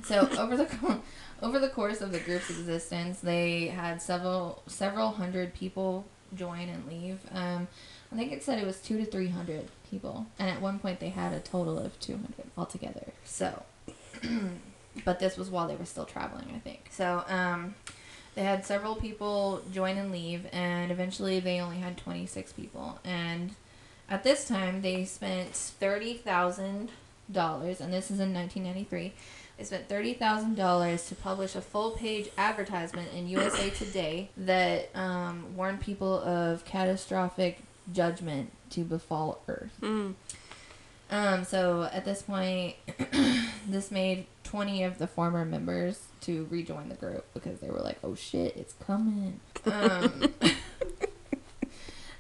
so 0.04 0.28
over 0.38 0.56
the 0.56 0.98
over 1.42 1.58
the 1.58 1.68
course 1.68 2.00
of 2.00 2.12
the 2.12 2.20
group's 2.20 2.50
existence, 2.50 3.20
they 3.20 3.66
had 3.66 4.00
several 4.00 4.62
several 4.66 5.10
hundred 5.12 5.54
people 5.54 6.04
join 6.34 6.68
and 6.68 6.86
leave. 6.86 7.18
Um, 7.32 7.68
I 8.12 8.16
think 8.16 8.32
it 8.32 8.42
said 8.42 8.58
it 8.58 8.66
was 8.66 8.80
two 8.80 8.98
to 8.98 9.04
three 9.04 9.28
hundred 9.28 9.68
people, 9.90 10.26
and 10.38 10.48
at 10.48 10.60
one 10.60 10.78
point 10.78 11.00
they 11.00 11.08
had 11.10 11.32
a 11.32 11.40
total 11.40 11.78
of 11.78 11.98
two 12.00 12.14
hundred 12.14 12.50
altogether. 12.56 13.06
So, 13.24 13.62
but 15.04 15.18
this 15.18 15.36
was 15.36 15.50
while 15.50 15.68
they 15.68 15.76
were 15.76 15.84
still 15.84 16.04
traveling, 16.04 16.46
I 16.54 16.58
think. 16.58 16.88
So, 16.90 17.24
um, 17.28 17.74
they 18.34 18.42
had 18.44 18.64
several 18.64 18.94
people 18.96 19.62
join 19.72 19.96
and 19.98 20.10
leave, 20.10 20.46
and 20.52 20.90
eventually 20.90 21.40
they 21.40 21.60
only 21.60 21.78
had 21.78 21.96
twenty 21.98 22.26
six 22.26 22.52
people, 22.52 22.98
and 23.04 23.54
at 24.08 24.24
this 24.24 24.46
time, 24.46 24.82
they 24.82 25.04
spent 25.04 25.54
thirty 25.54 26.14
thousand 26.14 26.90
dollars, 27.30 27.80
and 27.80 27.92
this 27.92 28.10
is 28.10 28.20
in 28.20 28.32
nineteen 28.32 28.64
ninety 28.64 28.84
three. 28.84 29.12
They 29.58 29.64
spent 29.64 29.88
thirty 29.88 30.14
thousand 30.14 30.56
dollars 30.56 31.06
to 31.08 31.14
publish 31.14 31.54
a 31.54 31.60
full 31.60 31.92
page 31.92 32.28
advertisement 32.36 33.12
in 33.14 33.28
USA 33.28 33.70
Today 33.82 34.30
that 34.36 34.94
um, 34.94 35.56
warned 35.56 35.80
people 35.80 36.20
of 36.20 36.64
catastrophic 36.64 37.58
judgment 37.92 38.50
to 38.70 38.84
befall 38.84 39.42
Earth. 39.48 39.72
Mm. 39.80 40.14
Um, 41.10 41.44
so 41.44 41.88
at 41.92 42.06
this 42.06 42.22
point, 42.22 42.76
this 43.68 43.90
made 43.90 44.26
20 44.44 44.82
of 44.84 44.98
the 44.98 45.06
former 45.06 45.44
members 45.44 46.06
to 46.22 46.46
rejoin 46.50 46.88
the 46.88 46.94
group 46.94 47.26
because 47.34 47.60
they 47.60 47.68
were 47.68 47.80
like, 47.80 47.98
oh 48.02 48.14
shit, 48.14 48.56
it's 48.56 48.74
coming. 48.86 49.40
Um, 49.66 50.32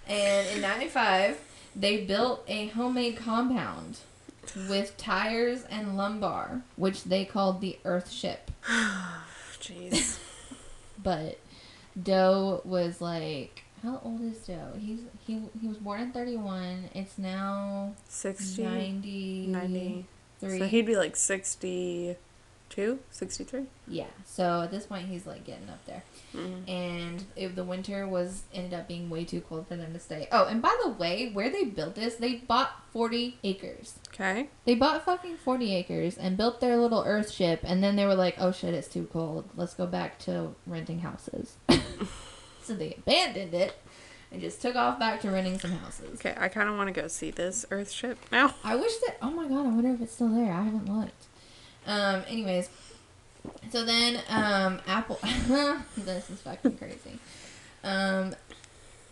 and 0.06 0.48
in 0.48 0.60
95, 0.60 1.38
they 1.74 2.04
built 2.04 2.44
a 2.48 2.68
homemade 2.68 3.16
compound 3.16 3.98
with 4.68 4.96
tires 4.96 5.64
and 5.70 5.96
lumber, 5.96 6.62
which 6.76 7.04
they 7.04 7.24
called 7.24 7.60
the 7.60 7.78
Earth 7.84 8.10
Ship. 8.10 8.50
Jeez. 9.60 10.18
But 11.02 11.38
Do 12.00 12.60
was 12.64 13.00
like, 13.00 13.64
how 13.82 14.00
old 14.04 14.20
is 14.22 14.38
Do? 14.46 14.56
He's 14.78 15.00
he 15.26 15.42
he 15.60 15.66
was 15.66 15.78
born 15.78 16.00
in 16.00 16.12
31. 16.12 16.90
It's 16.94 17.18
now 17.18 17.94
60, 18.08 18.62
93. 18.62 19.46
90. 19.46 20.06
So 20.40 20.66
he'd 20.66 20.86
be 20.86 20.96
like 20.96 21.16
62, 22.74 22.98
63? 23.10 23.64
Yeah. 23.86 24.06
So 24.24 24.62
at 24.62 24.70
this 24.70 24.86
point, 24.86 25.08
he's 25.08 25.26
like 25.26 25.44
getting 25.44 25.68
up 25.68 25.84
there, 25.86 26.02
Mm. 26.34 26.66
and 26.68 27.24
if 27.36 27.54
the 27.54 27.64
winter 27.64 28.08
was 28.08 28.44
ended 28.54 28.72
up 28.72 28.88
being 28.88 29.10
way 29.10 29.24
too 29.24 29.42
cold 29.42 29.66
for 29.68 29.76
them 29.76 29.92
to 29.92 29.98
stay. 30.00 30.26
Oh, 30.32 30.46
and 30.46 30.62
by 30.62 30.74
the 30.82 30.88
way, 30.90 31.30
where 31.32 31.50
they 31.50 31.64
built 31.64 31.94
this, 31.94 32.14
they 32.14 32.36
bought 32.36 32.70
forty 32.90 33.38
acres. 33.44 33.98
Okay. 34.08 34.48
They 34.64 34.74
bought 34.74 35.04
fucking 35.04 35.36
forty 35.36 35.74
acres 35.74 36.16
and 36.16 36.36
built 36.38 36.60
their 36.62 36.78
little 36.78 37.04
Earth 37.06 37.30
ship, 37.30 37.60
and 37.62 37.82
then 37.84 37.96
they 37.96 38.06
were 38.06 38.14
like, 38.14 38.36
"Oh 38.38 38.52
shit, 38.52 38.72
it's 38.72 38.88
too 38.88 39.06
cold. 39.12 39.50
Let's 39.56 39.74
go 39.74 39.86
back 39.86 40.18
to 40.20 40.54
renting 40.66 41.00
houses." 41.00 41.56
so 42.62 42.74
they 42.74 42.94
abandoned 42.96 43.52
it 43.52 43.74
and 44.30 44.40
just 44.40 44.62
took 44.62 44.76
off 44.76 44.98
back 44.98 45.20
to 45.20 45.30
renting 45.30 45.58
some 45.58 45.72
houses. 45.72 46.14
Okay, 46.14 46.34
I 46.38 46.48
kind 46.48 46.70
of 46.70 46.76
want 46.76 46.92
to 46.94 46.98
go 46.98 47.08
see 47.08 47.30
this 47.30 47.66
Earth 47.70 47.90
ship 47.90 48.16
now. 48.32 48.54
I 48.64 48.76
wish 48.76 48.96
that. 49.06 49.18
Oh 49.20 49.30
my 49.30 49.46
god! 49.46 49.66
I 49.66 49.68
wonder 49.68 49.92
if 49.92 50.00
it's 50.00 50.14
still 50.14 50.28
there. 50.30 50.50
I 50.52 50.62
haven't 50.62 50.88
looked. 50.88 51.26
Um. 51.86 52.22
Anyways, 52.28 52.68
so 53.70 53.84
then 53.84 54.20
um 54.28 54.80
Apple. 54.86 55.18
this 55.96 56.30
is 56.30 56.40
fucking 56.42 56.76
crazy. 56.78 57.18
Um, 57.84 58.34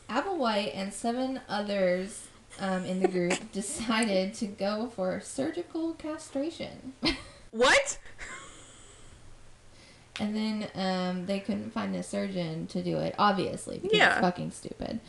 Applewhite 0.08 0.72
and 0.76 0.92
seven 0.92 1.40
others 1.48 2.28
um, 2.60 2.84
in 2.84 3.00
the 3.00 3.08
group 3.08 3.34
decided 3.52 4.34
to 4.34 4.46
go 4.46 4.90
for 4.94 5.20
surgical 5.20 5.94
castration. 5.94 6.92
What? 7.50 7.98
And 10.18 10.36
then 10.36 10.68
um, 10.74 11.24
they 11.26 11.40
couldn't 11.40 11.70
find 11.72 11.96
a 11.96 12.02
surgeon 12.02 12.66
to 12.68 12.82
do 12.82 12.98
it, 12.98 13.14
obviously, 13.18 13.78
because 13.78 13.96
Yeah. 13.96 14.10
it's 14.12 14.20
fucking 14.20 14.50
stupid. 14.50 15.00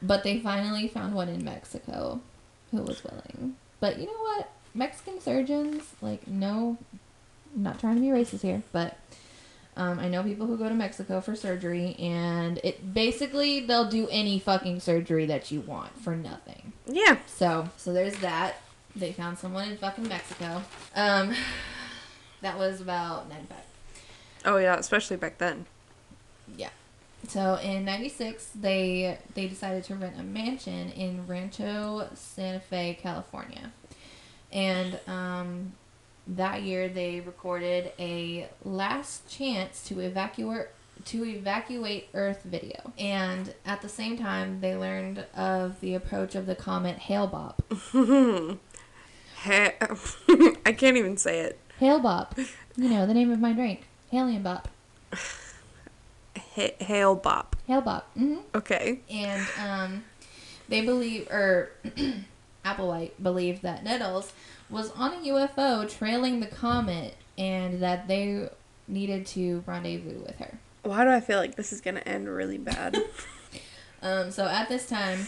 But 0.00 0.22
they 0.22 0.38
finally 0.38 0.86
found 0.86 1.14
one 1.14 1.28
in 1.28 1.44
Mexico 1.44 2.20
who 2.70 2.82
was 2.82 3.02
willing. 3.02 3.56
But 3.80 3.98
you 3.98 4.06
know 4.06 4.12
what? 4.12 4.50
Mexican 4.74 5.20
surgeons, 5.20 5.82
like, 6.00 6.26
no, 6.26 6.76
I'm 7.54 7.62
not 7.62 7.78
trying 7.78 7.94
to 7.96 8.00
be 8.00 8.08
racist 8.08 8.42
here, 8.42 8.62
but 8.72 8.98
um, 9.76 9.98
I 9.98 10.08
know 10.08 10.22
people 10.22 10.46
who 10.46 10.56
go 10.56 10.68
to 10.68 10.74
Mexico 10.74 11.20
for 11.20 11.34
surgery, 11.34 11.96
and 11.98 12.60
it 12.62 12.94
basically 12.94 13.60
they'll 13.60 13.88
do 13.88 14.08
any 14.10 14.38
fucking 14.38 14.80
surgery 14.80 15.26
that 15.26 15.50
you 15.50 15.60
want 15.60 15.98
for 16.00 16.14
nothing. 16.14 16.72
Yeah. 16.86 17.18
So, 17.26 17.68
so 17.76 17.92
there's 17.92 18.16
that. 18.18 18.56
They 18.96 19.12
found 19.12 19.38
someone 19.38 19.68
in 19.68 19.76
fucking 19.76 20.08
Mexico. 20.08 20.62
Um, 20.94 21.34
that 22.40 22.58
was 22.58 22.80
about 22.80 23.28
95. 23.28 23.58
Oh 24.44 24.56
yeah, 24.58 24.76
especially 24.76 25.16
back 25.16 25.38
then. 25.38 25.66
Yeah. 26.56 26.68
So 27.28 27.54
in 27.56 27.84
'96, 27.84 28.50
they 28.54 29.18
they 29.34 29.46
decided 29.46 29.84
to 29.84 29.94
rent 29.94 30.16
a 30.18 30.22
mansion 30.22 30.90
in 30.90 31.26
Rancho 31.26 32.08
Santa 32.14 32.60
Fe, 32.60 32.98
California, 33.00 33.72
and 34.54 34.98
um, 35.06 35.72
that 36.26 36.62
year 36.62 36.88
they 36.88 37.20
recorded 37.20 37.92
a 37.98 38.48
last 38.64 39.28
chance 39.28 39.82
to 39.88 40.00
evacuate 40.00 40.68
to 41.06 41.24
evacuate 41.24 42.08
Earth 42.14 42.42
video, 42.44 42.92
and 42.98 43.52
at 43.66 43.82
the 43.82 43.88
same 43.88 44.16
time 44.16 44.60
they 44.60 44.74
learned 44.76 45.26
of 45.36 45.80
the 45.80 45.94
approach 45.94 46.34
of 46.34 46.46
the 46.46 46.54
comet 46.54 46.96
Hale-Bopp. 46.96 47.56
Ha- 49.38 49.72
I 50.64 50.72
can't 50.72 50.96
even 50.96 51.16
say 51.18 51.40
it. 51.40 51.58
Hale-Bopp, 51.80 52.38
you 52.76 52.88
know 52.88 53.06
the 53.06 53.12
name 53.12 53.30
of 53.32 53.40
my 53.40 53.52
drink, 53.52 53.82
Halium-Bop. 54.12 54.68
Ha- 56.56 56.76
Hail 56.80 57.16
Bop. 57.16 57.56
Hale-Bopp. 57.66 58.02
hmm 58.14 58.36
Okay. 58.54 59.00
and 59.10 59.44
um, 59.60 60.04
they 60.68 60.80
believe 60.80 61.28
or 61.30 61.70
Applewhite 62.64 63.12
believed 63.22 63.62
that 63.62 63.84
Nettles 63.84 64.32
was 64.70 64.90
on 64.92 65.12
a 65.12 65.16
UFO 65.16 65.88
trailing 65.88 66.40
the 66.40 66.46
comet, 66.46 67.16
and 67.36 67.82
that 67.82 68.08
they 68.08 68.48
needed 68.88 69.26
to 69.26 69.62
rendezvous 69.66 70.20
with 70.20 70.36
her. 70.36 70.58
Why 70.82 71.04
do 71.04 71.10
I 71.10 71.20
feel 71.20 71.38
like 71.38 71.54
this 71.54 71.72
is 71.72 71.80
gonna 71.80 72.00
end 72.00 72.28
really 72.28 72.58
bad? 72.58 73.02
Um, 74.04 74.30
so 74.30 74.46
at 74.46 74.68
this 74.68 74.86
time, 74.86 75.26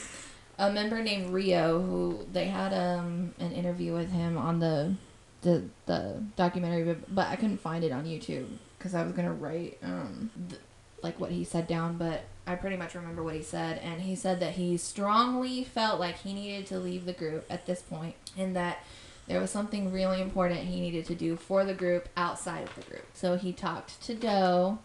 a 0.59 0.71
member 0.71 1.03
named 1.03 1.33
Rio, 1.33 1.81
who 1.81 2.27
they 2.31 2.45
had 2.45 2.75
um, 2.75 3.35
an 3.39 3.53
interview 3.53 3.95
with 3.95 4.13
him 4.13 4.37
on 4.37 4.61
the 4.61 4.95
the, 5.41 5.65
the 5.87 6.23
documentary, 6.35 6.83
but, 6.83 7.15
but 7.15 7.29
I 7.29 7.37
couldn't 7.37 7.59
find 7.59 7.85
it 7.85 7.93
on 7.93 8.05
YouTube 8.05 8.47
because 8.77 8.95
I 8.95 9.03
was 9.03 9.13
gonna 9.13 9.33
write 9.33 9.79
um, 9.83 10.31
th- 10.51 10.61
like 11.03 11.19
what 11.19 11.31
he 11.31 11.43
said 11.43 11.67
down, 11.67 11.97
but 11.97 12.25
I 12.47 12.55
pretty 12.55 12.77
much 12.77 12.95
remember 12.95 13.23
what 13.23 13.35
he 13.35 13.43
said, 13.43 13.79
and 13.79 14.03
he 14.03 14.15
said 14.15 14.41
that 14.41 14.53
he 14.53 14.77
strongly 14.77 15.65
felt 15.65 15.99
like 15.99 16.19
he 16.19 16.33
needed 16.33 16.67
to 16.67 16.79
leave 16.79 17.05
the 17.05 17.13
group 17.13 17.45
at 17.51 17.67
this 17.67 17.83
point, 17.83 18.15
and 18.37 18.55
that 18.55 18.79
there 19.27 19.41
was 19.41 19.51
something 19.51 19.93
really 19.93 20.21
important 20.21 20.61
he 20.61 20.81
needed 20.81 21.05
to 21.07 21.15
do 21.15 21.37
for 21.37 21.65
the 21.65 21.75
group 21.75 22.09
outside 22.17 22.63
of 22.63 22.75
the 22.75 22.83
group. 22.83 23.07
So 23.15 23.37
he 23.37 23.53
talked 23.53 24.01
to 24.03 24.15
Do 24.15 24.79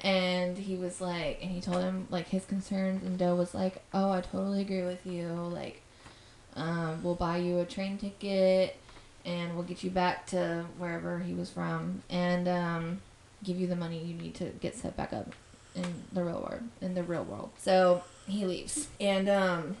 and 0.00 0.56
he 0.58 0.76
was 0.76 1.00
like 1.00 1.38
and 1.42 1.50
he 1.50 1.60
told 1.60 1.82
him 1.82 2.06
like 2.10 2.28
his 2.28 2.44
concerns 2.44 3.04
and 3.04 3.18
Do 3.18 3.34
was 3.34 3.54
like, 3.54 3.82
"Oh, 3.92 4.10
I 4.10 4.20
totally 4.20 4.62
agree 4.62 4.82
with 4.82 5.06
you. 5.06 5.28
Like 5.28 5.82
um, 6.56 7.02
we'll 7.02 7.14
buy 7.14 7.38
you 7.38 7.60
a 7.60 7.64
train 7.64 7.98
ticket 7.98 8.76
and 9.24 9.54
we'll 9.54 9.64
get 9.64 9.84
you 9.84 9.90
back 9.90 10.26
to 10.26 10.64
wherever 10.78 11.20
he 11.20 11.34
was 11.34 11.50
from 11.50 12.02
and 12.10 12.48
um, 12.48 13.00
give 13.44 13.60
you 13.60 13.66
the 13.66 13.76
money 13.76 13.98
you 13.98 14.14
need 14.14 14.34
to 14.36 14.46
get 14.60 14.74
set 14.74 14.96
back 14.96 15.12
up 15.12 15.34
in 15.78 16.04
the 16.12 16.24
real 16.24 16.40
world 16.40 16.62
in 16.80 16.94
the 16.94 17.02
real 17.02 17.24
world." 17.24 17.50
So, 17.58 18.02
he 18.26 18.44
leaves. 18.44 18.88
And 19.00 19.28
um 19.28 19.76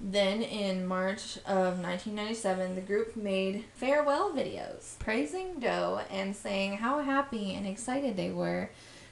then 0.00 0.42
in 0.42 0.86
March 0.86 1.38
of 1.46 1.78
1997, 1.78 2.74
the 2.74 2.80
group 2.82 3.16
made 3.16 3.64
farewell 3.74 4.30
videos 4.30 4.98
praising 4.98 5.58
Do 5.58 6.00
and 6.10 6.36
saying 6.36 6.78
how 6.78 7.00
happy 7.00 7.54
and 7.54 7.66
excited 7.66 8.16
they 8.16 8.30
were 8.30 8.70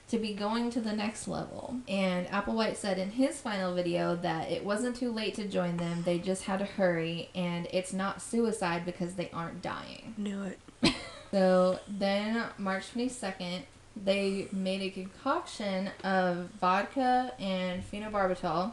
to 0.08 0.18
be 0.18 0.34
going 0.34 0.70
to 0.70 0.80
the 0.80 0.92
next 0.92 1.26
level. 1.26 1.76
And 1.88 2.26
Applewhite 2.26 2.76
said 2.76 2.98
in 2.98 3.12
his 3.12 3.40
final 3.40 3.74
video 3.74 4.14
that 4.16 4.50
it 4.50 4.64
wasn't 4.64 4.96
too 4.96 5.10
late 5.10 5.34
to 5.36 5.48
join 5.48 5.78
them, 5.78 6.02
they 6.02 6.18
just 6.18 6.44
had 6.44 6.58
to 6.58 6.66
hurry, 6.66 7.30
and 7.34 7.66
it's 7.72 7.94
not 7.94 8.20
suicide 8.20 8.84
because 8.84 9.14
they 9.14 9.30
aren't 9.32 9.62
dying. 9.62 10.14
Knew 10.16 10.42
it. 10.42 10.94
So 11.30 11.80
then, 11.88 12.44
March 12.58 12.94
22nd, 12.94 13.62
they 13.96 14.48
made 14.52 14.82
a 14.82 14.90
concoction 14.90 15.90
of 16.02 16.50
vodka 16.60 17.32
and 17.38 17.82
phenobarbital, 17.90 18.72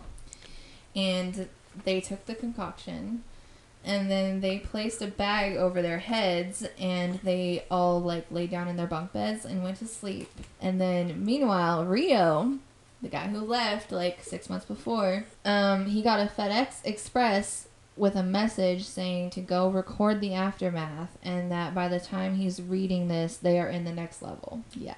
and 0.95 1.47
they 1.83 2.01
took 2.01 2.25
the 2.25 2.35
concoction, 2.35 3.23
and 3.83 4.09
then 4.09 4.41
they 4.41 4.59
placed 4.59 5.01
a 5.01 5.07
bag 5.07 5.55
over 5.55 5.81
their 5.81 5.99
heads, 5.99 6.67
and 6.79 7.19
they 7.19 7.65
all 7.69 8.01
like 8.01 8.25
lay 8.31 8.47
down 8.47 8.67
in 8.67 8.77
their 8.77 8.87
bunk 8.87 9.13
beds 9.13 9.45
and 9.45 9.63
went 9.63 9.77
to 9.77 9.87
sleep. 9.87 10.29
And 10.59 10.79
then, 10.79 11.23
meanwhile, 11.23 11.85
Rio, 11.85 12.59
the 13.01 13.09
guy 13.09 13.27
who 13.27 13.39
left 13.39 13.91
like 13.91 14.23
six 14.23 14.49
months 14.49 14.65
before, 14.65 15.25
um, 15.45 15.85
he 15.85 16.01
got 16.01 16.19
a 16.19 16.31
FedEx 16.31 16.85
Express 16.85 17.67
with 17.97 18.15
a 18.15 18.23
message 18.23 18.85
saying 18.85 19.29
to 19.31 19.41
go 19.41 19.69
record 19.69 20.21
the 20.21 20.33
aftermath 20.33 21.17
and 21.21 21.51
that 21.51 21.75
by 21.75 21.87
the 21.87 21.99
time 21.99 22.35
he's 22.35 22.61
reading 22.61 23.07
this 23.07 23.37
they 23.37 23.59
are 23.59 23.67
in 23.67 23.83
the 23.83 23.91
next 23.91 24.21
level. 24.21 24.63
Yeah. 24.73 24.95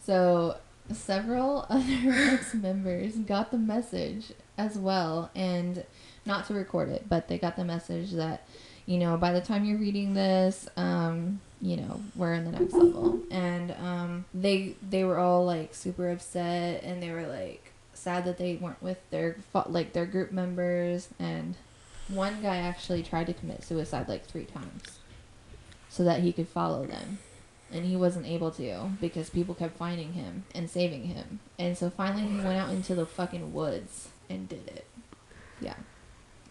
So 0.00 0.56
several 0.92 1.66
other 1.70 2.12
ex-members 2.12 3.16
got 3.16 3.50
the 3.50 3.58
message 3.58 4.32
as 4.58 4.76
well 4.76 5.30
and 5.34 5.84
not 6.26 6.46
to 6.46 6.54
record 6.54 6.88
it 6.90 7.08
but 7.08 7.28
they 7.28 7.38
got 7.38 7.56
the 7.56 7.64
message 7.64 8.12
that 8.12 8.46
you 8.84 8.98
know 8.98 9.16
by 9.16 9.32
the 9.32 9.40
time 9.40 9.64
you're 9.64 9.78
reading 9.78 10.12
this 10.12 10.68
um 10.76 11.40
you 11.62 11.76
know 11.76 12.00
we're 12.16 12.34
in 12.34 12.44
the 12.44 12.52
next 12.52 12.74
level. 12.74 13.20
And 13.30 13.72
um 13.72 14.24
they 14.34 14.74
they 14.88 15.04
were 15.04 15.18
all 15.18 15.44
like 15.44 15.74
super 15.74 16.10
upset 16.10 16.82
and 16.82 17.02
they 17.02 17.10
were 17.10 17.26
like 17.26 17.69
sad 18.00 18.24
that 18.24 18.38
they 18.38 18.56
weren't 18.56 18.82
with 18.82 18.98
their 19.10 19.36
like 19.66 19.92
their 19.92 20.06
group 20.06 20.32
members 20.32 21.08
and 21.18 21.54
one 22.08 22.40
guy 22.42 22.56
actually 22.56 23.02
tried 23.02 23.26
to 23.26 23.34
commit 23.34 23.62
suicide 23.62 24.08
like 24.08 24.24
three 24.24 24.44
times 24.44 24.98
so 25.88 26.02
that 26.02 26.20
he 26.22 26.32
could 26.32 26.48
follow 26.48 26.86
them 26.86 27.18
and 27.72 27.84
he 27.84 27.94
wasn't 27.96 28.26
able 28.26 28.50
to 28.50 28.90
because 29.00 29.30
people 29.30 29.54
kept 29.54 29.76
finding 29.76 30.14
him 30.14 30.44
and 30.54 30.68
saving 30.68 31.04
him 31.04 31.40
and 31.58 31.76
so 31.76 31.90
finally 31.90 32.26
he 32.26 32.36
went 32.36 32.58
out 32.58 32.70
into 32.70 32.94
the 32.94 33.06
fucking 33.06 33.52
woods 33.52 34.08
and 34.28 34.48
did 34.48 34.66
it 34.68 34.86
yeah 35.60 35.74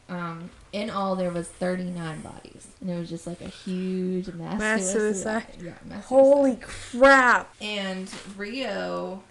um 0.08 0.50
in 0.72 0.90
all 0.90 1.16
there 1.16 1.32
was 1.32 1.48
39 1.48 2.22
bodies 2.22 2.68
and 2.80 2.90
it 2.90 2.98
was 2.98 3.10
just 3.10 3.28
like 3.28 3.42
a 3.42 3.48
huge 3.48 4.28
mass, 4.34 4.60
Mass 4.60 4.92
suicide. 4.92 5.46
suicide. 5.54 5.64
yeah 5.64 5.74
mass 5.86 6.06
Holy 6.06 6.58
crap! 6.58 7.54
and 7.60 8.10
Rio, 8.38 9.24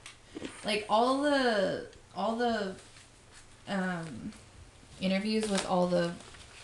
like 0.65 0.85
all 0.89 1.23
the 1.23 1.87
all 2.19 2.35
the 2.37 2.75
um, 3.69 4.33
interviews 5.01 5.49
with 5.49 5.65
all 5.67 5.87
the 5.87 6.13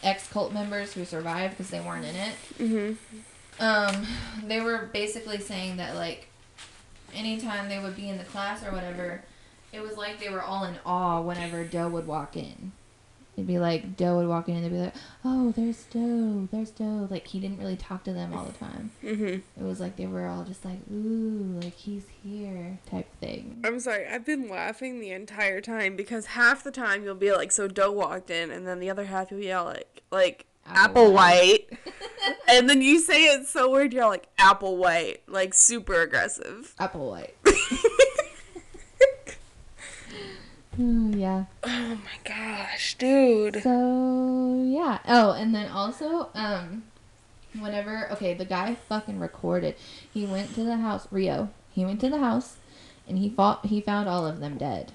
ex 0.03 0.29
cult 0.29 0.52
members 0.52 0.92
who 0.92 1.05
survived 1.05 1.55
because 1.57 1.71
they 1.71 1.81
weren't 1.81 2.05
in 2.05 2.17
it, 2.17 2.35
Mm-hmm. 2.59 3.63
um, 3.65 4.07
they 4.46 4.61
were 4.61 4.90
basically 4.92 5.38
saying 5.38 5.77
that 5.79 5.94
like 5.94 6.29
anytime 7.15 7.69
they 7.69 7.79
would 7.79 7.94
be 7.96 8.09
in 8.09 8.19
the 8.19 8.25
class 8.25 8.65
or 8.65 8.73
whatever, 8.73 9.23
it 9.73 9.81
was 9.81 9.96
like 9.96 10.19
they 10.21 10.29
were 10.29 10.42
all 10.42 10.65
in 10.65 10.75
awe 10.85 11.21
whenever 11.21 11.65
Do 11.65 11.88
would 11.88 12.07
walk 12.07 12.37
in. 12.37 12.73
It'd 13.37 13.48
be 13.48 13.58
like 13.58 13.96
Do 13.96 14.16
would 14.16 14.28
walk 14.28 14.48
in 14.48 14.56
and 14.56 14.64
they'd 14.64 14.70
be 14.70 14.78
like, 14.78 14.94
"Oh, 15.24 15.52
there's 15.56 15.82
Do, 15.85 16.48
there's 16.52 16.70
Do." 16.70 17.08
Like 17.10 17.26
he 17.26 17.40
didn't 17.40 17.58
really 17.58 17.76
talk 17.76 18.04
to 18.04 18.12
them 18.12 18.32
all 18.32 18.44
the 18.44 18.52
time. 18.52 18.92
Mm-hmm. 19.02 19.24
It 19.24 19.64
was 19.64 19.80
like 19.80 19.96
they 19.96 20.06
were 20.06 20.26
all 20.26 20.44
just 20.44 20.64
like, 20.64 20.78
"Ooh, 20.92 21.58
like 21.60 21.74
he's 21.74 22.06
here," 22.22 22.78
type 22.88 23.08
thing. 23.20 23.60
I'm 23.64 23.80
sorry, 23.80 24.06
I've 24.06 24.24
been 24.24 24.48
laughing 24.48 25.00
the 25.00 25.10
entire 25.10 25.60
time 25.60 25.96
because 25.96 26.26
half 26.26 26.62
the 26.62 26.70
time 26.70 27.02
you'll 27.02 27.16
be 27.16 27.32
like, 27.32 27.50
so 27.50 27.66
Do 27.66 27.90
walked 27.90 28.30
in, 28.30 28.50
and 28.50 28.66
then 28.66 28.78
the 28.78 28.90
other 28.90 29.06
half 29.06 29.30
you'll 29.30 29.40
yell 29.40 29.64
like, 29.64 30.02
like 30.12 30.46
apple 30.66 31.12
white, 31.12 31.68
and 32.48 32.70
then 32.70 32.82
you 32.82 33.00
say 33.00 33.24
it 33.24 33.48
so 33.48 33.70
weird. 33.70 33.92
You're 33.92 34.06
like 34.06 34.28
apple 34.38 34.76
white, 34.76 35.22
like 35.28 35.54
super 35.54 36.00
aggressive. 36.02 36.74
Apple 36.78 37.10
white. 37.10 37.35
Ooh, 40.81 41.12
yeah. 41.16 41.44
Oh 41.62 41.98
my 42.02 42.18
gosh, 42.25 42.96
dude. 42.96 43.62
So 43.62 44.62
yeah. 44.66 44.98
Oh, 45.06 45.33
and 45.33 45.54
then 45.54 45.70
also, 45.70 46.29
um, 46.35 46.85
whenever 47.58 48.10
okay, 48.12 48.35
the 48.35 48.44
guy 48.44 48.75
fucking 48.88 49.20
recorded. 49.20 49.77
He 50.12 50.27
went 50.27 50.54
to 50.54 50.64
the 50.64 50.77
house, 50.77 51.06
Rio. 51.10 51.50
He 51.70 51.85
went 51.85 52.00
to 52.00 52.10
the 52.10 52.18
house, 52.18 52.56
and 53.08 53.18
he 53.18 53.29
fought. 53.29 53.66
He 53.66 53.81
found 53.81 54.08
all 54.08 54.27
of 54.27 54.40
them 54.40 54.58
dead. 54.58 54.92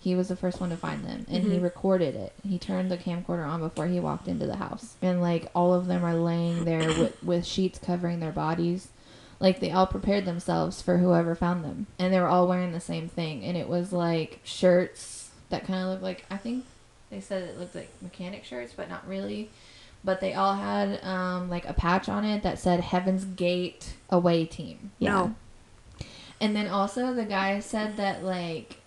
He 0.00 0.14
was 0.16 0.28
the 0.28 0.36
first 0.36 0.60
one 0.60 0.70
to 0.70 0.76
find 0.76 1.04
them, 1.04 1.24
and 1.30 1.44
he 1.44 1.58
Mhm. 1.58 1.62
recorded 1.62 2.16
it. 2.16 2.32
He 2.42 2.58
turned 2.58 2.90
the 2.90 2.98
camcorder 2.98 3.46
on 3.46 3.60
before 3.60 3.86
he 3.86 4.00
walked 4.00 4.26
into 4.28 4.46
the 4.46 4.56
house, 4.56 4.96
and 5.00 5.22
like 5.22 5.48
all 5.54 5.72
of 5.72 5.86
them 5.86 6.04
are 6.04 6.14
laying 6.16 6.64
there 6.64 6.92
with 6.98 7.22
with 7.22 7.46
sheets 7.46 7.78
covering 7.78 8.18
their 8.20 8.32
bodies, 8.32 8.88
like 9.38 9.60
they 9.60 9.70
all 9.70 9.86
prepared 9.86 10.24
themselves 10.24 10.82
for 10.82 10.98
whoever 10.98 11.34
found 11.36 11.64
them, 11.64 11.86
and 12.00 12.12
they 12.12 12.18
were 12.20 12.26
all 12.26 12.48
wearing 12.48 12.72
the 12.72 12.80
same 12.80 13.08
thing, 13.08 13.44
and 13.44 13.56
it 13.56 13.68
was 13.68 13.92
like 13.92 14.40
shirts 14.42 15.21
that 15.52 15.66
kind 15.66 15.84
of 15.84 15.90
looked 15.90 16.02
like 16.02 16.24
I 16.30 16.36
think 16.36 16.64
they 17.10 17.20
said 17.20 17.42
it 17.42 17.58
looked 17.58 17.74
like 17.74 17.90
mechanic 18.00 18.44
shirts, 18.44 18.72
but 18.76 18.88
not 18.88 19.06
really. 19.06 19.50
But 20.02 20.20
they 20.20 20.34
all 20.34 20.54
had 20.54 21.02
um, 21.04 21.48
like 21.48 21.68
a 21.68 21.72
patch 21.72 22.08
on 22.08 22.24
it 22.24 22.42
that 22.42 22.58
said 22.58 22.80
Heaven's 22.80 23.24
Gate 23.24 23.94
away 24.10 24.44
team. 24.46 24.90
No. 24.98 25.34
And 26.40 26.56
then 26.56 26.66
also 26.66 27.14
the 27.14 27.24
guy 27.24 27.60
said 27.60 27.96
that 27.98 28.24
like 28.24 28.78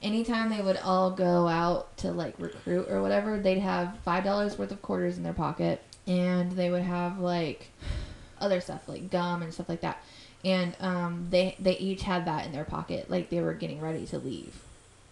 anytime 0.00 0.48
they 0.48 0.62
would 0.62 0.78
all 0.78 1.10
go 1.10 1.46
out 1.48 1.94
to 1.98 2.12
like 2.12 2.34
recruit 2.38 2.88
or 2.88 3.02
whatever, 3.02 3.38
they'd 3.38 3.58
have 3.58 3.98
five 4.04 4.24
dollars 4.24 4.56
worth 4.56 4.72
of 4.72 4.80
quarters 4.80 5.18
in 5.18 5.24
their 5.24 5.34
pocket 5.34 5.82
and 6.06 6.52
they 6.52 6.70
would 6.70 6.82
have 6.82 7.18
like 7.18 7.68
other 8.40 8.60
stuff 8.60 8.88
like 8.88 9.10
gum 9.10 9.42
and 9.42 9.52
stuff 9.52 9.68
like 9.68 9.82
that. 9.82 10.02
And 10.44 10.74
um, 10.80 11.26
they 11.30 11.56
they 11.58 11.76
each 11.78 12.02
had 12.02 12.24
that 12.26 12.46
in 12.46 12.52
their 12.52 12.64
pocket, 12.64 13.10
like 13.10 13.28
they 13.28 13.40
were 13.40 13.54
getting 13.54 13.80
ready 13.80 14.06
to 14.06 14.18
leave 14.18 14.54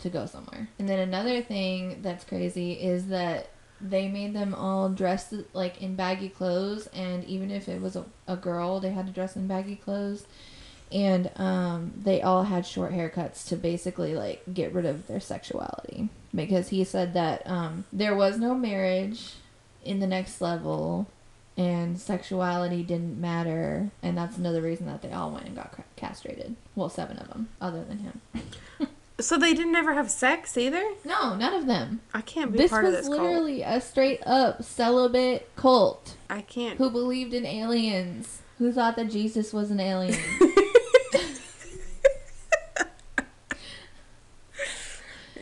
to 0.01 0.11
go 0.11 0.26
somewhere. 0.26 0.68
And 0.78 0.88
then 0.88 0.98
another 0.98 1.42
thing 1.42 2.01
that's 2.03 2.24
crazy 2.24 2.72
is 2.72 3.09
that 3.09 3.51
they 3.80 4.09
made 4.09 4.34
them 4.34 4.55
all 4.55 4.88
dressed 4.88 5.32
like 5.53 5.80
in 5.80 5.94
baggy 5.96 6.28
clothes, 6.28 6.86
and 6.88 7.24
even 7.24 7.51
if 7.51 7.68
it 7.68 7.80
was 7.80 7.96
a, 7.96 8.05
a 8.28 8.36
girl, 8.36 8.80
they 8.80 8.90
had 8.90 9.07
to 9.07 9.12
dress 9.12 9.36
in 9.36 9.46
baggy 9.46 9.76
clothes. 9.76 10.26
And 10.92 11.30
um, 11.36 11.92
they 11.96 12.20
all 12.20 12.42
had 12.42 12.66
short 12.66 12.92
haircuts 12.92 13.46
to 13.48 13.57
basically 13.57 14.14
like 14.14 14.42
get 14.53 14.72
rid 14.72 14.86
of 14.86 15.07
their 15.07 15.20
sexuality 15.20 16.09
because 16.34 16.70
he 16.70 16.82
said 16.82 17.14
that 17.14 17.46
um, 17.46 17.84
there 17.92 18.14
was 18.14 18.38
no 18.38 18.57
marriage 18.57 19.34
in 19.84 20.01
the 20.01 20.07
next 20.07 20.40
level 20.40 21.07
and 21.57 21.98
sexuality 21.98 22.82
didn't 22.82 23.20
matter 23.20 23.90
and 24.03 24.16
that's 24.16 24.36
another 24.36 24.62
reason 24.62 24.86
that 24.86 25.03
they 25.03 25.12
all 25.12 25.30
went 25.30 25.46
and 25.46 25.57
got 25.57 25.74
castrated 25.96 26.55
well 26.74 26.88
seven 26.88 27.18
of 27.18 27.28
them 27.28 27.48
other 27.61 27.84
than 27.84 27.98
him 27.98 28.20
So 29.21 29.37
they 29.37 29.53
didn't 29.55 29.75
ever 29.77 29.93
have 29.95 30.11
sex 30.11 30.57
either? 30.57 30.83
no 31.05 31.35
none 31.37 31.55
of 31.55 31.66
them 31.66 32.01
I 32.14 32.21
can't 32.23 32.53
be 32.53 32.59
this 32.59 32.71
part 32.71 32.85
was 32.85 32.95
of 32.95 32.99
this 33.01 33.09
cult. 33.09 33.21
literally 33.23 33.62
a 33.62 33.81
straight 33.81 34.21
up 34.27 34.62
celibate 34.62 35.49
cult 35.57 36.16
I 36.29 36.41
can't. 36.43 36.79
who 36.79 36.91
believed 36.91 37.35
in 37.35 37.45
aliens 37.47 38.43
who 38.59 38.73
thought 38.73 38.97
that 38.97 39.11
jesus 39.11 39.53
was 39.53 39.71
an 39.71 39.81
alien 39.81 40.18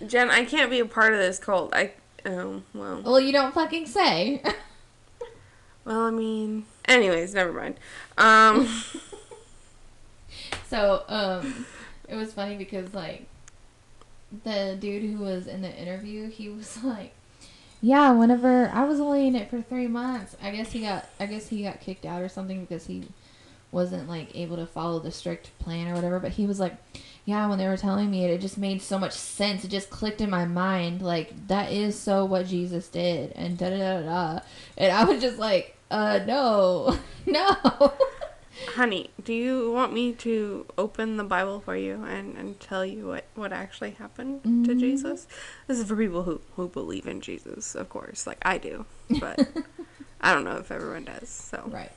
Jen, 0.07 0.31
I 0.31 0.45
can't 0.45 0.71
be 0.71 0.79
a 0.79 0.87
part 0.87 1.13
of 1.13 1.19
this 1.19 1.39
cult. 1.39 1.75
I 1.75 1.93
oh 2.25 2.63
well. 2.75 3.03
well 3.03 3.21
you 3.21 3.33
don't 3.33 3.53
fucking 3.55 3.87
say 3.87 4.43
Well, 5.85 6.03
I 6.03 6.11
mean, 6.11 6.67
anyways, 6.87 7.33
never 7.35 7.53
mind. 7.53 7.77
Um, 8.19 8.69
So, 10.69 11.03
um, 11.09 11.65
it 12.11 12.15
was 12.15 12.35
funny 12.35 12.57
because 12.57 12.93
like 12.93 13.27
the 14.45 14.77
dude 14.79 15.05
who 15.05 15.19
was 15.19 15.47
in 15.47 15.63
the 15.63 15.75
interview, 15.75 16.29
he 16.29 16.49
was 16.49 16.83
like, 16.85 17.13
"Yeah, 17.81 18.13
whenever 18.13 18.71
I 18.73 18.85
was 18.85 19.01
only 19.01 19.27
in 19.27 19.35
it 19.37 19.51
for 19.51 19.63
three 19.63 19.87
months, 19.89 20.37
I 20.43 20.51
guess 20.51 20.73
he 20.73 20.81
got, 20.81 21.07
I 21.19 21.27
guess 21.27 21.49
he 21.49 21.63
got 21.63 21.81
kicked 21.81 22.05
out 22.07 22.23
or 22.23 22.29
something 22.29 22.61
because 22.61 22.87
he 22.87 23.05
wasn't 23.71 24.09
like 24.09 24.35
able 24.35 24.57
to 24.57 24.67
follow 24.67 24.99
the 24.99 25.11
strict 25.11 25.57
plan 25.59 25.89
or 25.89 25.95
whatever." 25.95 26.19
But 26.21 26.33
he 26.33 26.47
was 26.47 26.61
like, 26.61 26.77
"Yeah, 27.25 27.47
when 27.49 27.59
they 27.59 27.67
were 27.67 27.77
telling 27.77 28.11
me 28.11 28.25
it, 28.25 28.31
it 28.31 28.41
just 28.41 28.59
made 28.59 28.83
so 28.83 28.99
much 28.99 29.13
sense. 29.13 29.65
It 29.65 29.69
just 29.69 29.91
clicked 29.91 30.21
in 30.21 30.31
my 30.31 30.45
mind. 30.45 31.03
Like 31.03 31.49
that 31.49 31.73
is 31.73 31.99
so 31.99 32.25
what 32.25 32.47
Jesus 32.47 32.89
did." 32.89 33.33
And 33.33 33.57
da 33.57 33.71
da 33.71 33.79
da 33.79 34.03
da. 34.03 34.41
And 34.77 34.93
I 34.93 35.05
was 35.05 35.21
just 35.23 35.39
like, 35.39 35.77
"Uh, 35.91 36.21
no, 36.27 36.99
no." 37.27 37.93
honey, 38.75 39.11
do 39.23 39.33
you 39.33 39.71
want 39.73 39.93
me 39.93 40.13
to 40.15 40.67
open 40.77 41.17
the 41.17 41.25
Bible 41.25 41.61
for 41.61 41.77
you 41.77 42.05
and, 42.05 42.37
and 42.37 42.59
tell 42.61 42.85
you 42.85 43.07
what, 43.09 43.25
what 43.35 43.53
actually 43.53 43.93
happened 43.93 44.43
to 44.43 44.49
Mhm. 44.75 44.81
Jesus? 44.81 45.27
This 45.67 45.79
is 45.79 45.87
for 45.89 45.97
people 45.97 46.23
who, 46.25 46.41
who 46.57 46.69
believe 46.69 47.07
in 47.07 47.21
Jesus, 47.21 47.75
of 47.75 47.89
course, 47.89 48.27
like 48.27 48.39
I 48.43 48.59
do. 48.59 48.85
But 49.21 49.49
I 50.21 50.35
don't 50.35 50.45
know 50.45 50.57
if 50.57 50.71
everyone 50.71 51.05
does. 51.05 51.29
So 51.29 51.63
Right. 51.73 51.93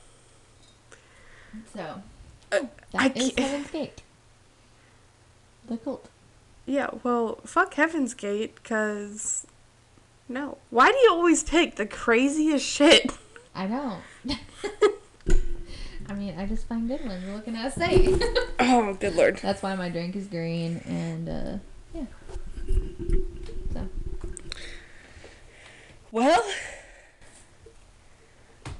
So 1.74 2.02
Uh, 2.50 2.66
I 2.94 3.08
that 3.08 3.16
is 3.16 3.32
can't- 3.32 3.38
Heaven's 3.40 3.70
Gate. 3.70 4.02
The 5.68 5.76
cult. 5.76 6.08
yeah, 6.66 6.90
well, 7.02 7.36
fuck 7.44 7.74
Heaven's 7.74 8.14
Gate, 8.14 8.62
cause 8.64 9.46
no. 10.28 10.58
Why 10.70 10.90
do 10.90 10.98
you 10.98 11.10
always 11.12 11.44
pick 11.44 11.76
the 11.76 11.86
craziest 11.86 12.64
shit? 12.66 13.12
I 13.54 13.66
don't. 13.66 14.02
I 16.12 16.14
mean, 16.14 16.38
I 16.38 16.44
just 16.44 16.68
find 16.68 16.86
good 16.86 17.02
ones. 17.06 17.24
What 17.32 17.44
can 17.44 17.56
I 17.56 17.70
say? 17.70 18.14
Oh, 18.64 18.94
good 18.94 19.16
lord. 19.16 19.38
That's 19.38 19.62
why 19.62 19.74
my 19.74 19.88
drink 19.88 20.14
is 20.14 20.28
green, 20.28 20.82
and 20.86 21.28
uh, 21.28 21.58
yeah. 21.94 22.04
So 23.72 23.88
Well, 26.12 26.44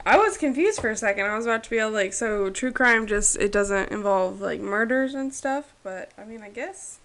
I 0.05 0.19
was 0.19 0.37
confused 0.37 0.81
for 0.81 0.91
a 0.91 0.97
second. 0.97 1.25
I 1.25 1.37
was 1.37 1.47
about 1.47 1.65
to 1.65 1.71
be 1.71 1.81
all 1.81 1.91
like, 1.91 2.13
so 2.13 2.51
true 2.51 2.71
crime 2.71 3.07
just 3.07 3.37
it 3.37 3.51
doesn't 3.51 3.91
involve 3.91 4.41
like 4.41 4.61
murders 4.61 5.15
and 5.15 5.35
stuff, 5.35 5.73
but 5.83 6.13
I 6.19 6.25
mean, 6.25 6.43
I 6.43 6.51
guess 6.51 7.01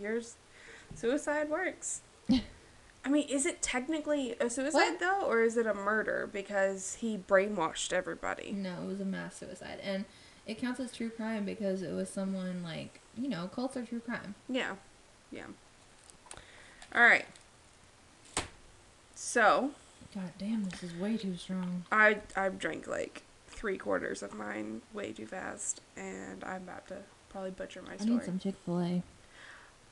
yours 0.00 0.36
suicide 0.94 1.50
works. 1.50 2.00
I 3.04 3.08
mean, 3.08 3.26
is 3.28 3.46
it 3.46 3.62
technically 3.62 4.34
a 4.40 4.50
suicide 4.50 4.74
What? 4.74 5.00
though, 5.00 5.22
or 5.22 5.42
is 5.42 5.56
it 5.56 5.66
a 5.66 5.74
murder 5.74 6.28
because 6.30 6.96
he 7.00 7.16
brainwashed 7.16 7.92
everybody? 7.92 8.52
no, 8.52 8.82
it 8.82 8.86
was 8.86 9.00
a 9.00 9.04
mass 9.04 9.36
suicide, 9.36 9.80
and 9.82 10.04
it 10.46 10.58
counts 10.60 10.80
as 10.80 10.92
true 10.92 11.10
crime 11.10 11.44
because 11.44 11.82
it 11.82 11.92
was 11.92 12.08
someone 12.10 12.62
like 12.62 13.00
you 13.16 13.28
know, 13.28 13.48
cults 13.52 13.76
are 13.76 13.84
true 13.84 14.00
crime. 14.00 14.34
Yeah, 14.48 14.74
yeah. 15.32 15.46
All 16.94 17.02
right. 17.02 17.26
So 19.14 19.70
God 20.14 20.32
damn, 20.38 20.64
this 20.64 20.82
is 20.82 20.94
way 20.94 21.16
too 21.16 21.36
strong. 21.36 21.84
I 21.92 22.18
I 22.36 22.48
drank 22.48 22.86
like 22.86 23.22
three 23.48 23.78
quarters 23.78 24.22
of 24.22 24.34
mine 24.34 24.82
way 24.92 25.12
too 25.12 25.26
fast, 25.26 25.80
and 25.96 26.42
I'm 26.44 26.62
about 26.62 26.88
to 26.88 26.96
probably 27.30 27.50
butcher 27.50 27.82
my 27.82 27.92
I 28.00 28.04
need 28.04 28.24
some 28.24 28.38
Chick 28.38 28.56
Fil 28.64 28.80
A. 28.80 29.02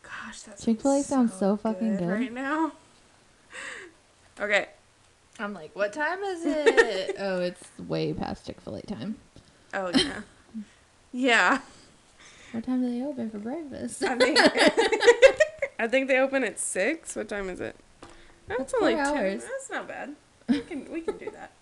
Gosh, 0.02 0.42
that 0.42 0.58
Chick-fil-A 0.58 1.02
sounds 1.02 1.34
so 1.34 1.56
fucking 1.56 1.98
good. 1.98 2.08
right 2.08 2.32
now. 2.32 2.72
Okay. 4.40 4.68
I'm 5.40 5.54
like, 5.54 5.74
what 5.74 5.92
time 5.92 6.22
is 6.22 6.44
it? 6.44 7.16
oh, 7.18 7.40
it's 7.40 7.62
way 7.78 8.12
past 8.12 8.46
Chick 8.46 8.60
Fil 8.60 8.76
A 8.76 8.82
time. 8.82 9.16
Oh 9.74 9.90
yeah. 9.94 10.20
yeah. 11.12 11.60
What 12.52 12.64
time 12.64 12.80
do 12.80 12.90
they 12.90 13.04
open 13.04 13.30
for 13.30 13.38
breakfast? 13.38 14.02
I 14.02 14.16
think 14.16 14.38
I 15.78 15.86
think 15.86 16.08
they 16.08 16.18
open 16.18 16.42
at 16.44 16.58
six. 16.58 17.14
What 17.14 17.28
time 17.28 17.48
is 17.50 17.60
it? 17.60 17.76
That's 18.48 18.72
That's 18.72 18.74
only 18.80 18.94
four 18.94 19.04
ten. 19.04 19.16
hours. 19.16 19.42
That's 19.44 19.70
not 19.70 19.86
bad. 19.88 20.14
We 20.48 20.60
can 20.60 20.90
we 20.90 21.00
can 21.02 21.18
do 21.18 21.30
that. 21.32 21.52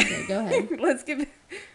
okay, 0.00 0.26
go 0.26 0.40
ahead. 0.40 0.80
Let's 0.80 1.02
give. 1.04 1.26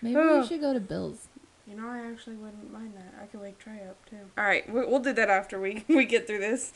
Maybe 0.02 0.16
Oh. 0.18 0.42
we 0.42 0.48
should 0.48 0.60
go 0.62 0.74
to 0.74 0.80
Bill's. 0.80 1.28
You 1.68 1.76
know, 1.76 1.88
I 1.88 2.00
actually 2.00 2.36
wouldn't 2.38 2.72
mind 2.74 2.94
that. 2.96 3.14
I 3.22 3.26
could 3.28 3.42
wake 3.42 3.60
Trey 3.60 3.82
up 3.88 3.98
too. 4.10 4.18
All 4.38 4.44
right, 4.44 4.68
we- 4.74 4.86
we'll 4.86 5.00
do 5.00 5.14
that 5.14 5.30
after 5.30 5.60
we 5.60 5.86
we 5.88 6.06
get 6.06 6.26
through 6.28 6.40
this. 6.40 6.74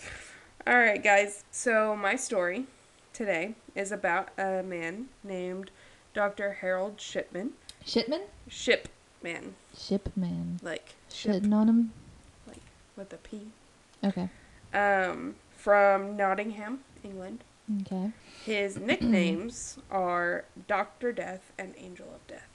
All 0.67 0.77
right, 0.77 1.03
guys. 1.03 1.43
So 1.49 1.95
my 1.95 2.15
story 2.15 2.67
today 3.13 3.55
is 3.75 3.91
about 3.91 4.29
a 4.37 4.63
man 4.63 5.07
named 5.23 5.71
Dr. 6.13 6.53
Harold 6.53 6.99
Shipman. 6.99 7.51
Shipman? 7.85 8.21
Shipman, 8.47 9.55
Shipman. 9.75 10.59
like 10.61 10.95
ship 11.09 11.43
Shitting 11.43 11.53
on 11.53 11.69
him? 11.69 11.93
Like 12.47 12.61
with 12.95 13.13
a 13.13 13.17
P. 13.17 13.47
Okay. 14.03 14.29
Um, 14.73 15.35
from 15.55 16.15
Nottingham, 16.15 16.79
England. 17.03 17.43
Okay. 17.81 18.11
His 18.45 18.77
nicknames 18.79 19.77
are 19.89 20.45
Doctor 20.67 21.11
Death 21.11 21.51
and 21.57 21.73
Angel 21.77 22.07
of 22.13 22.25
Death. 22.27 22.47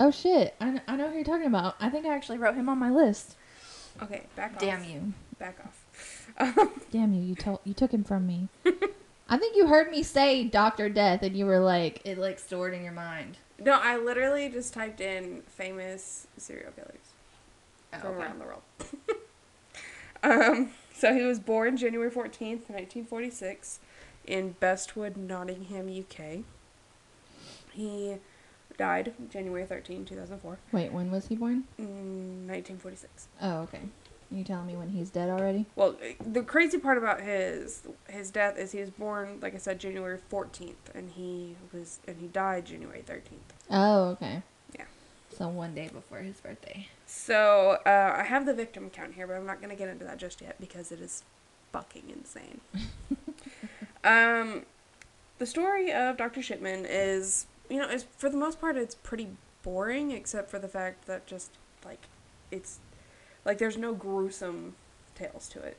Oh 0.00 0.10
shit! 0.10 0.54
I, 0.60 0.80
I 0.88 0.96
know 0.96 1.08
who 1.08 1.16
you're 1.16 1.24
talking 1.24 1.46
about. 1.46 1.76
I 1.80 1.88
think 1.88 2.04
I 2.06 2.14
actually 2.14 2.38
wrote 2.38 2.56
him 2.56 2.68
on 2.68 2.78
my 2.78 2.90
list. 2.90 3.36
Okay, 4.02 4.22
back 4.34 4.54
off. 4.54 4.60
Damn 4.60 4.84
you! 4.84 5.12
Back 5.38 5.58
off. 5.64 6.68
Damn 6.90 7.12
you! 7.12 7.22
You 7.22 7.34
told 7.36 7.60
you 7.64 7.74
took 7.74 7.92
him 7.92 8.02
from 8.02 8.26
me. 8.26 8.48
I 9.28 9.36
think 9.38 9.56
you 9.56 9.66
heard 9.66 9.90
me 9.90 10.02
say 10.02 10.44
Doctor 10.44 10.88
Death, 10.88 11.22
and 11.22 11.36
you 11.36 11.46
were 11.46 11.58
like, 11.60 12.00
it 12.04 12.18
like 12.18 12.38
stored 12.38 12.74
in 12.74 12.82
your 12.82 12.92
mind. 12.92 13.38
No, 13.58 13.72
I 13.80 13.96
literally 13.96 14.48
just 14.48 14.74
typed 14.74 15.00
in 15.00 15.42
famous 15.46 16.26
serial 16.36 16.72
killers 16.72 16.98
Oh, 17.94 17.98
from 18.00 18.16
around 18.16 18.40
the 18.40 18.44
world. 18.44 18.62
um, 20.22 20.70
so 20.92 21.14
he 21.14 21.22
was 21.22 21.38
born 21.38 21.76
January 21.76 22.10
14th, 22.10 22.68
1946, 22.68 23.78
in 24.26 24.54
Bestwood, 24.60 25.16
Nottingham, 25.16 25.88
UK. 25.88 26.44
He 27.72 28.16
died 28.76 29.14
January 29.30 29.64
13, 29.64 30.04
2004, 30.04 30.58
Wait, 30.72 30.92
when 30.92 31.10
was 31.10 31.28
he 31.28 31.36
born? 31.36 31.64
in 31.78 32.46
1946. 32.48 33.28
Oh, 33.40 33.58
okay. 33.60 33.80
You 34.34 34.42
telling 34.42 34.66
me 34.66 34.74
when 34.74 34.88
he's 34.88 35.10
dead 35.10 35.30
already? 35.30 35.66
Well, 35.76 35.94
the 36.20 36.42
crazy 36.42 36.78
part 36.78 36.98
about 36.98 37.20
his 37.20 37.82
his 38.08 38.30
death 38.30 38.58
is 38.58 38.72
he 38.72 38.80
was 38.80 38.90
born, 38.90 39.38
like 39.40 39.54
I 39.54 39.58
said, 39.58 39.78
January 39.78 40.18
fourteenth, 40.28 40.90
and 40.92 41.10
he 41.10 41.54
was 41.72 42.00
and 42.08 42.16
he 42.20 42.26
died 42.26 42.66
January 42.66 43.02
thirteenth. 43.02 43.52
Oh, 43.70 44.08
okay. 44.10 44.42
Yeah. 44.76 44.86
So 45.30 45.46
one 45.46 45.72
day 45.74 45.88
before 45.88 46.18
his 46.18 46.40
birthday. 46.40 46.88
So 47.06 47.78
uh, 47.86 48.16
I 48.16 48.24
have 48.24 48.44
the 48.44 48.54
victim 48.54 48.90
count 48.90 49.14
here, 49.14 49.28
but 49.28 49.34
I'm 49.34 49.46
not 49.46 49.58
going 49.60 49.70
to 49.70 49.76
get 49.76 49.88
into 49.88 50.04
that 50.04 50.18
just 50.18 50.40
yet 50.40 50.56
because 50.58 50.90
it 50.90 51.00
is 51.00 51.22
fucking 51.72 52.04
insane. 52.08 52.60
um, 54.04 54.64
the 55.38 55.46
story 55.46 55.92
of 55.92 56.16
Dr. 56.16 56.42
Shipman 56.42 56.86
is, 56.88 57.46
you 57.70 57.78
know, 57.78 57.88
is 57.88 58.04
for 58.16 58.28
the 58.28 58.36
most 58.36 58.60
part 58.60 58.76
it's 58.76 58.96
pretty 58.96 59.28
boring, 59.62 60.10
except 60.10 60.50
for 60.50 60.58
the 60.58 60.68
fact 60.68 61.06
that 61.06 61.26
just 61.26 61.52
like 61.84 62.02
it's 62.50 62.80
like 63.44 63.58
there's 63.58 63.76
no 63.76 63.94
gruesome 63.94 64.74
tales 65.14 65.48
to 65.50 65.60
it. 65.60 65.76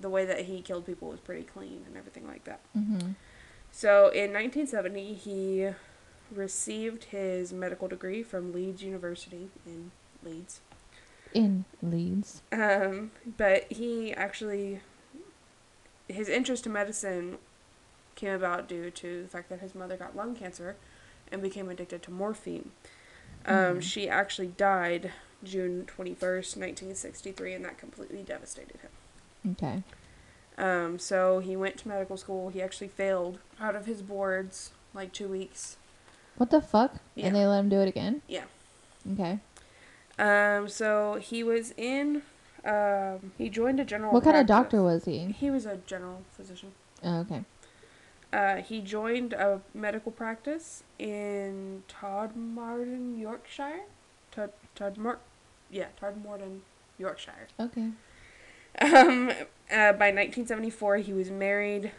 The 0.00 0.08
way 0.08 0.24
that 0.24 0.46
he 0.46 0.60
killed 0.62 0.86
people 0.86 1.08
was 1.08 1.20
pretty 1.20 1.44
clean 1.44 1.84
and 1.86 1.96
everything 1.96 2.26
like 2.26 2.44
that. 2.44 2.60
Mm-hmm. 2.76 3.12
So 3.70 4.08
in 4.08 4.32
1970, 4.32 5.14
he 5.14 5.68
received 6.30 7.04
his 7.04 7.52
medical 7.52 7.88
degree 7.88 8.22
from 8.22 8.52
Leeds 8.52 8.82
University 8.82 9.48
in 9.66 9.90
Leeds. 10.24 10.60
In 11.34 11.64
Leeds. 11.82 12.42
Um, 12.52 13.12
but 13.36 13.70
he 13.70 14.12
actually, 14.12 14.80
his 16.08 16.28
interest 16.28 16.66
in 16.66 16.72
medicine 16.72 17.38
came 18.14 18.32
about 18.34 18.68
due 18.68 18.90
to 18.90 19.22
the 19.22 19.28
fact 19.28 19.48
that 19.48 19.60
his 19.60 19.74
mother 19.74 19.96
got 19.96 20.14
lung 20.16 20.34
cancer 20.34 20.76
and 21.30 21.40
became 21.40 21.68
addicted 21.68 22.02
to 22.02 22.10
morphine. 22.10 22.70
Um, 23.46 23.78
Mhm. 23.78 23.82
She 23.82 24.08
actually 24.08 24.48
died 24.48 25.12
June 25.44 25.86
21st, 25.86 26.56
1963, 26.56 27.54
and 27.54 27.64
that 27.64 27.78
completely 27.78 28.22
devastated 28.22 28.78
him. 28.80 29.52
Okay. 29.52 29.82
Um, 30.58 30.98
so 30.98 31.38
he 31.40 31.56
went 31.56 31.78
to 31.78 31.88
medical 31.88 32.16
school. 32.16 32.50
He 32.50 32.62
actually 32.62 32.88
failed 32.88 33.38
out 33.60 33.74
of 33.74 33.86
his 33.86 34.02
boards 34.02 34.70
like 34.94 35.12
two 35.12 35.28
weeks. 35.28 35.76
What 36.36 36.50
the 36.50 36.60
fuck? 36.60 36.96
Yeah. 37.14 37.26
And 37.26 37.36
they 37.36 37.46
let 37.46 37.60
him 37.60 37.68
do 37.68 37.80
it 37.80 37.88
again? 37.88 38.22
Yeah. 38.28 38.44
Okay. 39.12 39.40
Um, 40.18 40.68
so 40.68 41.18
he 41.20 41.42
was 41.42 41.72
in. 41.76 42.22
Um, 42.64 43.32
he 43.38 43.48
joined 43.48 43.80
a 43.80 43.84
general. 43.84 44.12
What 44.12 44.24
kind 44.24 44.36
of 44.36 44.46
doctor 44.46 44.82
was 44.82 45.04
he? 45.04 45.34
He 45.38 45.50
was 45.50 45.66
a 45.66 45.78
general 45.86 46.22
physician. 46.36 46.72
Oh, 47.02 47.20
okay. 47.20 47.44
Uh, 48.32 48.56
he 48.56 48.80
joined 48.80 49.32
a 49.32 49.60
medical 49.74 50.12
practice 50.12 50.84
in 50.98 51.82
Todmorden, 51.88 53.18
Yorkshire. 53.18 53.80
Tod 54.30 54.52
Todmor, 54.74 55.18
yeah, 55.72 55.86
Todmorden, 56.00 56.60
Yorkshire. 56.98 57.48
Okay. 57.58 57.88
Um, 58.80 59.30
uh, 59.70 59.92
by 59.92 60.10
1974, 60.10 60.98
he 60.98 61.12
was 61.12 61.30
married 61.30 61.90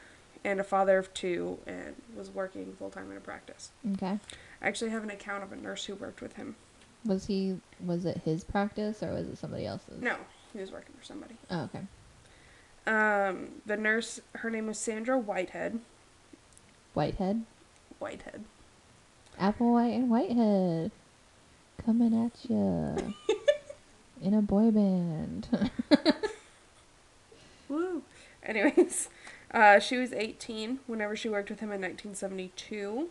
and 0.45 0.59
a 0.59 0.63
father 0.63 0.97
of 0.97 1.13
two, 1.13 1.57
and 1.65 1.95
was 2.15 2.30
working 2.30 2.74
full 2.78 2.89
time 2.89 3.09
in 3.11 3.17
a 3.17 3.21
practice. 3.21 3.71
Okay. 3.93 4.19
I 4.61 4.67
actually 4.67 4.91
have 4.91 5.03
an 5.03 5.09
account 5.09 5.43
of 5.43 5.51
a 5.51 5.55
nurse 5.55 5.86
who 5.86 5.95
worked 5.95 6.21
with 6.21 6.36
him. 6.36 6.55
Was 7.05 7.26
he 7.26 7.59
was 7.84 8.05
it 8.05 8.21
his 8.24 8.43
practice 8.43 9.03
or 9.03 9.13
was 9.13 9.28
it 9.28 9.38
somebody 9.38 9.65
else's? 9.65 10.01
No, 10.01 10.15
he 10.53 10.59
was 10.59 10.71
working 10.71 10.93
for 10.97 11.03
somebody. 11.03 11.36
Oh, 11.49 11.63
okay. 11.63 11.82
Um, 12.86 13.49
the 13.65 13.78
nurse, 13.78 14.19
her 14.34 14.49
name 14.49 14.67
was 14.67 14.78
Sandra 14.78 15.17
Whitehead. 15.17 15.80
Whitehead. 16.93 17.43
Whitehead. 17.99 18.43
Applewhite 19.39 19.95
and 19.95 20.09
Whitehead. 20.09 20.91
Coming 21.86 22.26
at 22.26 22.49
ya. 22.49 22.95
In 24.24 24.34
a 24.34 24.41
boy 24.41 24.71
band. 24.71 25.47
Woo. 27.69 28.01
Anyways, 28.41 29.09
uh, 29.51 29.80
she 29.80 29.97
was 29.97 30.13
18 30.13 30.80
whenever 30.88 31.15
she 31.15 31.28
worked 31.28 31.49
with 31.49 31.59
him 31.59 31.71
in 31.71 31.82
1972. 31.82 33.09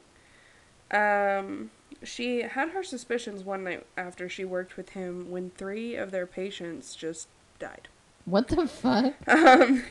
Um, 0.90 1.70
she 2.02 2.42
had 2.42 2.70
her 2.70 2.82
suspicions 2.82 3.44
one 3.44 3.64
night 3.64 3.86
after 3.96 4.28
she 4.28 4.44
worked 4.46 4.76
with 4.78 4.90
him 4.90 5.30
when 5.30 5.50
three 5.50 5.96
of 5.96 6.10
their 6.10 6.26
patients 6.26 6.94
just 6.94 7.28
died. 7.58 7.88
what 8.24 8.48
the 8.48 8.66
fuck? 8.66 9.14
Um, 9.28 9.84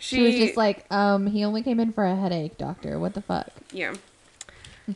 She, 0.00 0.22
was 0.22 0.34
just 0.36 0.56
like, 0.56 0.86
um, 0.92 1.26
he 1.26 1.44
only 1.44 1.60
came 1.62 1.80
in 1.80 1.92
for 1.92 2.04
a 2.04 2.14
headache, 2.14 2.56
doctor. 2.56 2.98
What 3.00 3.14
the 3.14 3.20
fuck? 3.20 3.48
yeah. 3.72 3.94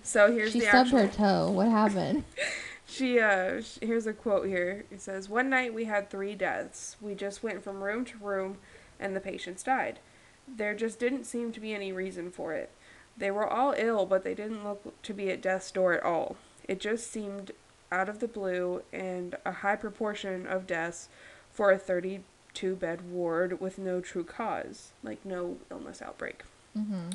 So 0.04 0.32
here's 0.32 0.52
she 0.52 0.60
the 0.60 0.66
stubbed 0.66 0.90
her 0.92 1.08
toe. 1.08 1.50
What 1.50 1.68
happened? 1.68 2.24
She 2.92 3.18
uh 3.18 3.62
sh- 3.62 3.78
here's 3.80 4.06
a 4.06 4.12
quote 4.12 4.46
here. 4.46 4.84
It 4.90 5.00
says, 5.00 5.26
"One 5.26 5.48
night 5.48 5.72
we 5.72 5.84
had 5.86 6.10
3 6.10 6.34
deaths. 6.34 6.96
We 7.00 7.14
just 7.14 7.42
went 7.42 7.64
from 7.64 7.82
room 7.82 8.04
to 8.04 8.18
room 8.18 8.58
and 9.00 9.16
the 9.16 9.20
patients 9.20 9.62
died. 9.62 9.98
There 10.46 10.74
just 10.74 10.98
didn't 10.98 11.24
seem 11.24 11.52
to 11.52 11.60
be 11.60 11.72
any 11.72 11.90
reason 11.90 12.30
for 12.30 12.52
it. 12.52 12.70
They 13.16 13.30
were 13.30 13.46
all 13.46 13.74
ill, 13.78 14.04
but 14.04 14.24
they 14.24 14.34
didn't 14.34 14.62
look 14.64 15.02
to 15.02 15.14
be 15.14 15.30
at 15.30 15.40
death's 15.40 15.70
door 15.70 15.94
at 15.94 16.02
all. 16.02 16.36
It 16.68 16.80
just 16.80 17.10
seemed 17.10 17.52
out 17.90 18.10
of 18.10 18.18
the 18.20 18.28
blue 18.28 18.82
and 18.92 19.36
a 19.46 19.52
high 19.52 19.76
proportion 19.76 20.46
of 20.46 20.66
deaths 20.66 21.08
for 21.50 21.70
a 21.70 21.78
32 21.78 22.76
bed 22.76 23.10
ward 23.10 23.58
with 23.58 23.78
no 23.78 24.02
true 24.02 24.24
cause, 24.24 24.92
like 25.02 25.24
no 25.24 25.56
illness 25.70 26.02
outbreak." 26.02 26.42
mm-hmm. 26.76 27.10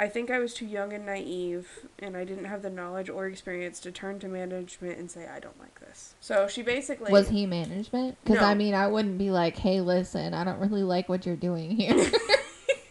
I 0.00 0.08
think 0.08 0.30
I 0.30 0.38
was 0.38 0.54
too 0.54 0.64
young 0.64 0.94
and 0.94 1.04
naive, 1.04 1.68
and 1.98 2.16
I 2.16 2.24
didn't 2.24 2.46
have 2.46 2.62
the 2.62 2.70
knowledge 2.70 3.10
or 3.10 3.26
experience 3.26 3.80
to 3.80 3.92
turn 3.92 4.18
to 4.20 4.28
management 4.28 4.98
and 4.98 5.10
say, 5.10 5.28
I 5.28 5.40
don't 5.40 5.60
like 5.60 5.78
this. 5.78 6.14
So 6.20 6.48
she 6.48 6.62
basically. 6.62 7.12
Was 7.12 7.28
he 7.28 7.44
management? 7.44 8.16
Because 8.24 8.40
No. 8.40 8.46
I 8.46 8.54
mean, 8.54 8.72
I 8.72 8.86
wouldn't 8.86 9.18
be 9.18 9.30
like, 9.30 9.58
hey, 9.58 9.82
listen, 9.82 10.32
I 10.32 10.42
don't 10.42 10.58
really 10.58 10.82
like 10.82 11.10
what 11.10 11.26
you're 11.26 11.36
doing 11.36 11.72
here. 11.72 12.10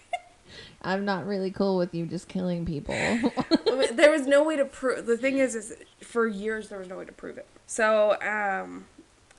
I'm 0.84 1.04
not 1.04 1.26
really 1.26 1.50
cool 1.50 1.78
with 1.78 1.96
you 1.96 2.06
just 2.06 2.28
killing 2.28 2.64
people. 2.64 2.94
there 3.92 4.12
was 4.12 4.28
no 4.28 4.44
way 4.44 4.56
to 4.58 4.66
prove. 4.66 5.08
The 5.08 5.18
thing 5.18 5.40
is, 5.40 5.56
is 5.56 5.78
for 6.02 6.28
years 6.28 6.70
there 6.70 6.78
was 6.78 6.88
no 6.88 7.00
way 7.00 7.06
to 7.06 7.12
prove 7.12 7.40
it. 7.40 7.48
So, 7.66 8.18
um. 8.22 8.86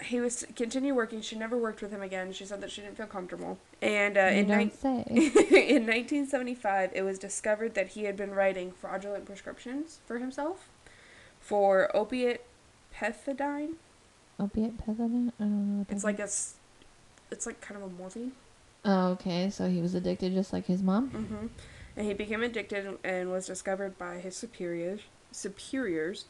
He 0.02 0.20
was 0.20 0.46
continue 0.56 0.94
working. 0.94 1.20
She 1.20 1.36
never 1.36 1.56
worked 1.56 1.82
with 1.82 1.90
him 1.90 2.02
again. 2.02 2.32
She 2.32 2.44
said 2.44 2.60
that 2.62 2.70
she 2.70 2.80
didn't 2.80 2.96
feel 2.96 3.06
comfortable. 3.06 3.58
And 3.82 4.16
uh, 4.16 4.22
in, 4.22 4.70
say. 4.70 5.04
in 5.08 5.86
1975, 5.86 6.90
it 6.94 7.02
was 7.02 7.18
discovered 7.18 7.74
that 7.74 7.88
he 7.88 8.04
had 8.04 8.16
been 8.16 8.30
writing 8.30 8.72
fraudulent 8.72 9.26
prescriptions 9.26 10.00
for 10.06 10.18
himself 10.18 10.68
for 11.40 11.94
opiate 11.96 12.44
pethidine. 12.94 13.74
Opiate 14.38 14.78
pethidine? 14.78 15.32
I 15.38 15.44
don't 15.44 15.68
know. 15.68 15.78
What 15.78 15.86
It's 15.90 16.04
like 16.04 16.18
a, 16.18 16.28
it's 17.30 17.46
like 17.46 17.60
kind 17.60 17.82
of 17.82 17.90
a 17.90 17.92
morphine. 17.94 18.32
Oh, 18.84 19.08
okay. 19.08 19.50
So 19.50 19.68
he 19.68 19.80
was 19.80 19.94
addicted 19.94 20.32
just 20.32 20.52
like 20.52 20.66
his 20.66 20.82
mom? 20.82 21.08
hmm 21.10 21.46
And 21.96 22.06
he 22.06 22.14
became 22.14 22.42
addicted 22.42 22.98
and 23.04 23.30
was 23.30 23.46
discovered 23.46 23.98
by 23.98 24.18
his 24.18 24.36
superiors. 24.36 25.00
Superiors. 25.32 26.26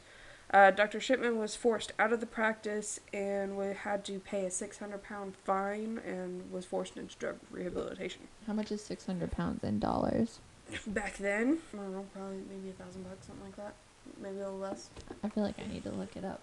Uh, 0.51 0.69
Dr. 0.69 0.99
Shipman 0.99 1.37
was 1.37 1.55
forced 1.55 1.93
out 1.97 2.11
of 2.11 2.19
the 2.19 2.25
practice 2.25 2.99
and 3.13 3.55
wa 3.55 3.71
had 3.73 4.03
to 4.05 4.19
pay 4.19 4.45
a 4.45 4.51
600 4.51 5.01
pound 5.01 5.33
fine 5.45 6.01
and 6.05 6.51
was 6.51 6.65
forced 6.65 6.97
into 6.97 7.17
drug 7.17 7.37
rehabilitation. 7.49 8.23
How 8.45 8.53
much 8.53 8.71
is 8.71 8.83
600 8.83 9.31
pounds 9.31 9.63
in 9.63 9.79
dollars? 9.79 10.39
Back 10.87 11.17
then, 11.17 11.59
I 11.73 11.77
don't 11.77 11.93
know, 11.93 12.05
probably 12.13 12.39
maybe 12.49 12.69
a 12.69 12.83
thousand 12.83 13.03
bucks, 13.03 13.27
something 13.27 13.45
like 13.45 13.55
that. 13.55 13.73
Maybe 14.21 14.37
a 14.37 14.43
little 14.45 14.57
less. 14.59 14.89
I 15.23 15.29
feel 15.29 15.43
like 15.43 15.55
I 15.57 15.71
need 15.71 15.83
to 15.83 15.91
look 15.91 16.17
it 16.17 16.25
up. 16.25 16.41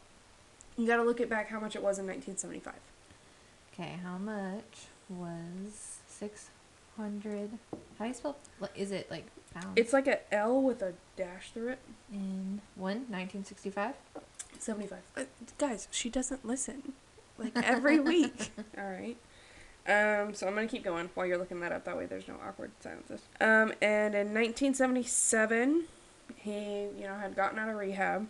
You 0.78 0.86
gotta 0.86 1.02
look 1.02 1.20
it 1.20 1.28
back 1.28 1.50
how 1.50 1.60
much 1.60 1.76
it 1.76 1.82
was 1.82 1.98
in 1.98 2.06
1975. 2.06 2.74
Okay, 3.74 3.98
how 4.02 4.16
much 4.16 4.86
was 5.10 5.98
600? 6.08 6.57
How 6.98 8.04
do 8.04 8.08
you 8.08 8.14
spell? 8.14 8.36
like, 8.60 8.70
Is 8.76 8.90
it 8.92 9.10
like 9.10 9.26
pounds? 9.54 9.72
It's 9.76 9.92
like 9.92 10.06
a 10.06 10.32
L 10.34 10.60
with 10.60 10.82
a 10.82 10.94
dash 11.16 11.50
through 11.52 11.68
it. 11.70 11.78
in 12.12 12.60
when? 12.76 13.06
1965? 13.08 13.94
75. 14.58 14.98
Uh, 15.16 15.22
guys, 15.58 15.88
she 15.90 16.10
doesn't 16.10 16.44
listen. 16.44 16.92
Like 17.38 17.56
every 17.56 18.00
week. 18.12 18.50
All 18.76 18.84
right. 18.84 19.16
Um, 19.86 20.34
so 20.34 20.46
I'm 20.46 20.54
going 20.54 20.68
to 20.68 20.70
keep 20.70 20.84
going 20.84 21.08
while 21.14 21.24
you're 21.24 21.38
looking 21.38 21.60
that 21.60 21.72
up. 21.72 21.84
That 21.84 21.96
way 21.96 22.06
there's 22.06 22.28
no 22.28 22.34
awkward 22.46 22.72
silences. 22.80 23.22
Um, 23.40 23.72
and 23.80 24.14
in 24.14 24.34
1977, 24.34 25.84
he, 26.36 26.50
you 26.98 27.04
know, 27.06 27.14
had 27.14 27.34
gotten 27.36 27.58
out 27.58 27.68
of 27.68 27.76
rehab 27.76 28.28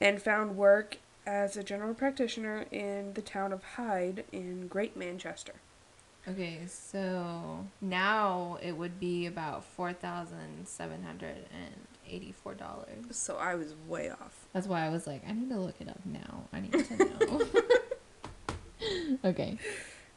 and 0.00 0.20
found 0.20 0.56
work 0.56 0.98
as 1.24 1.56
a 1.56 1.62
general 1.62 1.94
practitioner 1.94 2.66
in 2.72 3.14
the 3.14 3.22
town 3.22 3.52
of 3.52 3.62
Hyde 3.76 4.24
in 4.32 4.66
Great 4.66 4.96
Manchester. 4.96 5.54
Okay, 6.28 6.60
so 6.68 7.66
now 7.80 8.56
it 8.62 8.72
would 8.76 9.00
be 9.00 9.26
about 9.26 9.64
$4,784. 9.76 11.36
So 13.10 13.36
I 13.36 13.54
was 13.56 13.74
way 13.88 14.08
off. 14.10 14.46
That's 14.52 14.66
why 14.68 14.86
I 14.86 14.88
was 14.88 15.06
like, 15.06 15.22
I 15.28 15.32
need 15.32 15.48
to 15.50 15.58
look 15.58 15.74
it 15.80 15.88
up 15.88 16.00
now. 16.04 16.44
I 16.52 16.60
need 16.60 16.72
to 16.72 16.96
know. 16.96 17.42
okay, 19.24 19.58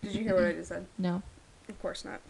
Did 0.04 0.14
you 0.14 0.24
hear 0.24 0.36
what 0.36 0.46
I 0.46 0.52
just 0.54 0.70
said? 0.70 0.86
no. 0.98 1.22
Of 1.68 1.82
course 1.82 2.06
not. 2.06 2.22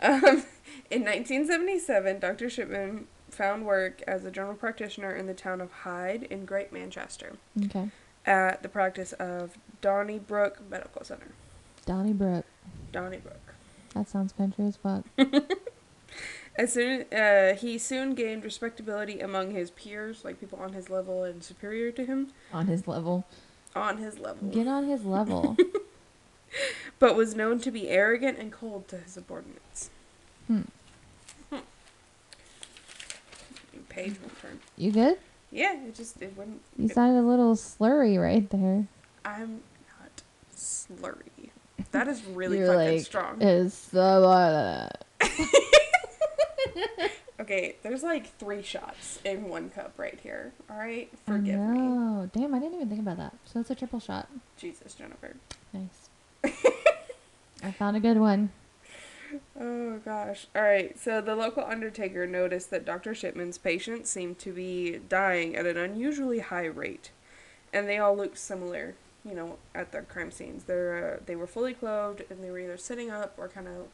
Um, 0.00 0.44
in 0.90 1.02
1977, 1.02 2.20
Dr. 2.20 2.48
Shipman 2.48 3.08
found 3.30 3.66
work 3.66 4.00
as 4.06 4.24
a 4.24 4.30
general 4.30 4.54
practitioner 4.54 5.12
in 5.16 5.26
the 5.26 5.34
town 5.34 5.60
of 5.60 5.72
Hyde 5.72 6.22
in 6.30 6.44
Great 6.44 6.72
Manchester 6.72 7.32
Okay. 7.64 7.90
at 8.24 8.62
the 8.62 8.68
practice 8.68 9.12
of 9.14 9.58
Donneybrook 9.82 10.58
Medical 10.70 11.02
Center. 11.04 11.32
Donneybrook. 11.86 12.44
Donneybrook. 12.92 13.54
That 13.94 14.08
sounds 14.08 14.32
country 14.32 14.66
as 14.66 14.76
fuck. 14.76 15.04
As 16.56 16.72
soon 16.72 17.02
uh, 17.12 17.54
he 17.54 17.78
soon 17.78 18.14
gained 18.14 18.42
respectability 18.42 19.20
among 19.20 19.52
his 19.52 19.70
peers, 19.70 20.24
like 20.24 20.40
people 20.40 20.58
on 20.58 20.72
his 20.72 20.90
level 20.90 21.22
and 21.22 21.42
superior 21.44 21.92
to 21.92 22.04
him, 22.04 22.28
On 22.52 22.66
his 22.66 22.88
level. 22.88 23.24
on 23.76 23.98
his 23.98 24.18
level, 24.18 24.48
Get 24.48 24.66
on 24.66 24.88
his 24.88 25.04
level. 25.04 25.56
but 26.98 27.14
was 27.14 27.36
known 27.36 27.60
to 27.60 27.70
be 27.70 27.88
arrogant 27.88 28.38
and 28.38 28.50
cold 28.50 28.88
to 28.88 28.96
his 28.98 29.12
subordinates. 29.12 29.90
Hmm. 30.48 30.62
Hmm. 31.50 31.58
Page 33.88 34.14
will 34.20 34.30
turn. 34.42 34.58
You 34.76 34.90
good? 34.90 35.18
Yeah, 35.52 35.74
it 35.86 35.94
just 35.94 36.20
it 36.20 36.36
wouldn't. 36.36 36.60
You 36.76 36.86
it- 36.86 36.92
sounded 36.92 37.20
a 37.20 37.22
little 37.22 37.54
slurry 37.54 38.20
right 38.20 38.48
there. 38.50 38.86
I'm 39.24 39.60
not 40.00 40.22
slurry. 40.54 41.37
That 41.92 42.08
is 42.08 42.22
really 42.24 42.58
You're 42.58 42.66
fucking 42.74 42.96
like, 42.96 43.04
strong. 43.06 43.40
Is 43.42 43.88
the 43.88 44.90
Okay, 47.40 47.76
there's 47.82 48.02
like 48.02 48.36
three 48.38 48.62
shots 48.62 49.20
in 49.24 49.48
one 49.48 49.70
cup 49.70 49.92
right 49.96 50.18
here. 50.22 50.52
All 50.68 50.76
right, 50.76 51.08
Oh, 51.12 51.18
forgive 51.32 51.60
me. 51.60 51.78
no. 51.78 52.28
Damn, 52.32 52.52
I 52.54 52.58
didn't 52.58 52.74
even 52.74 52.88
think 52.88 53.00
about 53.00 53.16
that. 53.18 53.34
So 53.44 53.60
it's 53.60 53.70
a 53.70 53.74
triple 53.76 54.00
shot. 54.00 54.28
Jesus, 54.56 54.94
Jennifer. 54.94 55.36
Nice. 55.72 56.10
I 57.62 57.70
found 57.70 57.96
a 57.96 58.00
good 58.00 58.18
one. 58.18 58.50
Oh 59.58 59.98
gosh. 60.04 60.46
All 60.56 60.62
right. 60.62 60.98
So 60.98 61.20
the 61.20 61.36
local 61.36 61.64
undertaker 61.64 62.26
noticed 62.26 62.70
that 62.70 62.84
Dr. 62.84 63.14
Shipman's 63.14 63.58
patients 63.58 64.10
seemed 64.10 64.38
to 64.40 64.52
be 64.52 64.98
dying 65.08 65.54
at 65.54 65.66
an 65.66 65.76
unusually 65.76 66.40
high 66.40 66.64
rate, 66.66 67.10
and 67.72 67.88
they 67.88 67.98
all 67.98 68.16
looked 68.16 68.38
similar. 68.38 68.94
You 69.24 69.34
know, 69.34 69.58
at 69.74 69.92
the 69.92 70.02
crime 70.02 70.30
scenes, 70.30 70.64
they're 70.64 71.16
uh, 71.18 71.22
they 71.26 71.36
were 71.36 71.46
fully 71.46 71.74
clothed 71.74 72.22
and 72.30 72.42
they 72.42 72.50
were 72.50 72.58
either 72.60 72.76
sitting 72.76 73.10
up 73.10 73.34
or 73.36 73.48
kind 73.48 73.66
of 73.68 73.88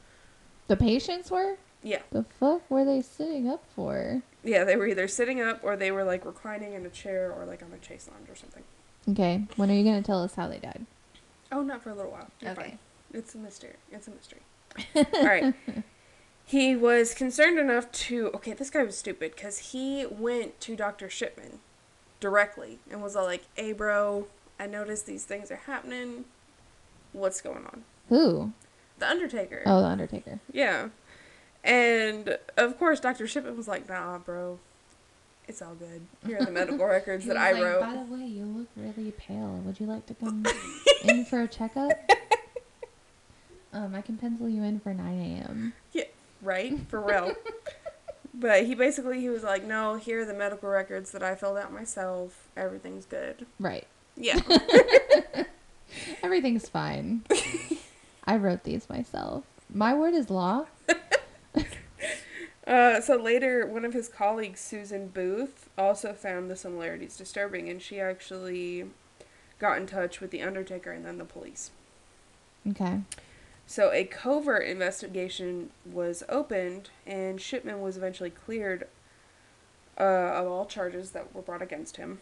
The 0.69 0.77
patients 0.77 1.31
were? 1.31 1.57
yeah 1.83 2.03
The 2.13 2.25
fuck 2.25 2.71
were 2.71 2.85
they 2.85 3.03
sitting 3.03 3.49
up 3.49 3.65
for? 3.75 4.23
yeah 4.43 4.65
they 4.65 4.77
were 4.77 4.87
either 4.87 5.09
sitting 5.09 5.41
up 5.41 5.61
or 5.63 5.77
they 5.77 5.91
were 5.91 6.05
like 6.05 6.25
reclining 6.25 6.75
in 6.75 6.85
a 6.87 6.91
chair 6.91 7.33
or 7.33 7.45
like 7.47 7.63
on 7.63 7.73
a 7.73 7.79
chase 7.79 8.09
lounge 8.13 8.29
or 8.29 8.37
something. 8.37 8.63
Okay, 9.09 9.45
when 9.57 9.71
are 9.71 9.75
you 9.75 9.85
gonna 9.85 10.03
tell 10.03 10.23
us 10.23 10.35
how 10.35 10.47
they 10.49 10.59
died? 10.59 10.87
Oh, 11.53 11.63
not 11.63 11.83
for 11.83 11.91
a 11.91 11.95
little 11.95 12.11
while. 12.13 12.29
You're 12.41 12.53
Okay. 12.53 12.63
fine. 12.63 12.79
It's 13.13 13.35
a 13.35 13.39
mystery. 13.39 13.75
It's 13.93 14.07
a 14.09 14.11
mystery. 14.11 14.41
All 15.15 15.25
right. 15.27 15.55
He 16.47 16.77
was 16.77 17.15
concerned 17.15 17.59
enough 17.59 17.91
to. 17.93 18.29
Okay, 18.35 18.53
this 18.53 18.69
guy 18.69 18.83
was 18.85 18.99
stupid 18.99 19.35
because 19.35 19.59
he 19.73 20.05
went 20.05 20.61
to 20.61 20.77
Dr. 20.77 21.09
Shipman 21.09 21.61
directly 22.21 22.81
and 22.91 23.03
was 23.03 23.17
all 23.17 23.25
like, 23.25 23.45
hey, 23.55 23.73
bro, 23.73 24.27
I 24.59 24.67
noticed 24.67 25.07
these 25.07 25.25
things 25.25 25.51
are 25.51 25.57
happening. 25.57 26.25
What's 27.13 27.41
going 27.41 27.65
on? 27.67 27.85
Who? 28.09 28.53
The 28.99 29.09
Undertaker. 29.09 29.63
Oh, 29.67 29.81
the 29.81 29.87
Undertaker. 29.89 30.41
Yeah. 30.53 30.89
And 31.63 32.39
of 32.57 32.79
course, 32.79 33.01
Dr. 33.01 33.27
Shipman 33.27 33.57
was 33.57 33.69
like, 33.69 33.89
nah, 33.89 34.19
bro. 34.19 34.59
It's 35.47 35.61
all 35.61 35.75
good. 35.75 36.03
Here 36.27 36.39
are 36.41 36.45
the 36.45 36.51
medical 36.51 36.87
records 36.97 37.27
that 37.27 37.37
I 37.37 37.53
like, 37.53 37.63
wrote. 37.63 37.81
By 37.81 37.93
the 37.93 38.13
way, 38.15 38.27
you 38.27 38.45
look 38.45 38.69
really 38.77 39.11
pale. 39.13 39.61
Would 39.65 39.79
you 39.81 39.87
like 39.87 40.07
to 40.07 40.15
come 40.15 40.45
in 41.05 41.25
for 41.27 41.43
a 41.43 41.49
checkup? 41.49 41.93
Um, 43.73 43.95
I 43.95 44.03
can 44.03 44.17
pencil 44.17 44.49
you 44.49 44.63
in 44.63 44.79
for 44.81 44.95
9 44.95 45.21
a.m. 45.21 45.73
Yeah, 45.93 46.05
right 46.41 46.79
for 46.89 47.01
real 47.01 47.33
but 48.35 48.67
he 48.67 48.75
basically 48.75 49.21
he 49.21 49.29
was 49.31 49.43
like 49.43 49.65
no 49.65 49.95
here 49.97 50.21
are 50.21 50.25
the 50.25 50.35
medical 50.35 50.69
records 50.69 51.13
that 51.13 51.23
i 51.23 51.35
filled 51.35 51.57
out 51.57 51.73
myself 51.73 52.49
everything's 52.57 53.07
good 53.07 53.47
Right. 53.59 53.87
Yeah 54.17 54.39
Everything's 56.23 56.69
fine. 56.69 57.23
I 58.25 58.37
wrote 58.37 58.65
these 58.65 58.89
myself. 58.89 59.45
My 59.73 59.95
word 59.95 60.15
is 60.15 60.31
law. 60.31 60.67
uh, 62.67 63.01
so 63.01 63.17
later 63.17 63.67
one 63.67 63.85
of 63.85 63.93
his 63.93 64.09
colleagues 64.09 64.59
susan 64.61 65.09
booth 65.09 65.69
also 65.77 66.13
found 66.15 66.51
the 66.51 66.57
similarities 66.57 67.17
disturbing 67.17 67.69
and 67.69 67.81
she 67.83 68.01
actually 68.01 68.87
got 69.59 69.77
in 69.79 69.87
touch 69.87 70.21
with 70.21 70.31
the 70.31 70.43
undertaker 70.43 70.91
and 70.91 71.05
then 71.05 71.19
the 71.19 71.25
police 71.25 71.71
Okay. 72.69 73.01
so 73.67 73.93
a 73.93 74.05
covert 74.05 74.67
investigation 74.67 75.71
was 75.85 76.23
opened 76.29 76.89
and 77.07 77.41
shipman 77.41 77.81
was 77.83 77.97
eventually 77.99 78.31
cleared 78.31 78.89
uh, 80.01 80.03
of 80.03 80.47
all 80.47 80.65
charges 80.65 81.11
that 81.11 81.35
were 81.35 81.43
brought 81.43 81.63
against 81.63 81.99
him 81.99 82.21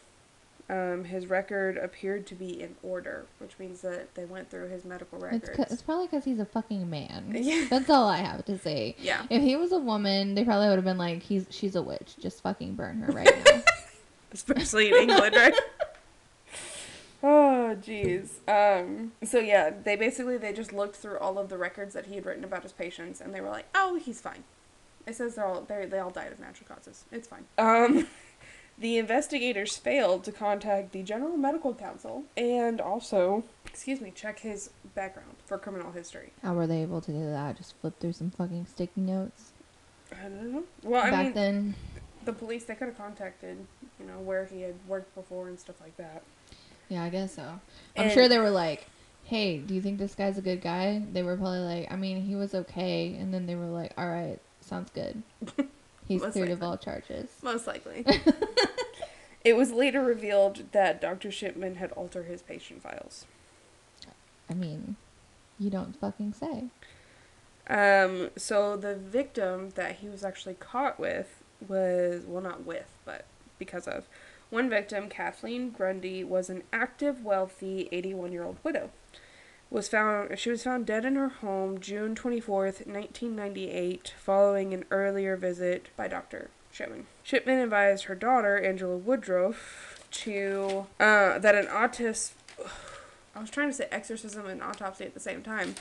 um, 0.72 1.04
his 1.04 1.26
record 1.26 1.76
appeared 1.76 2.26
to 2.28 2.34
be 2.34 2.60
in 2.62 2.74
order, 2.82 3.26
which 3.38 3.52
means 3.58 3.82
that 3.82 4.14
they 4.14 4.24
went 4.24 4.50
through 4.50 4.68
his 4.68 4.84
medical 4.84 5.22
It's, 5.24 5.32
records. 5.48 5.56
c- 5.68 5.74
it's 5.74 5.82
probably 5.82 6.06
because 6.06 6.24
he's 6.24 6.38
a 6.40 6.44
fucking 6.46 6.88
man. 6.88 7.32
Yeah. 7.38 7.66
That's 7.68 7.90
all 7.90 8.08
I 8.08 8.16
have 8.18 8.44
to 8.46 8.58
say. 8.58 8.96
yeah. 8.98 9.26
If 9.30 9.42
he 9.42 9.54
was 9.56 9.70
a 9.72 9.78
woman, 9.78 10.34
they 10.34 10.44
probably 10.44 10.68
would 10.68 10.76
have 10.76 10.84
been 10.84 10.98
like, 10.98 11.22
"He's 11.22 11.46
she's 11.50 11.76
a 11.76 11.82
witch. 11.82 12.14
Just 12.20 12.42
fucking 12.42 12.74
burn 12.74 13.02
her 13.02 13.12
right 13.12 13.44
now." 13.46 13.62
especially 14.32 14.88
in 14.88 14.94
England, 15.10 15.34
right? 15.36 15.54
oh, 17.22 17.76
jeez. 17.80 18.28
Um, 18.48 19.12
so 19.24 19.38
yeah, 19.38 19.70
they 19.70 19.96
basically 19.96 20.38
they 20.38 20.52
just 20.52 20.72
looked 20.72 20.96
through 20.96 21.18
all 21.18 21.38
of 21.38 21.48
the 21.48 21.58
records 21.58 21.94
that 21.94 22.06
he 22.06 22.14
had 22.16 22.26
written 22.26 22.44
about 22.44 22.62
his 22.62 22.72
patients, 22.72 23.20
and 23.20 23.34
they 23.34 23.40
were 23.40 23.50
like, 23.50 23.66
"Oh, 23.74 23.96
he's 24.02 24.20
fine." 24.20 24.44
It 25.06 25.16
says 25.16 25.34
they're 25.34 25.44
all 25.46 25.60
they 25.62 25.84
they 25.86 25.98
all 25.98 26.10
died 26.10 26.32
of 26.32 26.40
natural 26.40 26.68
causes. 26.68 27.04
It's 27.12 27.28
fine. 27.28 27.44
Um, 27.58 28.06
the 28.82 28.98
investigators 28.98 29.76
failed 29.76 30.24
to 30.24 30.32
contact 30.32 30.92
the 30.92 31.02
General 31.02 31.36
Medical 31.38 31.72
Council 31.74 32.24
and 32.36 32.80
also, 32.80 33.44
excuse 33.64 34.00
me, 34.00 34.12
check 34.14 34.40
his 34.40 34.70
background 34.94 35.36
for 35.46 35.56
criminal 35.56 35.92
history. 35.92 36.32
How 36.42 36.52
were 36.54 36.66
they 36.66 36.82
able 36.82 37.00
to 37.00 37.12
do 37.12 37.30
that? 37.30 37.56
Just 37.56 37.74
flip 37.80 37.98
through 38.00 38.12
some 38.12 38.30
fucking 38.30 38.66
sticky 38.66 39.00
notes. 39.00 39.52
I 40.12 40.24
don't 40.24 40.52
know. 40.52 40.64
Well, 40.82 41.02
I 41.02 41.10
Back 41.10 41.24
mean, 41.26 41.32
then, 41.34 41.74
the 42.24 42.32
police 42.32 42.64
they 42.64 42.74
could 42.74 42.88
have 42.88 42.98
contacted, 42.98 43.56
you 43.98 44.06
know, 44.06 44.18
where 44.20 44.44
he 44.46 44.60
had 44.62 44.74
worked 44.86 45.14
before 45.14 45.48
and 45.48 45.58
stuff 45.58 45.80
like 45.80 45.96
that. 45.96 46.22
yeah, 46.88 47.04
I 47.04 47.08
guess 47.08 47.34
so. 47.36 47.42
I'm 47.96 48.04
And- 48.04 48.12
sure 48.12 48.28
they 48.28 48.38
were 48.38 48.50
like, 48.50 48.86
"Hey, 49.24 49.58
do 49.58 49.74
you 49.74 49.80
think 49.80 49.98
this 49.98 50.14
guy's 50.14 50.36
a 50.38 50.42
good 50.42 50.60
guy?" 50.60 51.02
They 51.12 51.22
were 51.22 51.36
probably 51.36 51.60
like, 51.60 51.90
"I 51.92 51.96
mean, 51.96 52.20
he 52.22 52.34
was 52.34 52.54
okay," 52.54 53.14
and 53.14 53.32
then 53.32 53.46
they 53.46 53.54
were 53.54 53.66
like, 53.66 53.92
"All 53.96 54.08
right, 54.08 54.38
sounds 54.60 54.90
good. 54.90 55.22
He's 56.12 56.22
Most 56.22 56.32
cleared 56.32 56.50
of 56.50 56.60
likely. 56.60 56.68
all 56.68 56.76
charges." 56.78 57.30
Most 57.42 57.66
likely. 57.66 58.04
it 59.44 59.56
was 59.56 59.72
later 59.72 60.02
revealed 60.02 60.72
that 60.72 61.00
Dr. 61.00 61.30
Shipman 61.30 61.76
had 61.76 61.92
altered 61.92 62.26
his 62.26 62.42
patient 62.42 62.82
files. 62.82 63.26
I 64.50 64.54
mean, 64.54 64.96
you 65.58 65.70
don't 65.70 65.98
fucking 65.98 66.34
say. 66.34 66.64
Um, 67.68 68.30
so 68.36 68.76
the 68.76 68.94
victim 68.96 69.70
that 69.76 69.96
he 69.96 70.08
was 70.08 70.24
actually 70.24 70.54
caught 70.54 70.98
with 71.00 71.42
was, 71.66 72.24
well, 72.26 72.42
not 72.42 72.66
with, 72.66 72.88
but 73.04 73.24
because 73.58 73.86
of. 73.88 74.06
One 74.50 74.68
victim, 74.68 75.08
Kathleen 75.08 75.70
Grundy, 75.70 76.22
was 76.24 76.50
an 76.50 76.64
active, 76.72 77.24
wealthy 77.24 77.88
81 77.92 78.32
year 78.32 78.44
old 78.44 78.58
widow. 78.62 78.90
Was 79.72 79.88
found 79.88 80.38
she 80.38 80.50
was 80.50 80.62
found 80.64 80.84
dead 80.84 81.06
in 81.06 81.16
her 81.16 81.30
home 81.30 81.80
June 81.80 82.14
24th, 82.14 82.86
1998, 82.86 84.12
following 84.18 84.74
an 84.74 84.84
earlier 84.90 85.34
visit 85.34 85.88
by 85.96 86.08
Dr. 86.08 86.50
Shipman. 86.70 87.06
Shipman 87.22 87.58
advised 87.58 88.04
her 88.04 88.14
daughter, 88.14 88.58
Angela 88.58 88.98
Woodruff, 88.98 90.06
to 90.10 90.86
uh, 91.00 91.38
that 91.38 91.54
an 91.54 91.68
autist 91.68 92.32
I 93.34 93.40
was 93.40 93.48
trying 93.48 93.68
to 93.68 93.72
say 93.72 93.88
exorcism 93.90 94.46
and 94.46 94.62
autopsy 94.62 95.04
at 95.04 95.14
the 95.14 95.20
same 95.20 95.42
time. 95.42 95.74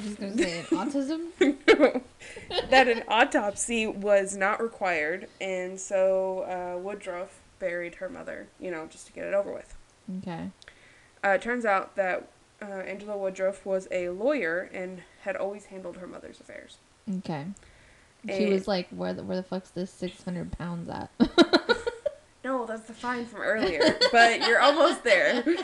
I 0.00 0.06
was 0.06 0.14
gonna 0.14 0.38
say 0.38 0.62
autism. 0.70 1.28
that 2.70 2.88
an 2.88 3.02
autopsy 3.08 3.86
was 3.86 4.36
not 4.36 4.62
required, 4.62 5.28
and 5.38 5.78
so 5.78 6.40
uh, 6.44 6.78
Woodruff 6.78 7.40
buried 7.58 7.96
her 7.96 8.08
mother, 8.08 8.46
you 8.58 8.70
know, 8.70 8.86
just 8.86 9.06
to 9.08 9.12
get 9.12 9.26
it 9.26 9.34
over 9.34 9.52
with. 9.52 9.76
Okay. 10.18 10.50
Uh, 11.22 11.28
it 11.28 11.42
turns 11.42 11.66
out 11.66 11.94
that 11.96 12.26
uh, 12.72 12.76
Angela 12.76 13.16
Woodruff 13.16 13.64
was 13.66 13.86
a 13.90 14.08
lawyer 14.10 14.68
and 14.72 15.02
had 15.22 15.36
always 15.36 15.66
handled 15.66 15.96
her 15.98 16.06
mother's 16.06 16.40
affairs. 16.40 16.78
Okay. 17.18 17.46
She 18.26 18.46
Eh. 18.46 18.50
was 18.52 18.66
like, 18.66 18.88
"Where 18.90 19.12
the 19.12 19.22
where 19.22 19.36
the 19.36 19.42
fuck's 19.42 19.70
this 19.70 19.90
six 19.90 20.22
hundred 20.24 20.52
pounds 20.52 20.88
at?" 20.88 21.10
No, 22.44 22.66
that's 22.66 22.82
the 22.86 22.92
fine 22.92 23.24
from 23.26 23.40
earlier, 23.40 23.98
but 24.12 24.40
you're 24.46 24.60
almost 24.60 25.02
there. 25.04 25.42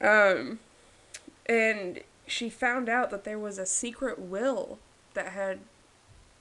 Um, 0.00 0.58
and 1.46 2.00
she 2.26 2.50
found 2.50 2.88
out 2.88 3.10
that 3.10 3.24
there 3.24 3.38
was 3.38 3.58
a 3.58 3.64
secret 3.66 4.18
will 4.18 4.78
that 5.14 5.28
had, 5.28 5.60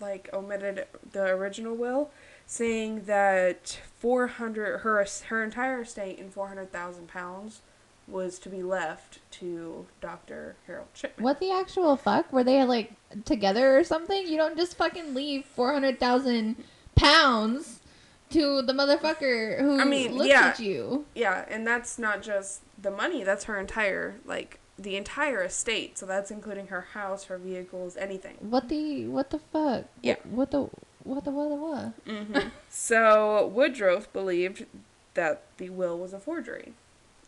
like, 0.02 0.30
omitted 0.34 0.86
the 1.12 1.26
original 1.28 1.76
will, 1.76 2.10
saying 2.46 3.04
that 3.06 3.80
four 3.98 4.28
hundred 4.28 4.80
her 4.80 5.06
her 5.28 5.44
entire 5.44 5.82
estate 5.82 6.20
in 6.20 6.30
four 6.30 6.50
hundred 6.50 6.72
thousand 6.74 7.08
pounds 7.08 7.62
was 8.08 8.38
to 8.40 8.50
be 8.50 8.62
left 8.62 9.20
to 9.32 9.86
Doctor 10.02 10.56
Harold 10.68 10.90
Shipman. 10.94 11.24
what 11.24 11.40
the 11.40 11.52
actual 11.52 11.96
fuck? 11.96 12.32
Were 12.32 12.44
they 12.44 12.64
like 12.64 12.94
together 13.26 13.78
or 13.78 13.84
something? 13.84 14.28
You 14.28 14.38
don't 14.38 14.58
just 14.58 14.78
fucking 14.78 15.14
leave 15.14 15.46
four 15.46 15.74
hundred 15.74 16.00
thousand 16.00 16.58
pounds 16.96 17.80
to 18.32 18.62
the 18.62 18.74
motherfucker 18.74 19.60
who 19.60 19.80
I 19.80 19.86
mean, 19.86 20.16
looks 20.16 20.30
yeah. 20.30 20.48
at 20.48 20.60
you. 20.60 21.06
Yeah, 21.16 21.46
and 21.50 21.66
that's 21.66 21.98
not 21.98 22.22
just 22.22 22.62
the 22.82 22.92
money; 22.92 23.24
that's 23.24 23.46
her 23.46 23.60
entire 23.60 24.16
like 24.26 24.60
the 24.78 24.96
entire 24.98 25.44
estate. 25.44 25.98
So 25.98 26.06
that's 26.06 26.32
including 26.32 26.68
her 26.68 26.82
house, 26.82 27.26
her 27.26 27.38
vehicles, 27.38 27.96
anything. 27.96 28.38
What 28.40 28.70
the 28.70 29.08
what 29.08 29.30
the 29.30 29.40
fuck? 29.40 29.86
Yeah. 30.02 30.16
What 30.24 30.52
the 30.52 30.70
what 31.04 31.26
the 31.26 31.32
what 31.32 31.50
the 31.50 31.56
what? 31.56 31.94
hmm 32.08 32.48
so 32.70 33.46
Woodruff 33.48 34.12
believed 34.14 34.66
that 35.14 35.44
the 35.58 35.70
will 35.70 35.98
was 35.98 36.14
a 36.14 36.20
forgery 36.20 36.74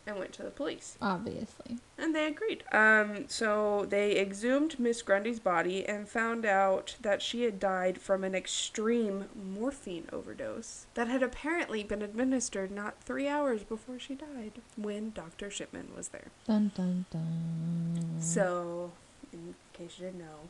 and 0.08 0.18
went 0.20 0.34
to 0.34 0.44
the 0.44 0.52
police. 0.52 0.98
Obviously. 1.02 1.78
And 1.98 2.14
they 2.16 2.28
agreed. 2.28 2.64
Um, 2.72 3.26
so 3.28 3.86
they 3.90 4.20
exhumed 4.20 4.80
Miss 4.80 5.02
Grundy's 5.02 5.40
body 5.40 5.86
and 5.86 6.08
found 6.08 6.46
out 6.46 6.96
that 7.02 7.22
she 7.22 7.44
had 7.44 7.60
died 7.60 8.00
from 8.00 8.24
an 8.24 8.36
extreme 8.36 9.26
morphine 9.36 10.08
overdose 10.12 10.86
that 10.94 11.08
had 11.08 11.24
apparently 11.24 11.84
been 11.84 12.02
administered 12.02 12.72
not 12.72 13.02
three 13.02 13.28
hours 13.28 13.64
before 13.64 13.98
she 13.98 14.16
died 14.16 14.54
when 14.78 15.12
Dr. 15.12 15.50
Shipman 15.50 15.90
was 15.96 16.10
there. 16.10 16.28
Dun 16.46 16.72
dun 16.76 17.06
dun. 17.12 18.18
So, 18.20 18.92
in 19.34 19.56
case 19.74 19.96
you 19.98 20.06
didn't 20.06 20.20
know, 20.20 20.50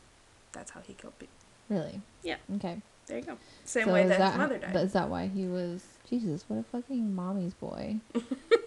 that's 0.52 0.72
how 0.72 0.80
he 0.80 0.94
killed 0.94 1.18
people. 1.18 1.34
Really? 1.68 2.00
Yeah. 2.22 2.36
Okay. 2.56 2.80
There 3.06 3.18
you 3.18 3.24
go. 3.24 3.38
Same 3.64 3.86
So 3.86 3.92
way 3.92 4.02
is 4.02 4.08
that, 4.10 4.32
his 4.32 4.38
mother 4.38 4.58
died. 4.58 4.76
Is 4.76 4.92
that 4.92 5.08
why 5.08 5.28
he 5.28 5.46
was 5.46 5.84
Jesus, 6.08 6.44
what 6.48 6.58
a 6.58 6.62
fucking 6.62 7.14
mommy's 7.14 7.54
boy. 7.54 7.96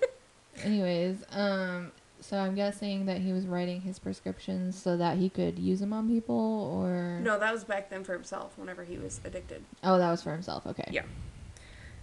Anyways, 0.64 1.24
um 1.32 1.92
so 2.22 2.38
I'm 2.38 2.54
guessing 2.54 3.06
that 3.06 3.20
he 3.20 3.32
was 3.32 3.48
writing 3.48 3.82
his 3.82 3.98
prescriptions 3.98 4.80
so 4.80 4.98
that 4.98 5.18
he 5.18 5.30
could 5.30 5.58
use 5.58 5.80
them 5.80 5.94
on 5.94 6.10
people 6.10 6.70
or 6.76 7.20
no, 7.22 7.40
that 7.40 7.54
was 7.54 7.64
back 7.64 7.90
then 7.90 8.04
for 8.04 8.14
himself 8.14 8.58
whenever 8.58 8.84
he 8.84 8.98
was 8.98 9.22
addicted. 9.24 9.64
Oh, 9.84 9.98
that 9.98 10.12
was 10.12 10.22
for 10.22 10.32
himself. 10.32 10.68
Okay. 10.68 10.90
Yeah. 10.92 11.04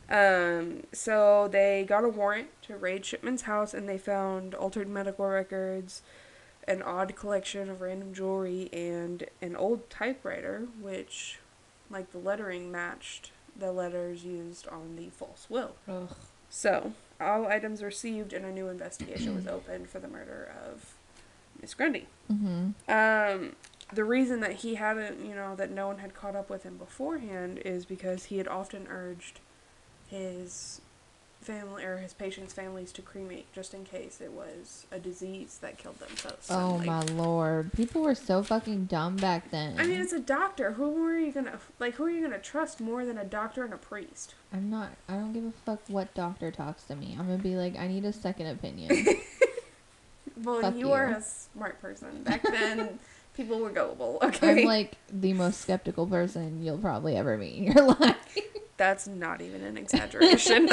Um, 0.09 0.84
so 0.92 1.48
they 1.50 1.84
got 1.86 2.04
a 2.04 2.09
warrant 2.09 2.48
to 2.62 2.76
raid 2.76 3.04
Shipman's 3.04 3.42
house 3.42 3.74
and 3.74 3.88
they 3.88 3.98
found 3.98 4.54
altered 4.54 4.88
medical 4.88 5.26
records, 5.26 6.02
an 6.68 6.82
odd 6.82 7.16
collection 7.16 7.68
of 7.68 7.80
random 7.80 8.14
jewelry, 8.14 8.68
and 8.72 9.24
an 9.42 9.57
old 9.57 9.90
typewriter, 9.90 10.68
which, 10.80 11.40
like 11.90 12.12
the 12.12 12.18
lettering, 12.18 12.70
matched 12.70 13.32
the 13.59 13.72
letters 13.72 14.24
used 14.24 14.68
on 14.68 14.96
the 14.96 15.09
false 15.11 15.46
will. 15.48 15.74
Ugh. 15.88 16.14
So, 16.48 16.92
all 17.20 17.46
items 17.46 17.82
received 17.82 18.32
and 18.32 18.44
a 18.44 18.52
new 18.52 18.68
investigation 18.68 19.34
was 19.34 19.46
opened 19.46 19.88
for 19.88 19.98
the 19.98 20.08
murder 20.08 20.52
of 20.66 20.94
Miss 21.60 21.74
Grundy. 21.74 22.06
Mhm. 22.30 22.74
Um, 22.88 23.56
the 23.92 24.04
reason 24.04 24.40
that 24.40 24.52
he 24.56 24.74
hadn't, 24.74 25.24
you 25.24 25.34
know, 25.34 25.54
that 25.56 25.70
no 25.70 25.86
one 25.86 25.98
had 25.98 26.14
caught 26.14 26.34
up 26.36 26.50
with 26.50 26.64
him 26.64 26.76
beforehand 26.76 27.58
is 27.58 27.84
because 27.86 28.26
he 28.26 28.38
had 28.38 28.48
often 28.48 28.86
urged 28.90 29.40
his 30.08 30.80
family 31.47 31.84
or 31.84 31.99
his 31.99 32.12
patients' 32.12 32.53
families 32.53 32.90
to 32.92 33.03
cremate 33.03 33.51
just 33.53 33.72
in 33.72 33.84
case 33.84 34.20
it 34.20 34.32
was 34.32 34.86
a 34.90 34.99
disease 34.99 35.59
that 35.62 35.78
killed 35.78 35.99
them 35.99 36.09
so 36.16 36.34
Oh 36.51 36.78
my 36.78 37.03
lord. 37.03 37.72
People 37.72 38.03
were 38.03 38.14
so 38.14 38.42
fucking 38.42 38.86
dumb 38.86 39.16
back 39.16 39.51
then. 39.51 39.78
I 39.78 39.86
mean, 39.86 40.01
it's 40.01 40.12
a 40.12 40.20
doctor. 40.20 40.72
Who 40.72 41.07
are 41.07 41.18
you 41.18 41.32
gonna 41.32 41.59
like? 41.78 41.94
Who 41.94 42.05
are 42.05 42.11
you 42.11 42.20
gonna 42.22 42.38
trust 42.38 42.80
more 42.80 43.05
than 43.05 43.16
a 43.16 43.24
doctor 43.24 43.64
and 43.64 43.72
a 43.72 43.78
priest? 43.78 44.34
I'm 44.53 44.68
not 44.68 44.90
I 45.09 45.14
don't 45.14 45.32
give 45.32 45.44
a 45.44 45.53
fuck 45.64 45.80
what 45.88 46.12
doctor 46.14 46.51
talks 46.51 46.84
to 46.84 46.97
me. 46.97 47.16
I'm 47.18 47.26
gonna 47.26 47.38
be 47.38 47.57
like, 47.57 47.78
I 47.78 47.86
need 47.86 48.05
a 48.05 48.12
second 48.12 48.49
opinion. 48.49 49.07
Well, 50.42 50.61
Fuck 50.61 50.76
you 50.76 50.92
are 50.92 51.07
a 51.07 51.22
smart 51.22 51.80
person. 51.80 52.22
Back 52.22 52.42
then, 52.42 52.99
people 53.36 53.59
were 53.59 53.70
gullible. 53.70 54.18
Okay, 54.22 54.61
I'm 54.61 54.66
like 54.66 54.97
the 55.11 55.32
most 55.32 55.61
skeptical 55.62 56.07
person 56.07 56.62
you'll 56.62 56.78
probably 56.78 57.16
ever 57.16 57.38
meet 57.38 57.57
in 57.57 57.64
your 57.64 57.86
life. 58.01 58.38
That's 58.76 59.07
not 59.07 59.40
even 59.40 59.62
an 59.62 59.78
exaggeration. 59.78 60.68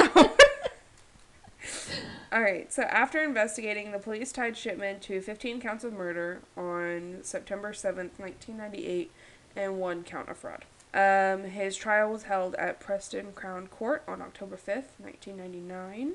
All 2.31 2.41
right, 2.41 2.71
so 2.73 2.83
after 2.83 3.21
investigating, 3.23 3.91
the 3.91 3.99
police 3.99 4.31
tied 4.31 4.57
Shipman 4.57 4.99
to 5.01 5.21
15 5.21 5.61
counts 5.61 5.83
of 5.83 5.93
murder 5.93 6.41
on 6.57 7.19
September 7.21 7.71
7th, 7.73 8.17
1998, 8.19 9.11
and 9.55 9.79
one 9.79 10.03
count 10.03 10.29
of 10.29 10.37
fraud. 10.37 10.65
Um, 10.93 11.43
his 11.49 11.75
trial 11.75 12.11
was 12.11 12.23
held 12.23 12.55
at 12.55 12.79
Preston 12.79 13.33
Crown 13.33 13.67
Court 13.67 14.03
on 14.07 14.21
October 14.21 14.55
5th, 14.57 14.97
1999. 14.99 16.13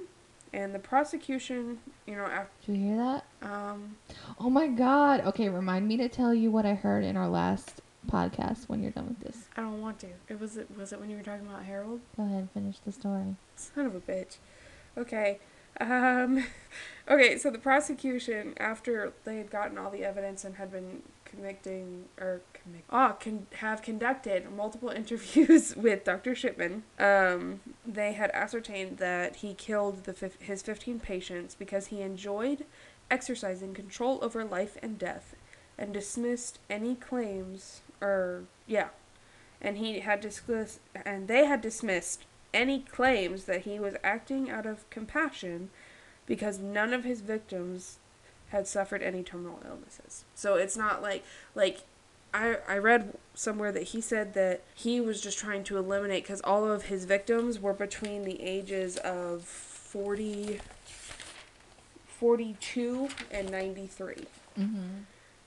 And 0.52 0.74
the 0.74 0.78
prosecution, 0.78 1.78
you 2.06 2.16
know, 2.16 2.24
after, 2.24 2.48
Did 2.66 2.76
you 2.78 2.86
hear 2.88 2.96
that? 2.96 3.24
um, 3.42 3.96
Oh 4.40 4.48
my 4.48 4.66
god. 4.66 5.20
Okay, 5.26 5.48
remind 5.48 5.86
me 5.86 5.96
to 5.98 6.08
tell 6.08 6.32
you 6.32 6.50
what 6.50 6.64
I 6.64 6.74
heard 6.74 7.04
in 7.04 7.16
our 7.16 7.28
last 7.28 7.82
podcast 8.10 8.68
when 8.68 8.82
you're 8.82 8.92
done 8.92 9.08
with 9.08 9.20
this. 9.20 9.44
I 9.56 9.60
don't 9.60 9.82
want 9.82 9.98
to. 10.00 10.06
It 10.28 10.40
was 10.40 10.56
it 10.56 10.68
was 10.74 10.92
it 10.94 11.00
when 11.00 11.10
you 11.10 11.18
were 11.18 11.22
talking 11.22 11.46
about 11.46 11.64
Harold? 11.64 12.00
Go 12.16 12.22
ahead 12.24 12.38
and 12.38 12.50
finish 12.52 12.78
the 12.78 12.92
story. 12.92 13.36
Son 13.56 13.84
of 13.84 13.94
a 13.94 14.00
bitch. 14.00 14.36
Okay. 14.98 15.38
Um, 15.80 16.44
okay, 17.08 17.38
so 17.38 17.50
the 17.50 17.58
prosecution, 17.58 18.54
after 18.58 19.12
they 19.24 19.38
had 19.38 19.50
gotten 19.50 19.78
all 19.78 19.90
the 19.90 20.04
evidence 20.04 20.44
and 20.44 20.56
had 20.56 20.72
been 20.72 21.02
convicting, 21.24 22.06
or 22.20 22.40
convict, 22.52 22.84
ah, 22.90 23.12
con- 23.12 23.46
have 23.56 23.82
conducted 23.82 24.50
multiple 24.50 24.88
interviews 24.96 25.76
with 25.76 26.04
Dr. 26.04 26.34
Shipman, 26.34 26.82
um, 26.98 27.60
they 27.86 28.12
had 28.14 28.30
ascertained 28.32 28.98
that 28.98 29.36
he 29.36 29.54
killed 29.54 30.04
the 30.04 30.12
fif- 30.12 30.40
his 30.40 30.62
15 30.62 31.00
patients 31.00 31.54
because 31.54 31.86
he 31.88 32.00
enjoyed 32.00 32.64
exercising 33.10 33.72
control 33.72 34.18
over 34.20 34.44
life 34.44 34.76
and 34.82 34.98
death 34.98 35.34
and 35.78 35.94
dismissed 35.94 36.58
any 36.68 36.96
claims, 36.96 37.82
or, 38.00 38.44
yeah, 38.66 38.88
and 39.60 39.78
he 39.78 40.00
had 40.00 40.20
discussed, 40.20 40.80
and 41.04 41.28
they 41.28 41.44
had 41.44 41.60
dismissed 41.60 42.24
any 42.54 42.80
claims 42.80 43.44
that 43.44 43.62
he 43.62 43.78
was 43.78 43.94
acting 44.02 44.50
out 44.50 44.66
of 44.66 44.88
compassion 44.90 45.70
because 46.26 46.58
none 46.58 46.92
of 46.92 47.04
his 47.04 47.20
victims 47.20 47.98
had 48.48 48.66
suffered 48.66 49.02
any 49.02 49.22
terminal 49.22 49.60
illnesses. 49.66 50.24
So 50.34 50.54
it's 50.54 50.76
not 50.76 51.02
like 51.02 51.24
like 51.54 51.80
I 52.32 52.56
I 52.66 52.78
read 52.78 53.14
somewhere 53.34 53.72
that 53.72 53.84
he 53.84 54.00
said 54.00 54.34
that 54.34 54.62
he 54.74 55.00
was 55.00 55.20
just 55.20 55.38
trying 55.38 55.64
to 55.64 55.76
eliminate 55.76 56.24
cuz 56.26 56.40
all 56.42 56.70
of 56.70 56.84
his 56.84 57.04
victims 57.04 57.60
were 57.60 57.72
between 57.74 58.24
the 58.24 58.40
ages 58.42 58.96
of 58.98 59.44
40 59.44 60.60
42 62.06 63.08
and 63.30 63.50
93. 63.50 64.14
Mm-hmm. 64.58 64.80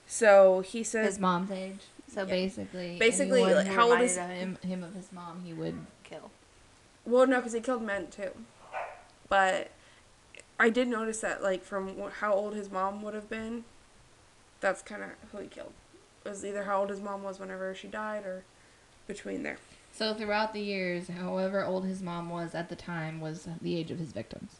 So 0.08 0.62
he 0.62 0.84
says 0.84 1.06
His 1.06 1.20
mom's 1.20 1.52
age. 1.52 1.80
So 2.08 2.22
Yeah. 2.22 2.26
basically, 2.28 2.98
Basically, 3.00 3.44
like, 3.44 3.68
how 3.68 3.92
old 3.92 4.02
is- 4.02 4.18
him, 4.18 4.58
him 4.64 4.84
of 4.84 4.94
his 4.94 5.12
mom? 5.12 5.42
He 5.46 5.54
would 5.54 5.86
kill. 6.04 6.32
Well, 7.06 7.26
no, 7.28 7.38
because 7.38 7.54
he 7.54 7.62
killed 7.62 7.82
men 7.84 8.08
too. 8.08 8.32
But 9.30 9.72
I 10.60 10.70
did 10.70 10.88
notice 10.88 11.22
that, 11.22 11.42
like, 11.42 11.64
from 11.64 11.98
wh- 12.00 12.12
how 12.20 12.34
old 12.34 12.54
his 12.54 12.70
mom 12.72 13.02
would 13.02 13.14
have 13.14 13.30
been, 13.30 13.64
that's 14.60 14.82
kind 14.82 15.02
of 15.04 15.10
who 15.32 15.40
he 15.40 15.48
killed. 15.48 15.74
It 16.26 16.30
was 16.30 16.46
either 16.46 16.64
how 16.66 16.82
old 16.82 16.90
his 16.90 17.00
mom 17.02 17.24
was 17.24 17.40
whenever 17.40 17.74
she 17.74 17.88
died 17.88 18.26
or 18.26 18.44
between 19.08 19.42
there. 19.44 19.58
So 19.94 20.14
throughout 20.14 20.54
the 20.54 20.62
years, 20.62 21.08
however 21.08 21.66
old 21.66 21.86
his 21.86 22.02
mom 22.02 22.30
was 22.30 22.54
at 22.54 22.70
the 22.70 22.76
time 22.76 23.20
was 23.20 23.48
the 23.62 23.76
age 23.76 23.90
of 23.92 23.98
his 24.00 24.12
victims. 24.12 24.58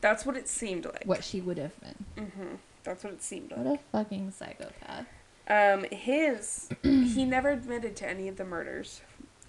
That's 0.00 0.24
what 0.24 0.36
it 0.36 0.48
seemed 0.48 0.84
like. 0.86 1.02
What 1.04 1.24
she 1.24 1.40
would 1.40 1.58
have 1.58 1.72
been. 1.80 2.26
hmm 2.28 2.54
That's 2.84 3.02
what 3.04 3.12
it 3.12 3.22
seemed 3.22 3.50
like. 3.50 3.60
What 3.64 3.74
a 3.74 3.78
fucking 3.92 4.30
psychopath. 4.30 5.06
Um, 5.48 5.84
his, 5.90 6.68
he 6.82 7.24
never 7.24 7.50
admitted 7.50 7.96
to 7.96 8.08
any 8.08 8.28
of 8.28 8.36
the 8.36 8.44
murders. 8.44 9.00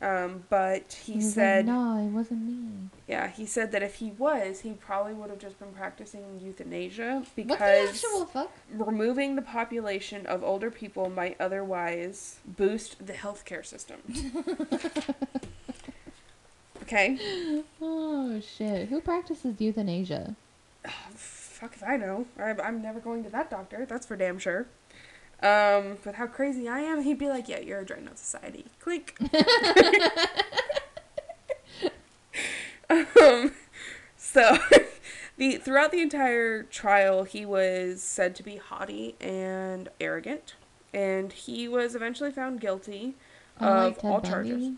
Um, 0.02 0.46
but 0.50 0.94
he, 1.06 1.18
was 1.18 1.26
like, 1.26 1.34
said, 1.36 1.66
"No, 1.68 1.98
it 2.00 2.10
wasn't 2.10 2.42
me." 2.48 2.90
yeah, 3.08 3.28
he 3.30 3.46
said 3.46 3.72
that 3.72 3.84
if 3.84 3.96
he 3.96 4.12
was, 4.18 4.62
he 4.62 4.72
probably 4.72 5.14
would 5.14 5.30
have 5.30 5.38
just 5.38 5.60
been 5.60 5.72
practicing 5.74 6.40
euthanasia 6.42 7.18
What 7.18 7.36
the 7.36 7.44
because 7.44 7.90
actual 7.90 8.26
fuck? 8.26 8.52
removing 8.74 9.36
the 9.36 9.42
population 9.44 10.26
of 10.26 10.44
older 10.44 10.72
people 10.72 11.10
might 11.10 11.36
otherwise 11.40 12.40
boost 12.46 13.06
the 13.06 13.14
healthcare 13.14 13.64
system. 13.64 14.00
okay. 16.82 17.62
Oh 17.82 18.40
shit! 18.42 18.90
Who 18.90 19.02
practices 19.02 19.60
euthanasia? 19.60 20.36
Fuck 21.16 21.76
if 21.76 21.84
I 21.84 21.96
know. 21.96 22.26
I'm 22.40 22.82
never 22.82 23.00
going 23.00 23.24
to 23.24 23.30
that 23.30 23.52
doctor. 23.52 23.86
That's 23.88 24.08
for 24.08 24.16
damn 24.16 24.40
sure. 24.40 24.66
Um, 25.44 25.98
with 26.06 26.16
how 26.16 26.28
crazy 26.28 26.70
I 26.70 26.82
am, 26.82 27.02
he'd 27.02 27.18
be 27.18 27.28
like, 27.28 27.50
"Yeah, 27.50 27.60
you're 27.60 27.80
a 27.80 28.02
Nut 28.02 28.18
Society." 28.20 28.66
Click. 28.80 29.18
um, 32.90 33.52
so, 34.18 34.58
the 35.38 35.58
throughout 35.58 35.92
the 35.92 36.02
entire 36.02 36.64
trial, 36.64 37.24
he 37.24 37.46
was 37.46 38.02
said 38.04 38.36
to 38.36 38.44
be 38.44 38.58
haughty 38.58 39.16
and 39.20 39.90
arrogant, 40.00 40.56
and 40.94 41.34
he 41.34 41.68
was 41.68 41.96
eventually 41.96 42.32
found 42.32 42.62
guilty 42.62 43.16
Kinda 43.58 43.74
of 43.74 43.96
like 43.96 44.04
all 44.04 44.20
Bundy. 44.22 44.30
charges. 44.30 44.70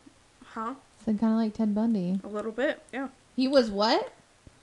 Huh? 0.45 0.75
So 1.05 1.13
kind 1.13 1.33
of 1.33 1.39
like 1.39 1.53
Ted 1.55 1.75
Bundy. 1.75 2.21
A 2.23 2.27
little 2.27 2.51
bit, 2.53 2.81
yeah. 2.93 3.09
He 3.35 3.47
was 3.47 3.69
what? 3.69 4.13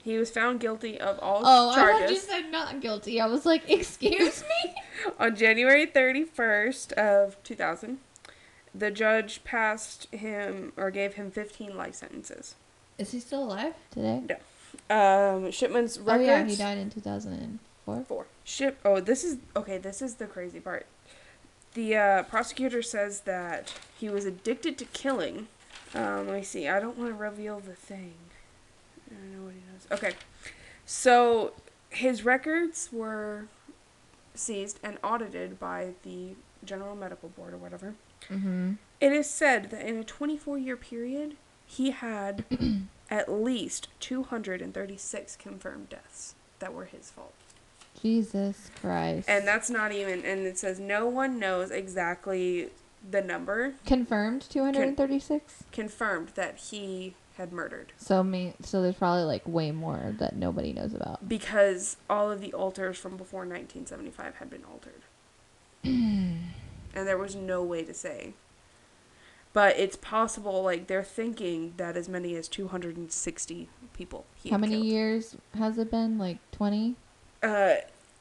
He 0.03 0.17
was 0.17 0.31
found 0.31 0.59
guilty 0.59 0.99
of 0.99 1.19
all 1.19 1.43
charges. 1.43 1.77
Oh, 1.77 1.79
I 1.79 1.91
thought 1.99 2.09
you 2.09 2.17
said 2.17 2.51
not 2.51 2.81
guilty. 2.81 3.21
I 3.21 3.27
was 3.27 3.45
like, 3.45 3.69
excuse 3.69 4.43
me. 4.43 4.73
on 5.19 5.35
January 5.35 5.85
31st 5.85 6.93
of 6.93 7.41
2000. 7.43 7.99
The 8.73 8.91
judge 8.91 9.43
passed 9.43 10.07
him 10.13 10.71
or 10.77 10.91
gave 10.91 11.15
him 11.15 11.29
15 11.29 11.75
life 11.75 11.95
sentences. 11.95 12.55
Is 12.97 13.11
he 13.11 13.19
still 13.19 13.43
alive 13.43 13.73
today? 13.91 14.23
Um, 14.89 15.51
Shipman's 15.51 15.99
records. 15.99 16.29
Oh 16.29 16.31
yeah, 16.31 16.45
he 16.45 16.55
died 16.55 16.77
in 16.77 16.89
2004. 16.89 17.59
Four. 17.85 18.03
Four. 18.05 18.25
Ship. 18.43 18.79
Oh, 18.85 18.99
this 18.99 19.23
is 19.23 19.37
okay. 19.55 19.77
This 19.77 20.01
is 20.01 20.15
the 20.15 20.27
crazy 20.27 20.59
part. 20.59 20.85
The 21.73 21.95
uh, 21.95 22.23
prosecutor 22.23 22.81
says 22.81 23.21
that 23.21 23.73
he 23.97 24.09
was 24.09 24.25
addicted 24.25 24.77
to 24.77 24.85
killing. 24.85 25.47
Um, 25.93 26.27
let 26.27 26.37
me 26.37 26.43
see. 26.43 26.67
I 26.67 26.79
don't 26.79 26.97
want 26.97 27.09
to 27.09 27.15
reveal 27.15 27.59
the 27.59 27.73
thing. 27.73 28.13
I 29.09 29.15
don't 29.15 29.37
know 29.37 29.45
what 29.45 29.53
he 29.53 29.59
knows. 29.71 29.99
Okay. 29.99 30.15
So 30.85 31.53
his 31.89 32.23
records 32.23 32.89
were 32.91 33.47
seized 34.33 34.79
and 34.83 34.97
audited 35.03 35.59
by 35.59 35.91
the 36.03 36.35
General 36.63 36.95
Medical 36.95 37.29
Board 37.29 37.53
or 37.53 37.57
whatever. 37.57 37.95
Mm-hmm. 38.29 38.73
It 38.99 39.11
is 39.11 39.29
said 39.29 39.71
that 39.71 39.85
in 39.87 39.97
a 39.97 40.03
24 40.03 40.57
year 40.57 40.77
period, 40.77 41.35
he 41.65 41.91
had 41.91 42.45
at 43.09 43.31
least 43.31 43.87
236 43.99 45.35
confirmed 45.37 45.89
deaths 45.89 46.35
that 46.59 46.73
were 46.73 46.85
his 46.85 47.09
fault. 47.09 47.33
Jesus 48.01 48.71
Christ. 48.79 49.29
And 49.29 49.47
that's 49.47 49.69
not 49.69 49.91
even, 49.91 50.23
and 50.25 50.41
it 50.41 50.57
says 50.57 50.79
no 50.79 51.07
one 51.07 51.39
knows 51.39 51.71
exactly 51.71 52.69
the 53.09 53.21
number 53.21 53.73
confirmed 53.85 54.45
236. 54.47 55.63
confirmed 55.71 56.29
that 56.35 56.57
he 56.57 57.15
had 57.37 57.51
murdered 57.53 57.93
So 57.97 58.23
me. 58.23 58.53
So 58.63 58.81
there's 58.81 58.95
probably 58.95 59.23
like 59.23 59.47
way 59.47 59.71
more 59.71 60.13
that 60.19 60.35
nobody 60.35 60.73
knows 60.73 60.93
about. 60.93 61.27
because 61.27 61.97
all 62.09 62.29
of 62.31 62.41
the 62.41 62.53
altars 62.53 62.97
from 62.97 63.17
before 63.17 63.41
1975 63.41 64.35
had 64.35 64.49
been 64.49 64.63
altered. 64.65 65.01
and 65.83 66.51
there 66.93 67.17
was 67.17 67.35
no 67.35 67.63
way 67.63 67.83
to 67.83 67.93
say. 67.93 68.33
But 69.53 69.77
it's 69.77 69.97
possible, 69.97 70.63
like, 70.63 70.87
they're 70.87 71.03
thinking 71.03 71.73
that 71.75 71.97
as 71.97 72.07
many 72.07 72.35
as 72.35 72.47
260 72.47 73.67
people 73.93 74.25
he 74.41 74.49
How 74.49 74.57
many 74.57 74.73
killed. 74.75 74.85
years 74.85 75.35
has 75.57 75.77
it 75.77 75.91
been? 75.91 76.17
Like 76.17 76.37
20, 76.53 76.95
uh, 77.43 77.75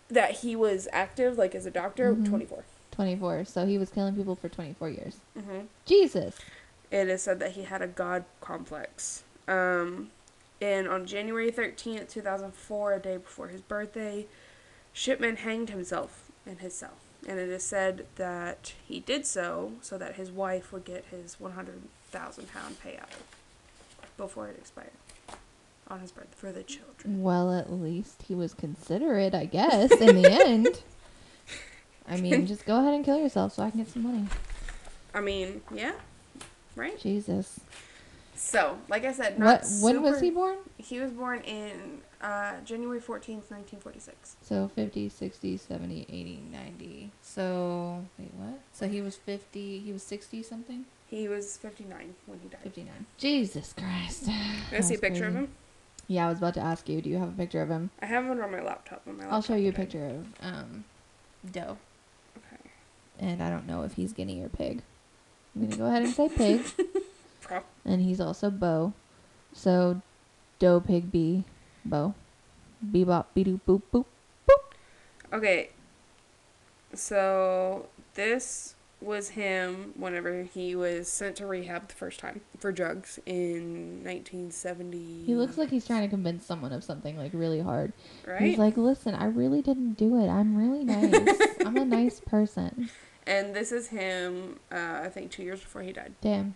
that 0.09 0.31
he 0.41 0.57
was 0.57 0.89
active, 0.93 1.39
like 1.39 1.55
as 1.55 1.67
a 1.67 1.71
doctor, 1.71 2.15
Mhm. 2.15 2.25
24. 2.29 2.65
24. 2.91 3.45
So 3.45 3.65
he 3.67 3.79
was 3.79 3.91
killing 3.91 4.17
people 4.17 4.35
for 4.35 4.49
24 4.49 4.89
years. 4.91 5.19
hmm 5.39 5.61
Jesus. 5.87 6.37
It 6.91 7.09
is 7.09 7.23
said 7.23 7.39
that 7.41 7.53
he 7.53 7.63
had 7.63 7.83
a 7.83 7.87
god 7.87 8.25
complex. 8.41 9.23
Um, 9.47 10.11
and 10.61 10.89
on 10.89 11.07
January 11.07 11.51
13th, 11.51 12.11
2004, 12.11 12.93
a 12.93 12.99
day 12.99 13.17
before 13.17 13.49
his 13.49 13.61
birthday, 13.61 14.27
Shipman 14.93 15.37
hanged 15.37 15.71
himself 15.71 16.31
in 16.47 16.59
his 16.59 16.75
cell. 16.75 16.95
And 17.29 17.39
it 17.39 17.49
is 17.49 17.63
said 17.63 18.07
that 18.17 18.73
he 18.87 19.01
did 19.01 19.27
so 19.27 19.73
so 19.83 19.99
that 19.99 20.17
his 20.17 20.31
wife 20.31 20.73
would 20.73 20.85
get 20.85 21.05
his 21.11 21.39
100,000 21.39 22.53
pound 22.53 22.77
payout 22.83 23.11
before 24.17 24.49
it 24.49 24.57
expired 24.59 24.91
on 25.89 26.01
his 26.01 26.13
birthday 26.13 26.37
for 26.37 26.53
the 26.53 26.63
children. 26.63 27.23
Well, 27.23 27.53
at 27.53 27.71
least 27.73 28.23
he 28.27 28.35
was 28.35 28.55
considerate, 28.55 29.35
I 29.35 29.45
guess, 29.45 29.91
in 29.93 30.23
the 30.23 30.33
end. 30.47 30.83
I 32.09 32.17
mean, 32.17 32.47
just 32.47 32.65
go 32.65 32.79
ahead 32.81 32.95
and 32.95 33.05
kill 33.05 33.19
yourself 33.19 33.55
so 33.55 33.63
I 33.63 33.71
can 33.71 33.81
get 33.81 33.89
some 33.89 34.03
money. 34.03 34.27
I 35.13 35.21
mean, 35.21 35.63
yeah, 35.75 35.93
right? 36.77 36.99
Jesus. 36.99 37.61
So, 38.35 38.79
like 38.89 39.05
I 39.05 39.13
said, 39.13 39.39
What? 39.39 39.63
not 39.63 39.83
When 39.83 40.03
was 40.03 40.21
he 40.21 40.31
born? 40.31 40.59
He 40.79 40.99
was 40.99 41.11
born 41.13 41.41
in 41.43 42.01
uh, 42.23 42.61
January 42.65 42.99
14th, 42.99 43.51
1946. 43.51 44.37
So 44.43 44.69
50, 44.75 45.09
60, 45.11 45.57
70, 45.57 46.07
80, 46.09 46.43
90. 46.51 47.11
So, 47.23 48.05
wait, 48.19 48.33
what? 48.35 48.61
So 48.73 48.89
he 48.89 49.03
was 49.03 49.17
50, 49.17 49.81
he 49.81 49.93
was 49.93 50.03
60 50.03 50.43
something? 50.43 50.87
He 51.07 51.29
was 51.29 51.57
59 51.57 52.15
when 52.27 52.39
he 52.41 52.49
died. 52.49 52.61
59. 52.63 53.07
Jesus 53.19 53.75
Christ. 53.77 54.25
Can 54.25 54.63
I 54.73 54.81
see 54.81 54.95
a 54.95 54.99
picture 54.99 55.27
of 55.27 55.35
him? 55.35 55.49
Yeah, 56.07 56.27
I 56.27 56.29
was 56.31 56.39
about 56.39 56.55
to 56.55 56.61
ask 56.61 56.89
you, 56.89 57.01
do 57.03 57.11
you 57.11 57.19
have 57.19 57.29
a 57.29 57.33
picture 57.33 57.63
of 57.63 57.69
him? 57.69 57.91
I 58.01 58.07
have 58.07 58.27
one 58.27 58.41
on 58.41 58.51
my 58.51 58.63
laptop. 58.63 59.03
On 59.07 59.15
my 59.17 59.25
laptop 59.25 59.35
I'll 59.35 59.43
show 59.43 59.55
you 59.55 59.69
a 59.71 59.73
picture 59.73 60.07
of 60.07 60.27
um, 60.41 60.85
Do. 61.53 61.61
Okay. 61.61 62.71
And 63.19 63.43
I 63.43 63.51
don't 63.51 63.67
know 63.67 63.83
if 63.83 63.95
he's 63.95 64.13
guinea 64.13 64.41
or 64.43 64.49
pig. 64.49 64.83
I'm 65.57 65.71
to 65.71 65.77
go 65.77 65.87
ahead 65.87 66.03
and 66.03 66.13
say 66.13 66.29
pig. 66.29 66.63
And 67.85 68.03
he's 68.03 68.21
also 68.21 68.51
Bo. 68.51 68.93
So, 69.53 70.01
Do, 70.61 70.81
pig, 70.81 71.11
bee, 71.11 71.45
Bo. 71.85 72.15
Bebop, 72.85 73.27
be 73.35 73.45
doop, 73.45 73.61
boop, 73.67 73.83
boop. 73.93 74.05
Okay. 75.33 75.71
So 76.95 77.87
this 78.15 78.75
was 79.01 79.31
him 79.31 79.93
whenever 79.97 80.43
he 80.43 80.77
was 80.77 81.09
sent 81.09 81.37
to 81.37 81.47
rehab 81.47 81.89
the 81.89 81.95
first 81.95 82.21
time 82.21 82.41
for 82.59 82.71
drugs 82.71 83.19
in 83.25 84.05
1970. 84.05 85.25
He 85.25 85.35
looks 85.35 85.57
like 85.57 85.71
he's 85.71 85.87
trying 85.87 86.03
to 86.03 86.09
convince 86.09 86.45
someone 86.45 86.73
of 86.73 86.85
something 86.85 87.17
like 87.17 87.33
really 87.33 87.61
hard. 87.61 87.93
right. 88.27 88.43
He's 88.43 88.59
like, 88.59 88.77
listen, 88.77 89.15
I 89.15 89.27
really 89.27 89.63
didn't 89.63 89.95
do 89.95 90.23
it. 90.23 90.29
I'm 90.29 90.55
really 90.57 90.85
nice. 90.85 91.41
I'm 91.65 91.77
a 91.77 91.85
nice 91.85 92.21
person. 92.21 92.91
And 93.27 93.55
this 93.55 93.73
is 93.73 93.89
him. 93.89 94.59
Uh, 94.71 95.01
I 95.05 95.09
think 95.09 95.31
two 95.31 95.43
years 95.43 95.61
before 95.61 95.83
he 95.83 95.93
died. 95.93 96.15
Damn. 96.21 96.55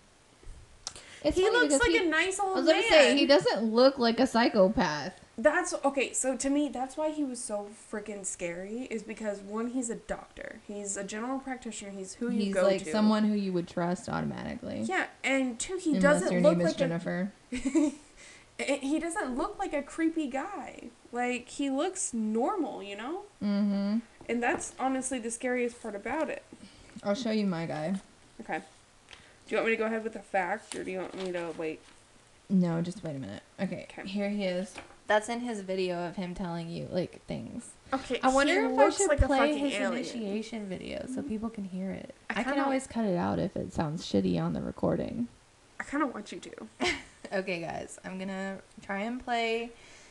It's 1.22 1.36
he 1.38 1.48
looks 1.48 1.78
like 1.80 1.90
he- 1.90 1.98
a 1.98 2.08
nice 2.08 2.38
I 2.38 2.44
old 2.44 2.56
was 2.56 2.66
man. 2.66 2.82
say 2.90 3.16
he 3.16 3.26
doesn't 3.26 3.64
look 3.72 3.98
like 3.98 4.20
a 4.20 4.26
psychopath. 4.26 5.18
That's 5.38 5.74
okay. 5.84 6.12
So 6.12 6.36
to 6.36 6.50
me, 6.50 6.68
that's 6.68 6.96
why 6.96 7.10
he 7.10 7.24
was 7.24 7.42
so 7.42 7.68
freaking 7.90 8.24
scary. 8.26 8.86
Is 8.90 9.02
because 9.02 9.40
one, 9.40 9.68
he's 9.68 9.88
a 9.90 9.96
doctor. 9.96 10.60
He's 10.68 10.96
a 10.96 11.02
general 11.02 11.38
practitioner. 11.40 11.90
He's 11.90 12.14
who 12.14 12.30
you 12.30 12.44
He's 12.46 12.54
go 12.54 12.62
like 12.64 12.84
to. 12.84 12.90
someone 12.92 13.24
who 13.24 13.34
you 13.34 13.52
would 13.54 13.66
trust 13.66 14.08
automatically. 14.08 14.82
Yeah, 14.82 15.06
and 15.24 15.58
two, 15.58 15.76
he 15.78 15.96
unless 15.96 16.02
doesn't 16.20 16.32
your 16.32 16.40
look 16.42 16.58
name 16.58 16.60
is 16.60 16.72
like 16.72 16.76
Jennifer. 16.76 17.32
a. 17.52 17.92
he 18.58 18.98
doesn't 19.00 19.36
look 19.36 19.58
like 19.58 19.72
a 19.72 19.82
creepy 19.82 20.28
guy. 20.28 20.90
Like 21.10 21.48
he 21.48 21.68
looks 21.70 22.12
normal, 22.14 22.82
you 22.82 22.96
know. 22.96 23.22
Mm-hmm. 23.42 23.98
And 24.28 24.42
that's 24.42 24.74
honestly 24.78 25.18
the 25.18 25.30
scariest 25.30 25.80
part 25.82 25.94
about 25.94 26.30
it. 26.30 26.42
I'll 27.02 27.14
show 27.14 27.30
you 27.30 27.46
my 27.46 27.66
guy. 27.66 27.94
Okay. 28.40 28.58
Do 28.58 29.14
you 29.48 29.56
want 29.58 29.66
me 29.66 29.72
to 29.72 29.76
go 29.76 29.86
ahead 29.86 30.04
with 30.04 30.14
the 30.14 30.20
fact, 30.20 30.74
or 30.74 30.84
do 30.84 30.90
you 30.90 30.98
want 30.98 31.14
me 31.22 31.32
to 31.32 31.52
wait? 31.58 31.80
No, 32.48 32.80
just 32.80 33.02
wait 33.04 33.16
a 33.16 33.18
minute. 33.18 33.42
Okay, 33.60 33.86
Okay. 33.90 34.08
here 34.08 34.30
he 34.30 34.44
is. 34.44 34.74
That's 35.06 35.28
in 35.28 35.40
his 35.40 35.60
video 35.60 36.08
of 36.08 36.16
him 36.16 36.34
telling 36.34 36.70
you 36.70 36.88
like 36.90 37.24
things. 37.26 37.72
Okay. 37.92 38.18
I 38.22 38.28
wonder 38.28 38.64
if 38.64 38.78
I 38.78 38.88
should 38.90 39.08
like 39.08 39.20
play 39.20 39.38
fucking 39.38 39.58
his 39.58 39.74
alien. 39.74 39.92
initiation 39.92 40.68
video 40.68 41.04
so 41.06 41.20
mm-hmm. 41.20 41.28
people 41.28 41.50
can 41.50 41.64
hear 41.64 41.90
it. 41.90 42.14
I 42.30 42.40
I, 42.40 42.42
can 42.42 42.58
always 42.58 42.86
cut 42.86 43.04
it 43.04 43.16
out 43.16 43.38
if 43.38 43.54
it 43.54 43.72
sounds 43.74 44.06
shitty 44.06 44.40
on 44.40 44.54
the 44.54 44.62
recording. 44.62 45.28
I 45.78 45.84
kind 45.84 46.02
of 46.02 46.14
want 46.14 46.32
you 46.32 46.40
to. 46.40 46.68
Okay, 47.32 47.60
guys, 47.60 47.98
I'm 48.04 48.18
gonna 48.18 48.58
try 48.82 49.00
and 49.00 49.22
play 49.22 49.70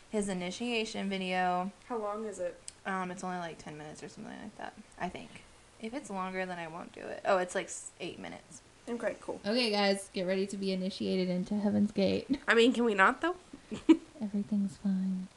his 0.09 0.27
initiation 0.29 1.09
video. 1.09 1.71
How 1.87 1.97
long 1.97 2.25
is 2.25 2.39
it? 2.39 2.59
Um, 2.85 3.11
it's 3.11 3.23
only 3.23 3.37
like 3.37 3.57
ten 3.63 3.77
minutes 3.77 4.03
or 4.03 4.09
something 4.09 4.33
like 4.41 4.57
that. 4.57 4.73
I 4.99 5.09
think. 5.09 5.43
If 5.81 5.93
it's 5.93 6.09
longer, 6.09 6.45
then 6.45 6.59
I 6.59 6.67
won't 6.67 6.93
do 6.93 7.01
it. 7.01 7.21
Oh, 7.25 7.37
it's 7.37 7.55
like 7.55 7.69
eight 7.99 8.19
minutes. 8.19 8.61
Okay, 8.87 9.15
cool. 9.21 9.39
Okay, 9.45 9.71
guys, 9.71 10.09
get 10.13 10.27
ready 10.27 10.45
to 10.47 10.57
be 10.57 10.71
initiated 10.71 11.29
into 11.29 11.55
Heaven's 11.55 11.91
Gate. 11.91 12.39
I 12.47 12.53
mean, 12.53 12.73
can 12.73 12.83
we 12.83 12.93
not 12.93 13.21
though? 13.21 13.35
Everything's 14.21 14.77
fine. 14.77 15.27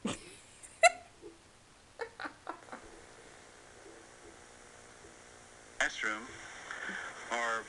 classroom, 5.97 6.27
or 7.31 7.63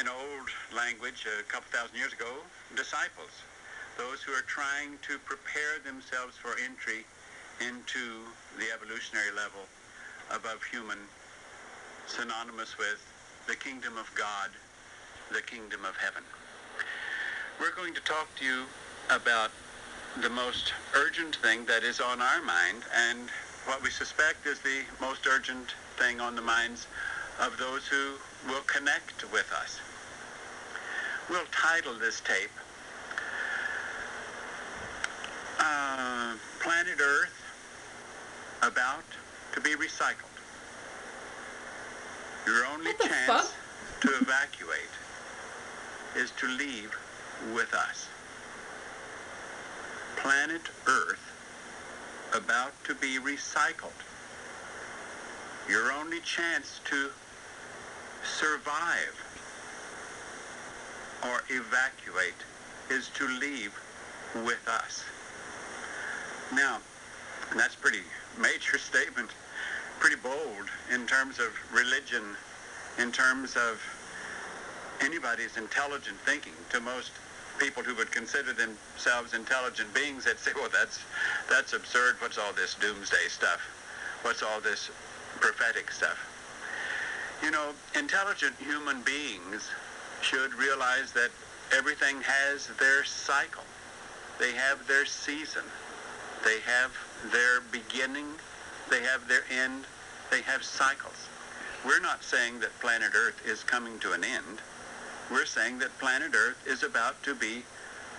in 0.00 0.08
old 0.08 0.48
language 0.74 1.26
a 1.28 1.42
couple 1.44 1.68
thousand 1.70 1.96
years 1.96 2.12
ago, 2.12 2.26
disciples, 2.74 3.30
those 3.96 4.22
who 4.22 4.32
are 4.32 4.46
trying 4.48 4.98
to 5.02 5.18
prepare 5.18 5.78
themselves 5.84 6.36
for 6.36 6.56
entry 6.64 7.04
into 7.60 8.24
the 8.58 8.66
evolutionary 8.72 9.32
level 9.34 9.66
above 10.30 10.62
human, 10.64 10.98
synonymous 12.06 12.76
with 12.78 13.00
the 13.46 13.56
kingdom 13.56 13.96
of 13.96 14.10
God, 14.14 14.50
the 15.32 15.42
kingdom 15.42 15.84
of 15.84 15.96
heaven. 15.96 16.22
We're 17.60 17.74
going 17.74 17.94
to 17.94 18.00
talk 18.02 18.28
to 18.38 18.44
you 18.44 18.64
about 19.10 19.50
the 20.22 20.30
most 20.30 20.72
urgent 20.94 21.36
thing 21.36 21.64
that 21.66 21.82
is 21.82 22.00
on 22.00 22.20
our 22.20 22.42
mind 22.42 22.82
and 22.94 23.28
what 23.66 23.82
we 23.82 23.90
suspect 23.90 24.46
is 24.46 24.58
the 24.60 24.82
most 25.00 25.26
urgent 25.26 25.74
thing 25.96 26.20
on 26.20 26.34
the 26.34 26.42
minds 26.42 26.86
of 27.40 27.56
those 27.58 27.86
who 27.86 28.14
will 28.48 28.62
connect 28.62 29.30
with 29.32 29.50
us. 29.52 29.78
We'll 31.28 31.46
title 31.52 31.94
this 31.94 32.20
tape 32.20 32.50
uh, 35.60 36.34
Planet 36.60 37.00
Earth 37.00 37.37
About 38.62 39.04
to 39.52 39.60
be 39.60 39.70
Recycled. 39.70 40.28
Your 42.46 42.64
only 42.66 42.92
chance 42.94 43.26
fuck? 43.26 43.52
to 44.00 44.08
evacuate 44.20 44.94
is 46.16 46.30
to 46.32 46.48
leave 46.48 46.96
with 47.54 47.72
us. 47.74 48.08
Planet 50.16 50.62
Earth 50.86 51.32
about 52.34 52.72
to 52.84 52.94
be 52.94 53.18
recycled. 53.18 53.92
Your 55.68 55.92
only 55.92 56.20
chance 56.20 56.80
to 56.90 57.10
survive 58.24 59.14
or 61.22 61.42
evacuate 61.48 62.42
is 62.90 63.08
to 63.14 63.28
leave 63.28 63.78
with 64.34 64.66
us. 64.68 65.04
Now, 66.52 66.78
that's 67.54 67.74
pretty 67.74 68.02
major 68.38 68.78
statement, 68.78 69.30
pretty 69.98 70.16
bold 70.16 70.70
in 70.92 71.06
terms 71.06 71.38
of 71.38 71.48
religion, 71.72 72.22
in 72.98 73.12
terms 73.12 73.56
of 73.56 73.80
anybody's 75.00 75.56
intelligent 75.56 76.16
thinking. 76.24 76.52
To 76.70 76.80
most 76.80 77.10
people 77.58 77.82
who 77.82 77.94
would 77.96 78.10
consider 78.10 78.52
themselves 78.52 79.34
intelligent 79.34 79.92
beings, 79.94 80.24
they'd 80.24 80.38
say, 80.38 80.52
well, 80.54 80.70
that's, 80.72 81.00
that's 81.50 81.72
absurd. 81.72 82.16
What's 82.20 82.38
all 82.38 82.52
this 82.52 82.74
doomsday 82.74 83.28
stuff? 83.28 83.60
What's 84.22 84.42
all 84.42 84.60
this 84.60 84.90
prophetic 85.40 85.90
stuff? 85.90 86.18
You 87.42 87.50
know, 87.50 87.70
intelligent 87.96 88.54
human 88.58 89.02
beings 89.02 89.70
should 90.22 90.54
realize 90.54 91.12
that 91.12 91.30
everything 91.76 92.20
has 92.22 92.68
their 92.78 93.04
cycle. 93.04 93.64
They 94.38 94.52
have 94.52 94.86
their 94.86 95.06
season. 95.06 95.62
They 96.44 96.58
have 96.60 96.92
their 97.32 97.60
beginning. 97.72 98.26
They 98.90 99.02
have 99.02 99.28
their 99.28 99.44
end. 99.50 99.84
They 100.30 100.42
have 100.42 100.62
cycles. 100.62 101.28
We're 101.84 102.00
not 102.00 102.24
saying 102.24 102.60
that 102.60 102.78
planet 102.80 103.12
Earth 103.14 103.40
is 103.46 103.62
coming 103.62 103.98
to 104.00 104.12
an 104.12 104.24
end. 104.24 104.60
We're 105.30 105.46
saying 105.46 105.78
that 105.78 105.96
planet 105.98 106.32
Earth 106.34 106.56
is 106.66 106.82
about 106.82 107.22
to 107.22 107.34
be 107.34 107.62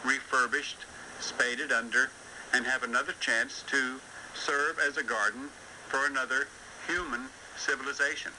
refurbished, 0.06 0.78
spaded 1.20 1.72
under, 1.72 2.10
and 2.54 2.66
have 2.66 2.84
another 2.84 3.14
chance 3.20 3.64
to 3.68 4.00
serve 4.34 4.80
as 4.80 4.97
a 4.97 5.04
garden 5.04 5.50
for 5.88 6.06
another 6.06 6.47
human 6.88 7.26
civilization. 7.58 8.32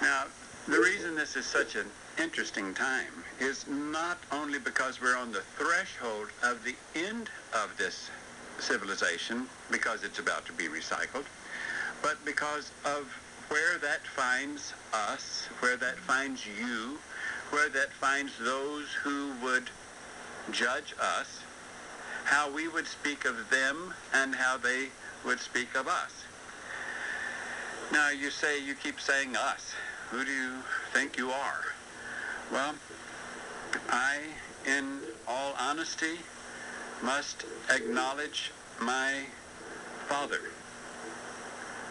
Now, 0.00 0.24
the 0.66 0.80
reason 0.80 1.14
this 1.14 1.36
is 1.36 1.46
such 1.46 1.76
an 1.76 1.86
interesting 2.18 2.74
time 2.74 3.21
is 3.40 3.66
not 3.68 4.18
only 4.30 4.58
because 4.58 5.00
we're 5.00 5.16
on 5.16 5.32
the 5.32 5.42
threshold 5.56 6.28
of 6.42 6.62
the 6.64 6.74
end 6.94 7.28
of 7.54 7.76
this 7.76 8.10
civilization, 8.58 9.46
because 9.70 10.04
it's 10.04 10.18
about 10.18 10.44
to 10.46 10.52
be 10.52 10.64
recycled, 10.64 11.24
but 12.02 12.24
because 12.24 12.70
of 12.84 13.04
where 13.48 13.78
that 13.78 14.06
finds 14.06 14.72
us, 14.92 15.48
where 15.60 15.76
that 15.76 15.98
finds 15.98 16.46
you, 16.46 16.98
where 17.50 17.68
that 17.68 17.92
finds 17.92 18.32
those 18.38 18.86
who 19.02 19.32
would 19.42 19.68
judge 20.50 20.94
us, 21.00 21.40
how 22.24 22.50
we 22.50 22.68
would 22.68 22.86
speak 22.86 23.24
of 23.24 23.50
them 23.50 23.92
and 24.14 24.34
how 24.34 24.56
they 24.56 24.88
would 25.24 25.38
speak 25.40 25.74
of 25.74 25.86
us. 25.88 26.24
Now 27.92 28.10
you 28.10 28.30
say, 28.30 28.62
you 28.64 28.74
keep 28.74 29.00
saying 29.00 29.36
us. 29.36 29.74
Who 30.10 30.24
do 30.24 30.30
you 30.30 30.52
think 30.92 31.18
you 31.18 31.30
are? 31.30 31.64
Well, 32.50 32.74
I, 33.90 34.18
in 34.66 35.00
all 35.26 35.54
honesty, 35.58 36.18
must 37.02 37.44
acknowledge 37.70 38.50
my 38.80 39.22
father. 40.08 40.40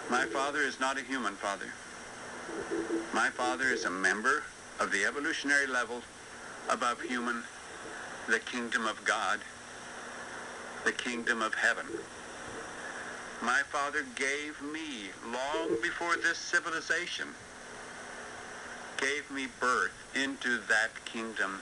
My 0.09 0.25
father 0.25 0.59
is 0.59 0.79
not 0.79 0.99
a 0.99 1.03
human 1.03 1.33
father. 1.35 1.71
My 3.13 3.29
father 3.29 3.65
is 3.65 3.85
a 3.85 3.89
member 3.89 4.43
of 4.79 4.91
the 4.91 5.05
evolutionary 5.05 5.67
level 5.67 6.01
above 6.69 7.01
human, 7.01 7.43
the 8.27 8.39
kingdom 8.39 8.85
of 8.85 9.03
God, 9.05 9.39
the 10.85 10.91
kingdom 10.91 11.41
of 11.41 11.53
heaven. 11.53 11.85
My 13.41 13.61
father 13.71 14.05
gave 14.15 14.61
me, 14.61 15.09
long 15.25 15.81
before 15.81 16.15
this 16.15 16.37
civilization, 16.37 17.27
gave 18.97 19.29
me 19.31 19.47
birth 19.59 19.91
into 20.15 20.59
that 20.67 20.91
kingdom 21.05 21.61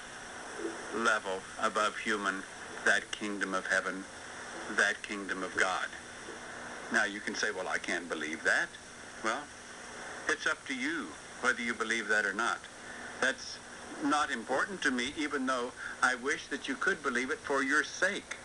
level 0.95 1.39
above 1.61 1.97
human, 1.97 2.43
that 2.85 3.09
kingdom 3.11 3.53
of 3.53 3.67
heaven, 3.67 4.03
that 4.75 5.01
kingdom 5.03 5.43
of 5.43 5.55
God. 5.55 5.87
Now 6.91 7.05
you 7.05 7.19
can 7.19 7.35
say, 7.35 7.51
well, 7.51 7.67
I 7.67 7.77
can't 7.77 8.09
believe 8.09 8.43
that. 8.43 8.67
Well, 9.23 9.41
it's 10.27 10.47
up 10.47 10.65
to 10.67 10.75
you 10.75 11.07
whether 11.41 11.61
you 11.61 11.73
believe 11.73 12.07
that 12.07 12.25
or 12.25 12.33
not. 12.33 12.59
That's 13.21 13.57
not 14.03 14.31
important 14.31 14.81
to 14.83 14.91
me, 14.91 15.13
even 15.17 15.45
though 15.45 15.71
I 16.01 16.15
wish 16.15 16.47
that 16.47 16.67
you 16.67 16.75
could 16.75 17.01
believe 17.03 17.31
it 17.31 17.39
for 17.39 17.63
your 17.63 17.83
sake. 17.83 18.37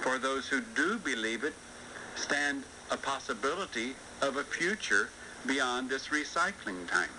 For 0.00 0.18
those 0.18 0.48
who 0.48 0.60
do 0.74 0.98
believe 0.98 1.44
it, 1.44 1.54
stand 2.16 2.64
a 2.90 2.96
possibility 2.96 3.94
of 4.22 4.36
a 4.36 4.44
future 4.44 5.10
beyond 5.46 5.88
this 5.88 6.08
recycling 6.08 6.88
time. 6.88 7.10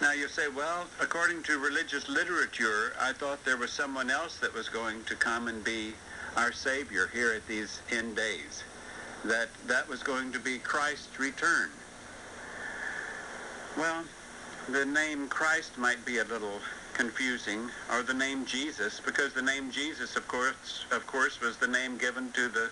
Now 0.00 0.12
you 0.12 0.28
say, 0.28 0.48
well, 0.48 0.86
according 0.98 1.42
to 1.42 1.58
religious 1.58 2.08
literature, 2.08 2.94
I 2.98 3.12
thought 3.12 3.44
there 3.44 3.58
was 3.58 3.70
someone 3.70 4.10
else 4.10 4.38
that 4.38 4.54
was 4.54 4.70
going 4.70 5.04
to 5.04 5.14
come 5.14 5.46
and 5.46 5.62
be 5.62 5.92
our 6.36 6.52
Savior 6.52 7.10
here 7.12 7.34
at 7.34 7.46
these 7.46 7.82
end 7.92 8.16
days. 8.16 8.64
That 9.24 9.50
that 9.66 9.86
was 9.90 10.02
going 10.02 10.32
to 10.32 10.38
be 10.38 10.58
Christ's 10.58 11.18
return. 11.18 11.68
Well, 13.76 14.04
the 14.70 14.86
name 14.86 15.28
Christ 15.28 15.76
might 15.76 16.02
be 16.06 16.18
a 16.18 16.24
little 16.24 16.60
confusing, 16.94 17.68
or 17.92 18.02
the 18.02 18.14
name 18.14 18.46
Jesus, 18.46 19.00
because 19.04 19.34
the 19.34 19.42
name 19.42 19.70
Jesus, 19.70 20.16
of 20.16 20.26
course, 20.26 20.86
of 20.90 21.06
course, 21.06 21.40
was 21.42 21.58
the 21.58 21.68
name 21.68 21.98
given 21.98 22.32
to 22.32 22.48
the 22.48 22.70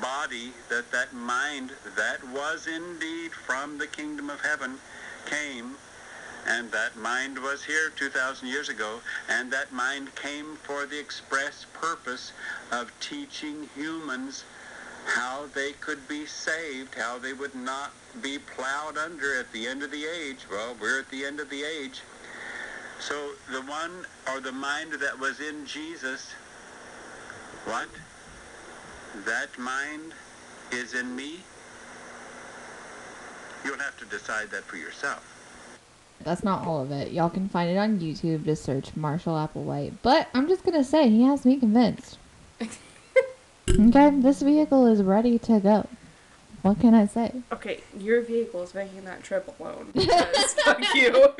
body 0.00 0.52
that 0.68 0.92
that 0.92 1.12
mind 1.12 1.72
that 1.96 2.22
was 2.28 2.68
indeed 2.68 3.32
from 3.32 3.78
the 3.78 3.86
kingdom 3.88 4.30
of 4.30 4.40
heaven 4.40 4.78
came 5.26 5.74
and 6.46 6.70
that 6.72 6.96
mind 6.96 7.38
was 7.38 7.64
here 7.64 7.90
2,000 7.96 8.48
years 8.48 8.68
ago, 8.68 9.00
and 9.28 9.52
that 9.52 9.72
mind 9.72 10.14
came 10.14 10.56
for 10.56 10.86
the 10.86 10.98
express 10.98 11.66
purpose 11.72 12.32
of 12.70 12.92
teaching 13.00 13.68
humans 13.74 14.44
how 15.04 15.46
they 15.54 15.72
could 15.72 16.06
be 16.08 16.26
saved, 16.26 16.94
how 16.94 17.18
they 17.18 17.32
would 17.32 17.54
not 17.54 17.92
be 18.20 18.38
plowed 18.38 18.96
under 18.96 19.38
at 19.38 19.50
the 19.52 19.66
end 19.66 19.82
of 19.82 19.90
the 19.90 20.04
age. 20.04 20.38
Well, 20.50 20.76
we're 20.80 21.00
at 21.00 21.10
the 21.10 21.24
end 21.24 21.40
of 21.40 21.50
the 21.50 21.64
age. 21.64 22.02
So 23.00 23.32
the 23.50 23.62
one 23.62 24.06
or 24.32 24.40
the 24.40 24.52
mind 24.52 24.92
that 24.94 25.18
was 25.18 25.40
in 25.40 25.66
Jesus, 25.66 26.32
what? 27.64 27.88
That 29.26 29.58
mind 29.58 30.12
is 30.70 30.94
in 30.94 31.14
me? 31.14 31.40
You'll 33.64 33.78
have 33.78 33.98
to 33.98 34.04
decide 34.04 34.50
that 34.50 34.64
for 34.64 34.76
yourself. 34.76 35.31
That's 36.24 36.44
not 36.44 36.66
all 36.66 36.82
of 36.82 36.90
it. 36.90 37.12
Y'all 37.12 37.30
can 37.30 37.48
find 37.48 37.70
it 37.70 37.76
on 37.76 37.98
YouTube. 38.00 38.44
Just 38.44 38.64
search 38.64 38.94
Marshall 38.96 39.34
Applewhite. 39.34 39.94
But 40.02 40.28
I'm 40.34 40.48
just 40.48 40.64
gonna 40.64 40.84
say 40.84 41.08
he 41.08 41.22
has 41.24 41.44
me 41.44 41.56
convinced. 41.58 42.18
okay, 43.68 44.10
this 44.10 44.42
vehicle 44.42 44.86
is 44.86 45.02
ready 45.02 45.38
to 45.40 45.60
go. 45.60 45.86
What 46.62 46.80
can 46.80 46.94
I 46.94 47.06
say? 47.06 47.42
Okay, 47.50 47.80
your 47.98 48.20
vehicle 48.20 48.62
is 48.62 48.74
making 48.74 49.04
that 49.04 49.22
trip 49.22 49.52
alone. 49.58 49.90
Because 49.94 50.54
fuck 50.54 50.94
you. 50.94 51.28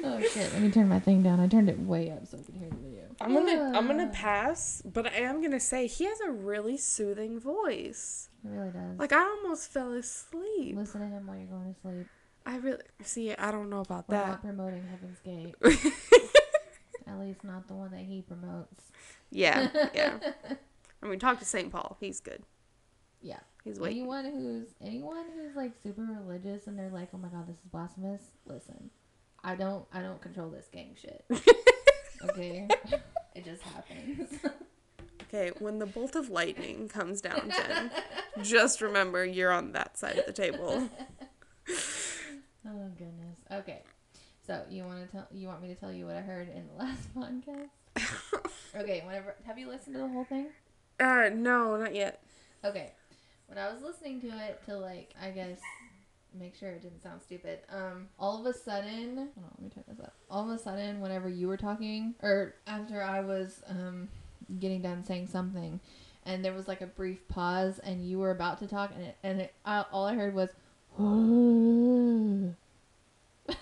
Oh 0.00 0.20
shit! 0.20 0.52
Let 0.52 0.62
me 0.62 0.70
turn 0.70 0.88
my 0.88 1.00
thing 1.00 1.24
down. 1.24 1.40
I 1.40 1.48
turned 1.48 1.68
it 1.68 1.76
way 1.80 2.08
up 2.10 2.24
so 2.24 2.38
I 2.38 2.42
could 2.42 2.54
hear 2.54 2.70
the 2.70 2.76
video. 2.76 3.02
I'm 3.20 3.34
gonna 3.34 3.76
I'm 3.76 3.88
gonna 3.88 4.08
ah. 4.12 4.14
pass, 4.14 4.80
but 4.84 5.06
I 5.06 5.16
am 5.16 5.42
gonna 5.42 5.58
say 5.58 5.88
he 5.88 6.04
has 6.04 6.20
a 6.20 6.30
really 6.30 6.76
soothing 6.76 7.40
voice. 7.40 8.28
It 8.44 8.48
really 8.48 8.70
does. 8.70 8.98
Like 8.98 9.12
I 9.12 9.22
almost 9.22 9.72
fell 9.72 9.92
asleep. 9.92 10.76
Listen 10.76 11.00
to 11.00 11.08
him 11.08 11.26
while 11.26 11.36
you're 11.36 11.46
going 11.46 11.74
to 11.74 11.80
sleep. 11.80 12.06
I 12.48 12.56
really 12.56 12.82
see. 13.02 13.34
I 13.34 13.50
don't 13.50 13.68
know 13.68 13.80
about 13.80 14.08
We're 14.08 14.16
that. 14.16 14.28
not 14.28 14.42
promoting 14.42 14.82
Heaven's 14.90 15.20
Gate. 15.20 15.54
At 17.06 17.20
least 17.20 17.44
not 17.44 17.68
the 17.68 17.74
one 17.74 17.90
that 17.90 18.00
he 18.00 18.22
promotes. 18.22 18.90
yeah, 19.30 19.68
yeah. 19.94 20.18
I 21.02 21.06
mean, 21.06 21.18
talk 21.18 21.38
to 21.40 21.44
St. 21.44 21.70
Paul. 21.70 21.96
He's 22.00 22.20
good. 22.20 22.42
Yeah. 23.22 23.38
He's 23.64 23.78
waiting. 23.78 23.98
Anyone 23.98 24.24
who's 24.24 24.68
anyone 24.82 25.24
who's 25.34 25.54
like 25.54 25.72
super 25.82 26.02
religious 26.02 26.66
and 26.66 26.78
they're 26.78 26.88
like, 26.88 27.10
"Oh 27.12 27.18
my 27.18 27.28
god, 27.28 27.46
this 27.46 27.56
is 27.56 27.66
blasphemous." 27.70 28.22
Listen, 28.46 28.88
I 29.44 29.54
don't 29.54 29.84
I 29.92 30.00
don't 30.00 30.20
control 30.22 30.48
this 30.48 30.66
gang 30.72 30.96
shit. 31.00 31.24
Okay, 32.30 32.66
it 33.36 33.44
just 33.44 33.62
happens. 33.62 34.40
Okay, 35.22 35.52
when 35.60 35.78
the 35.78 35.86
bolt 35.86 36.16
of 36.16 36.30
lightning 36.30 36.88
comes 36.88 37.20
down, 37.20 37.52
Jen, 37.54 37.92
just 38.42 38.80
remember 38.80 39.24
you're 39.24 39.52
on 39.52 39.70
that 39.70 39.96
side 39.96 40.18
of 40.18 40.26
the 40.26 40.32
table. 40.32 40.88
Oh 42.68 42.88
goodness. 42.98 43.38
Okay, 43.50 43.82
so 44.46 44.62
you 44.70 44.84
want 44.84 45.04
to 45.04 45.10
tell 45.10 45.26
you 45.32 45.48
want 45.48 45.62
me 45.62 45.68
to 45.68 45.74
tell 45.74 45.92
you 45.92 46.06
what 46.06 46.16
I 46.16 46.20
heard 46.20 46.48
in 46.48 46.66
the 46.66 46.74
last 46.84 47.14
podcast? 47.14 47.70
Okay, 48.76 49.02
whenever 49.06 49.34
have 49.46 49.58
you 49.58 49.66
listened 49.66 49.94
to 49.96 50.02
the 50.02 50.08
whole 50.08 50.24
thing? 50.24 50.48
Uh, 51.00 51.30
no, 51.34 51.76
not 51.78 51.94
yet. 51.94 52.22
Okay. 52.62 52.92
When 53.46 53.56
I 53.56 53.72
was 53.72 53.82
listening 53.82 54.20
to 54.20 54.26
it 54.26 54.60
to 54.66 54.76
like 54.76 55.14
I 55.20 55.30
guess 55.30 55.58
make 56.38 56.54
sure 56.54 56.68
it 56.68 56.82
didn't 56.82 57.02
sound 57.02 57.22
stupid. 57.22 57.60
Um 57.70 58.08
all 58.18 58.38
of 58.38 58.46
a 58.46 58.56
sudden 58.56 59.16
hold 59.16 59.30
on, 59.38 59.52
let 59.58 59.62
me 59.62 59.70
turn 59.70 59.84
this 59.88 60.00
up. 60.00 60.12
All 60.30 60.48
of 60.48 60.54
a 60.54 60.62
sudden 60.62 61.00
whenever 61.00 61.28
you 61.30 61.48
were 61.48 61.56
talking 61.56 62.14
or 62.22 62.54
after 62.66 63.02
I 63.02 63.20
was 63.20 63.62
um 63.68 64.08
getting 64.60 64.82
done 64.82 65.02
saying 65.02 65.28
something 65.28 65.80
and 66.24 66.44
there 66.44 66.52
was 66.52 66.68
like 66.68 66.82
a 66.82 66.86
brief 66.86 67.26
pause 67.28 67.78
and 67.78 68.06
you 68.06 68.18
were 68.18 68.30
about 68.30 68.58
to 68.58 68.66
talk 68.66 68.92
and 68.94 69.02
it, 69.02 69.16
and 69.22 69.40
it, 69.40 69.54
I, 69.64 69.86
all 69.90 70.06
I 70.06 70.14
heard 70.14 70.34
was 70.34 70.50
Mm. 70.98 72.54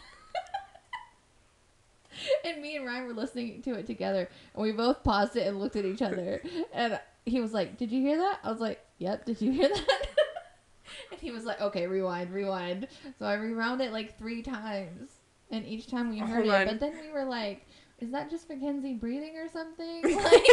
and 2.45 2.63
me 2.63 2.77
and 2.77 2.87
Ryan 2.87 3.07
were 3.07 3.13
listening 3.13 3.63
to 3.63 3.75
it 3.75 3.87
together 3.87 4.29
and 4.55 4.63
we 4.63 4.73
both 4.73 5.05
paused 5.05 5.37
it 5.37 5.47
and 5.47 5.61
looked 5.61 5.77
at 5.77 5.85
each 5.85 6.01
other 6.03 6.41
and 6.73 6.99
he 7.27 7.41
was 7.41 7.53
like, 7.53 7.77
"Did 7.77 7.93
you 7.93 8.01
hear 8.01 8.19
that?" 8.19 8.39
I 8.43 8.51
was 8.51 8.61
like, 8.61 8.85
"Yep." 8.99 9.25
Did 9.27 9.43
you 9.43 9.53
hear 9.53 9.69
that? 9.69 9.87
and 11.11 11.21
he 11.21 11.31
was 11.31 11.45
like, 11.45 11.61
"Okay, 11.61 11.87
rewind, 11.87 12.33
rewind." 12.33 12.89
So 13.19 13.27
I 13.27 13.35
rewound 13.35 13.81
it 13.81 13.93
like 13.93 14.17
three 14.19 14.43
times, 14.43 15.11
and 15.51 15.67
each 15.67 15.89
time 15.89 16.11
we 16.11 16.19
heard 16.19 16.47
Hold 16.47 16.55
it. 16.55 16.61
on. 16.61 16.67
But 16.69 16.81
then 16.81 16.95
we 17.05 17.13
were 17.13 17.25
like, 17.25 17.67
"Is 17.99 18.13
that 18.13 18.31
just 18.31 18.49
Mackenzie 18.49 18.95
breathing 18.95 19.37
or 19.37 19.49
something?" 19.49 20.03
Like, 20.23 20.47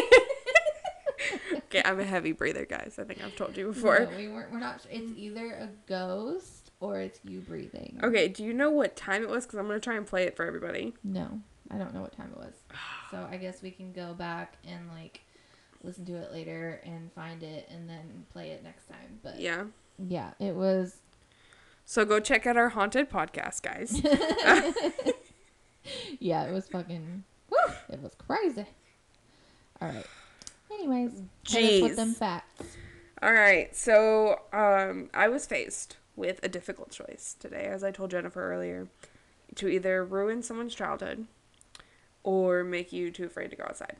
Okay, 1.53 1.81
I'm 1.85 1.99
a 1.99 2.03
heavy 2.03 2.33
breather, 2.33 2.65
guys. 2.65 2.97
I 2.99 3.03
think 3.03 3.23
I've 3.23 3.35
told 3.35 3.55
you 3.55 3.67
before. 3.67 4.07
No, 4.11 4.17
we 4.17 4.27
weren't. 4.27 4.51
We're 4.51 4.59
not. 4.59 4.85
It's 4.91 5.17
either 5.17 5.53
a 5.53 5.69
ghost 5.87 6.62
or 6.83 6.99
it's 6.99 7.19
you 7.23 7.39
breathing. 7.39 7.97
Okay, 8.03 8.27
do 8.27 8.43
you 8.43 8.53
know 8.53 8.69
what 8.69 8.95
time 8.95 9.23
it 9.23 9.29
was? 9.29 9.45
Because 9.45 9.57
I'm 9.59 9.67
gonna 9.67 9.79
try 9.79 9.95
and 9.95 10.05
play 10.05 10.23
it 10.23 10.35
for 10.35 10.45
everybody. 10.45 10.93
No, 11.03 11.39
I 11.71 11.77
don't 11.77 11.93
know 11.93 12.01
what 12.01 12.15
time 12.15 12.29
it 12.35 12.37
was. 12.37 12.53
So 13.09 13.25
I 13.31 13.37
guess 13.37 13.61
we 13.61 13.71
can 13.71 13.93
go 13.93 14.13
back 14.13 14.57
and 14.67 14.89
like 14.89 15.21
listen 15.83 16.05
to 16.05 16.15
it 16.15 16.31
later 16.31 16.81
and 16.83 17.11
find 17.13 17.41
it 17.43 17.69
and 17.71 17.89
then 17.89 18.25
play 18.31 18.49
it 18.51 18.63
next 18.63 18.87
time. 18.87 19.19
But 19.23 19.39
yeah, 19.39 19.63
Yeah. 19.97 20.31
it 20.39 20.55
was. 20.55 20.97
So 21.85 22.05
go 22.05 22.19
check 22.19 22.45
out 22.47 22.57
our 22.57 22.69
haunted 22.69 23.09
podcast, 23.09 23.61
guys. 23.61 24.01
yeah, 26.19 26.43
it 26.45 26.53
was 26.53 26.67
fucking. 26.67 27.23
Woo, 27.49 27.73
it 27.89 28.01
was 28.01 28.13
crazy. 28.15 28.65
All 29.81 29.89
right. 29.89 30.05
Anyways, 30.71 31.11
us 31.47 31.81
with 31.81 31.95
them 31.95 32.13
facts. 32.13 32.77
All 33.21 33.31
right, 33.33 33.73
so 33.75 34.39
um, 34.51 35.09
I 35.13 35.29
was 35.29 35.45
faced 35.45 35.97
with 36.15 36.39
a 36.43 36.49
difficult 36.49 36.91
choice 36.91 37.35
today, 37.39 37.65
as 37.65 37.83
I 37.83 37.91
told 37.91 38.11
Jennifer 38.11 38.51
earlier, 38.51 38.87
to 39.55 39.67
either 39.67 40.03
ruin 40.03 40.41
someone's 40.41 40.75
childhood 40.75 41.27
or 42.23 42.63
make 42.63 42.93
you 42.93 43.11
too 43.11 43.25
afraid 43.25 43.49
to 43.51 43.55
go 43.55 43.63
outside. 43.63 43.97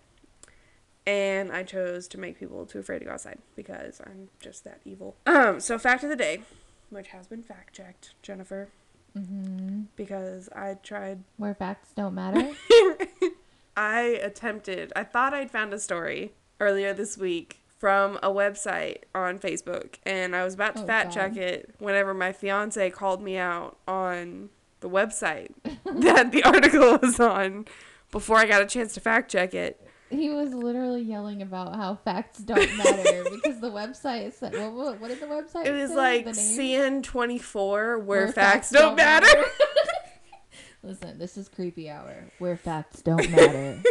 And 1.06 1.52
I 1.52 1.64
chose 1.64 2.08
to 2.10 2.18
make 2.18 2.40
people 2.40 2.66
too 2.66 2.80
afraid 2.80 3.00
to 3.00 3.06
go 3.06 3.12
outside 3.12 3.40
because 3.56 4.00
I'm 4.06 4.30
just 4.40 4.64
that 4.64 4.80
evil. 4.86 5.16
Um, 5.26 5.60
so 5.60 5.78
fact 5.78 6.04
of 6.04 6.10
the 6.10 6.16
day, 6.16 6.42
which 6.90 7.10
has 7.10 7.28
been 7.28 7.44
fact 7.44 7.76
checked, 7.76 8.14
Jennifer, 8.22 8.70
mm-hmm. 9.18 9.84
because 9.96 10.48
I 10.56 10.76
tried 10.76 11.24
Where 11.38 11.56
facts 11.56 11.90
don't 11.96 12.16
matter. 12.16 12.52
I 13.78 14.02
attempted, 14.22 14.94
I 14.96 15.04
thought 15.04 15.34
I'd 15.34 15.52
found 15.52 15.74
a 15.74 15.80
story 15.80 16.34
earlier 16.62 16.94
this 16.94 17.18
week 17.18 17.63
from 17.84 18.18
a 18.24 18.30
website 18.30 19.00
on 19.14 19.38
Facebook, 19.38 19.96
and 20.06 20.34
I 20.38 20.46
was 20.46 20.54
about 20.54 20.78
to 20.78 20.84
Oh, 20.84 20.88
fact 20.88 21.14
check 21.14 21.36
it 21.36 21.76
whenever 21.80 22.14
my 22.14 22.32
fiance 22.32 22.90
called 22.92 23.22
me 23.22 23.36
out 23.36 23.76
on 23.86 24.52
the 24.80 24.90
website 24.90 25.50
that 26.00 26.32
the 26.32 26.44
article 26.46 26.98
was 27.02 27.20
on 27.20 27.66
before 28.10 28.38
I 28.38 28.46
got 28.46 28.62
a 28.62 28.66
chance 28.66 28.94
to 28.94 29.02
fact 29.02 29.30
check 29.30 29.54
it. 29.54 29.86
he 30.10 30.30
was 30.30 30.54
literally 30.54 31.02
yelling 31.02 31.42
about 31.42 31.76
how 31.76 31.96
facts 31.96 32.40
don't 32.40 32.74
matter 32.78 33.26
because 33.32 33.60
the 33.60 33.70
website 33.70 34.32
said. 34.32 34.54
What, 34.54 34.72
what, 34.72 35.02
what 35.02 35.08
did 35.10 35.20
the 35.20 35.26
website? 35.26 35.66
It 35.66 35.74
was 35.74 35.90
say? 35.90 35.96
like 35.98 36.24
The 36.24 36.32
name? 36.32 37.04
CN24, 37.04 38.02
where, 38.02 38.32
facts, 38.32 38.70
don't, 38.70 38.96
matter. 38.96 39.28
Listen, 40.84 41.18
this 41.20 41.38
is 41.38 41.50
creepy 41.50 41.90
hour 41.90 42.30
where 42.40 42.56
facts 42.56 43.02
don't 43.02 43.30
matter. 43.30 43.82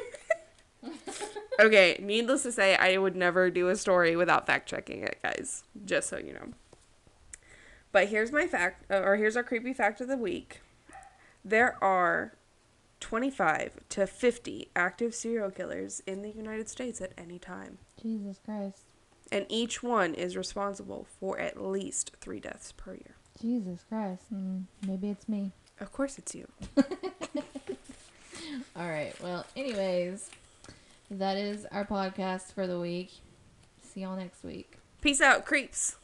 Okay, 1.60 1.98
needless 2.02 2.42
to 2.44 2.52
say, 2.52 2.76
I 2.76 2.98
would 2.98 3.16
never 3.16 3.50
do 3.50 3.68
a 3.68 3.76
story 3.76 4.16
without 4.16 4.46
fact 4.46 4.68
checking 4.68 5.02
it, 5.02 5.18
guys. 5.22 5.64
Just 5.84 6.08
so 6.08 6.18
you 6.18 6.32
know. 6.32 6.48
But 7.92 8.08
here's 8.08 8.32
my 8.32 8.46
fact, 8.46 8.90
uh, 8.90 9.02
or 9.02 9.16
here's 9.16 9.36
our 9.36 9.42
creepy 9.42 9.74
fact 9.74 10.00
of 10.00 10.08
the 10.08 10.16
week. 10.16 10.60
There 11.44 11.76
are 11.82 12.34
25 13.00 13.80
to 13.90 14.06
50 14.06 14.68
active 14.74 15.14
serial 15.14 15.50
killers 15.50 16.00
in 16.06 16.22
the 16.22 16.30
United 16.30 16.68
States 16.68 17.00
at 17.00 17.12
any 17.18 17.38
time. 17.38 17.78
Jesus 18.00 18.38
Christ. 18.44 18.84
And 19.30 19.46
each 19.48 19.82
one 19.82 20.14
is 20.14 20.36
responsible 20.36 21.06
for 21.18 21.38
at 21.38 21.62
least 21.62 22.12
three 22.20 22.40
deaths 22.40 22.72
per 22.72 22.92
year. 22.92 23.16
Jesus 23.40 23.84
Christ. 23.88 24.32
Mm, 24.32 24.64
maybe 24.86 25.10
it's 25.10 25.28
me. 25.28 25.52
Of 25.80 25.90
course, 25.92 26.18
it's 26.18 26.34
you. 26.34 26.46
All 28.76 28.88
right. 28.88 29.14
Well, 29.22 29.44
anyways, 29.56 30.30
that 31.18 31.36
is 31.36 31.66
our 31.70 31.84
podcast 31.84 32.52
for 32.54 32.66
the 32.66 32.80
week. 32.80 33.10
See 33.82 34.00
y'all 34.00 34.16
next 34.16 34.42
week. 34.42 34.78
Peace 35.00 35.20
out, 35.20 35.44
creeps. 35.44 35.96